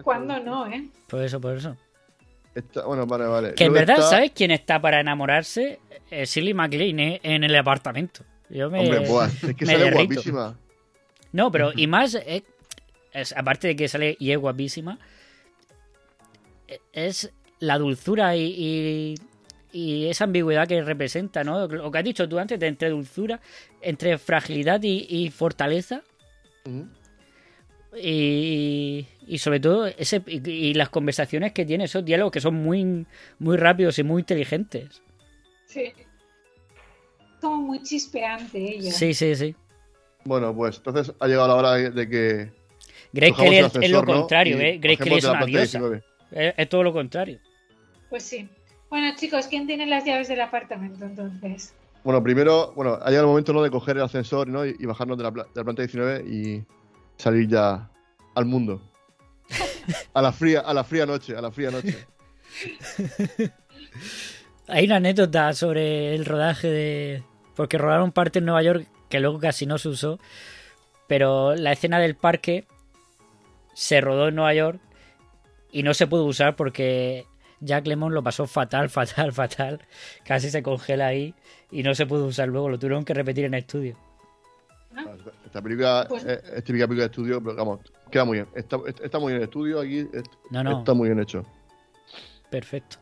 ¿Cuándo 0.03 0.39
no, 0.39 0.67
eh? 0.67 0.89
Por 1.07 1.23
eso, 1.23 1.41
por 1.41 1.57
eso. 1.57 1.75
Está- 2.57 2.85
bueno, 2.85 3.05
vale, 3.05 3.25
vale. 3.25 3.53
Que 3.53 3.65
en 3.65 3.71
Luego 3.71 3.79
verdad, 3.85 3.97
está- 3.97 4.09
¿sabes 4.09 4.31
quién 4.33 4.51
está 4.51 4.81
para 4.81 4.99
enamorarse? 4.99 5.79
Eh, 6.09 6.25
Shirley 6.25 6.53
MacLaine 6.53 6.99
eh, 7.15 7.19
en 7.23 7.43
el 7.43 7.55
apartamento. 7.55 8.23
Yo 8.49 8.69
me... 8.69 8.79
Hombre, 8.79 9.03
es 9.49 9.55
que 9.55 9.65
sale 9.65 9.77
derrito. 9.83 10.05
guapísima. 10.05 10.57
No, 11.33 11.51
pero 11.51 11.71
y 11.75 11.85
más, 11.87 12.15
eh, 12.15 12.43
es- 13.13 13.35
aparte 13.35 13.67
de 13.67 13.75
que 13.75 13.87
sale 13.87 14.15
y 14.19 14.31
es 14.31 14.37
guapísima, 14.37 14.97
es 16.93 17.31
la 17.59 17.77
dulzura 17.77 18.35
y, 18.35 18.43
y- 18.43 19.15
y 19.71 20.07
esa 20.07 20.23
ambigüedad 20.23 20.67
que 20.67 20.81
representa, 20.81 21.43
¿no? 21.43 21.67
Lo 21.67 21.91
que 21.91 21.97
has 21.99 22.03
dicho 22.03 22.27
tú 22.27 22.39
antes, 22.39 22.59
de 22.59 22.67
entre 22.67 22.89
dulzura, 22.89 23.39
entre 23.81 24.17
fragilidad 24.17 24.81
y, 24.81 25.05
y 25.09 25.29
fortaleza. 25.29 26.01
Y, 28.01 29.05
y 29.27 29.37
sobre 29.39 29.59
todo 29.59 29.85
ese 29.87 30.21
y, 30.25 30.49
y 30.49 30.73
las 30.73 30.89
conversaciones 30.89 31.51
que 31.53 31.65
tiene, 31.65 31.83
esos 31.85 32.03
diálogos 32.05 32.31
que 32.31 32.41
son 32.41 32.55
muy, 32.55 33.05
muy 33.39 33.57
rápidos 33.57 33.99
y 33.99 34.03
muy 34.03 34.21
inteligentes. 34.21 35.01
Sí. 35.65 35.91
Como 37.41 37.57
muy 37.57 37.81
chispeante 37.83 38.57
ella. 38.57 38.91
Sí, 38.91 39.13
sí, 39.13 39.35
sí. 39.35 39.55
Bueno, 40.25 40.55
pues 40.55 40.77
entonces 40.77 41.13
ha 41.19 41.27
llegado 41.27 41.47
la 41.47 41.55
hora 41.55 41.71
de- 41.73 42.09
que. 42.09 42.51
Grace 43.13 43.31
cojamos 43.31 43.49
Kelly 43.49 43.57
el 43.57 43.65
es, 43.65 43.75
es 43.75 43.91
lo 43.91 43.99
ascensor, 43.99 44.07
¿no? 44.07 44.13
contrario, 44.21 44.57
Y 44.57 44.61
¿eh? 44.61 44.77
Grace 44.79 44.97
bajemos 44.99 45.03
Kelly 45.03 45.17
es 45.17 45.25
una 45.25 45.45
diosa. 45.45 45.79
19. 45.79 46.03
Es, 46.31 46.53
es 46.57 46.69
todo 46.69 46.83
lo 46.83 46.93
contrario. 46.93 47.39
Pues 48.09 48.23
sí. 48.23 48.49
Bueno, 48.89 49.13
chicos, 49.15 49.47
¿quién 49.47 49.67
tiene 49.67 49.85
las 49.85 50.05
llaves 50.05 50.27
del 50.27 50.41
apartamento 50.41 51.05
entonces? 51.05 51.73
Bueno, 52.03 52.23
primero, 52.23 52.71
bueno, 52.75 52.93
ha 53.01 53.07
llegado 53.09 53.21
el 53.25 53.27
momento 53.27 53.53
¿no? 53.53 53.61
de 53.61 53.69
coger 53.69 53.97
el 53.97 54.03
ascensor 54.03 54.47
¿no? 54.47 54.65
y, 54.65 54.75
y 54.79 54.85
bajarnos 54.85 55.17
de 55.17 55.23
la, 55.25 55.31
de 55.31 55.43
la 55.55 55.63
planta 55.63 55.81
19 55.81 56.23
y 56.29 56.63
salir 57.17 57.47
ya 57.49 57.89
al 58.35 58.45
mundo. 58.45 58.81
A 60.13 60.21
la 60.21 60.31
fría, 60.31 60.61
a 60.61 60.73
la 60.73 60.83
fría 60.83 61.05
noche, 61.05 61.35
a 61.35 61.41
la 61.41 61.51
fría 61.51 61.71
noche. 61.71 62.07
Hay 64.67 64.85
una 64.85 64.97
anécdota 64.97 65.53
sobre 65.53 66.13
el 66.15 66.25
rodaje 66.25 66.67
de. 66.67 67.23
Porque 67.55 67.77
rodaron 67.77 68.11
parte 68.11 68.39
en 68.39 68.45
Nueva 68.45 68.63
York 68.63 68.87
que 69.09 69.19
luego 69.19 69.39
casi 69.39 69.65
no 69.65 69.77
se 69.77 69.89
usó. 69.89 70.19
Pero 71.07 71.55
la 71.55 71.71
escena 71.71 71.99
del 71.99 72.15
parque 72.15 72.65
se 73.73 74.01
rodó 74.01 74.27
en 74.27 74.35
Nueva 74.35 74.53
York 74.53 74.81
y 75.71 75.83
no 75.83 75.93
se 75.93 76.07
pudo 76.07 76.25
usar 76.25 76.55
porque 76.55 77.25
Jack 77.59 77.87
Lemon 77.87 78.13
lo 78.13 78.23
pasó 78.23 78.45
fatal, 78.45 78.89
fatal, 78.91 79.31
fatal. 79.31 79.81
Casi 80.23 80.49
se 80.49 80.63
congela 80.63 81.07
ahí 81.07 81.33
y 81.71 81.83
no 81.83 81.95
se 81.95 82.05
pudo 82.05 82.25
usar 82.25 82.49
luego. 82.49 82.69
Lo 82.69 82.79
tuvieron 82.79 83.05
que 83.05 83.13
repetir 83.13 83.45
en 83.45 83.53
estudio. 83.53 83.97
Esta 85.45 85.61
película 85.61 86.05
Pues- 86.09 86.23
es, 86.25 86.43
es 86.43 86.63
típica 86.63 86.87
película 86.87 87.03
de 87.03 87.11
estudio, 87.11 87.41
pero 87.43 87.55
vamos, 87.55 87.79
queda 88.11 88.25
muy 88.25 88.37
bien. 88.37 88.47
Está, 88.55 88.77
está 89.03 89.19
muy 89.19 89.33
bien 89.33 89.41
el 89.41 89.47
estudio 89.47 89.79
aquí, 89.79 89.99
es- 90.13 90.23
No, 90.51 90.63
no. 90.63 90.79
está 90.79 90.93
muy 90.93 91.09
bien 91.09 91.19
hecho. 91.19 91.45
Perfecto. 92.49 92.97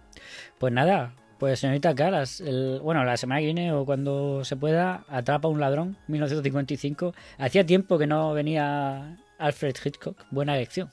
Pues 0.57 0.73
nada, 0.73 1.13
pues 1.37 1.59
señorita 1.59 1.93
Caras, 1.93 2.39
el, 2.41 2.79
bueno, 2.81 3.03
la 3.03 3.17
semana 3.17 3.39
que 3.41 3.45
viene 3.47 3.71
o 3.73 3.85
cuando 3.85 4.43
se 4.45 4.55
pueda, 4.55 5.03
atrapa 5.07 5.47
a 5.47 5.51
un 5.51 5.59
ladrón, 5.59 5.97
1955. 6.07 7.13
Hacía 7.37 7.65
tiempo 7.65 7.97
que 7.97 8.07
no 8.07 8.33
venía 8.33 9.17
Alfred 9.37 9.75
Hitchcock. 9.83 10.17
Buena 10.31 10.55
elección. 10.55 10.89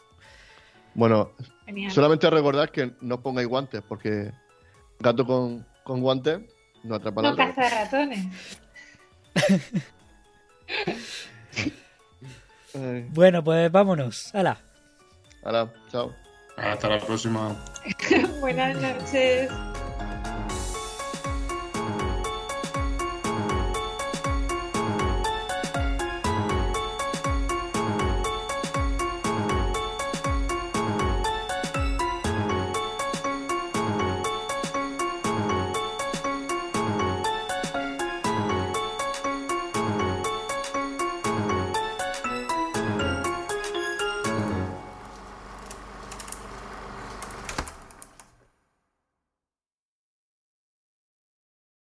Bueno, 0.95 1.33
Genial. 1.65 1.91
solamente 1.93 2.29
recordad 2.29 2.69
que 2.69 2.93
no 3.01 3.23
pongáis 3.23 3.49
guantes, 3.49 3.81
porque 3.89 4.31
gato 5.01 5.25
con, 5.25 5.65
con 5.85 6.01
guantes 6.03 6.41
no 6.85 6.97
atrapa 6.97 7.23
No 7.23 7.31
ladrón. 7.31 7.53
caza 7.55 7.85
ratones. 7.85 8.27
Bueno, 13.11 13.45
pues 13.45 13.71
vámonos. 13.71 14.35
¡Hala! 14.35 14.59
hala, 15.45 15.71
chao. 15.91 16.15
Hasta 16.57 16.89
la 16.89 16.99
próxima. 16.99 17.55
Buenas 18.41 18.77
noches. 18.81 19.51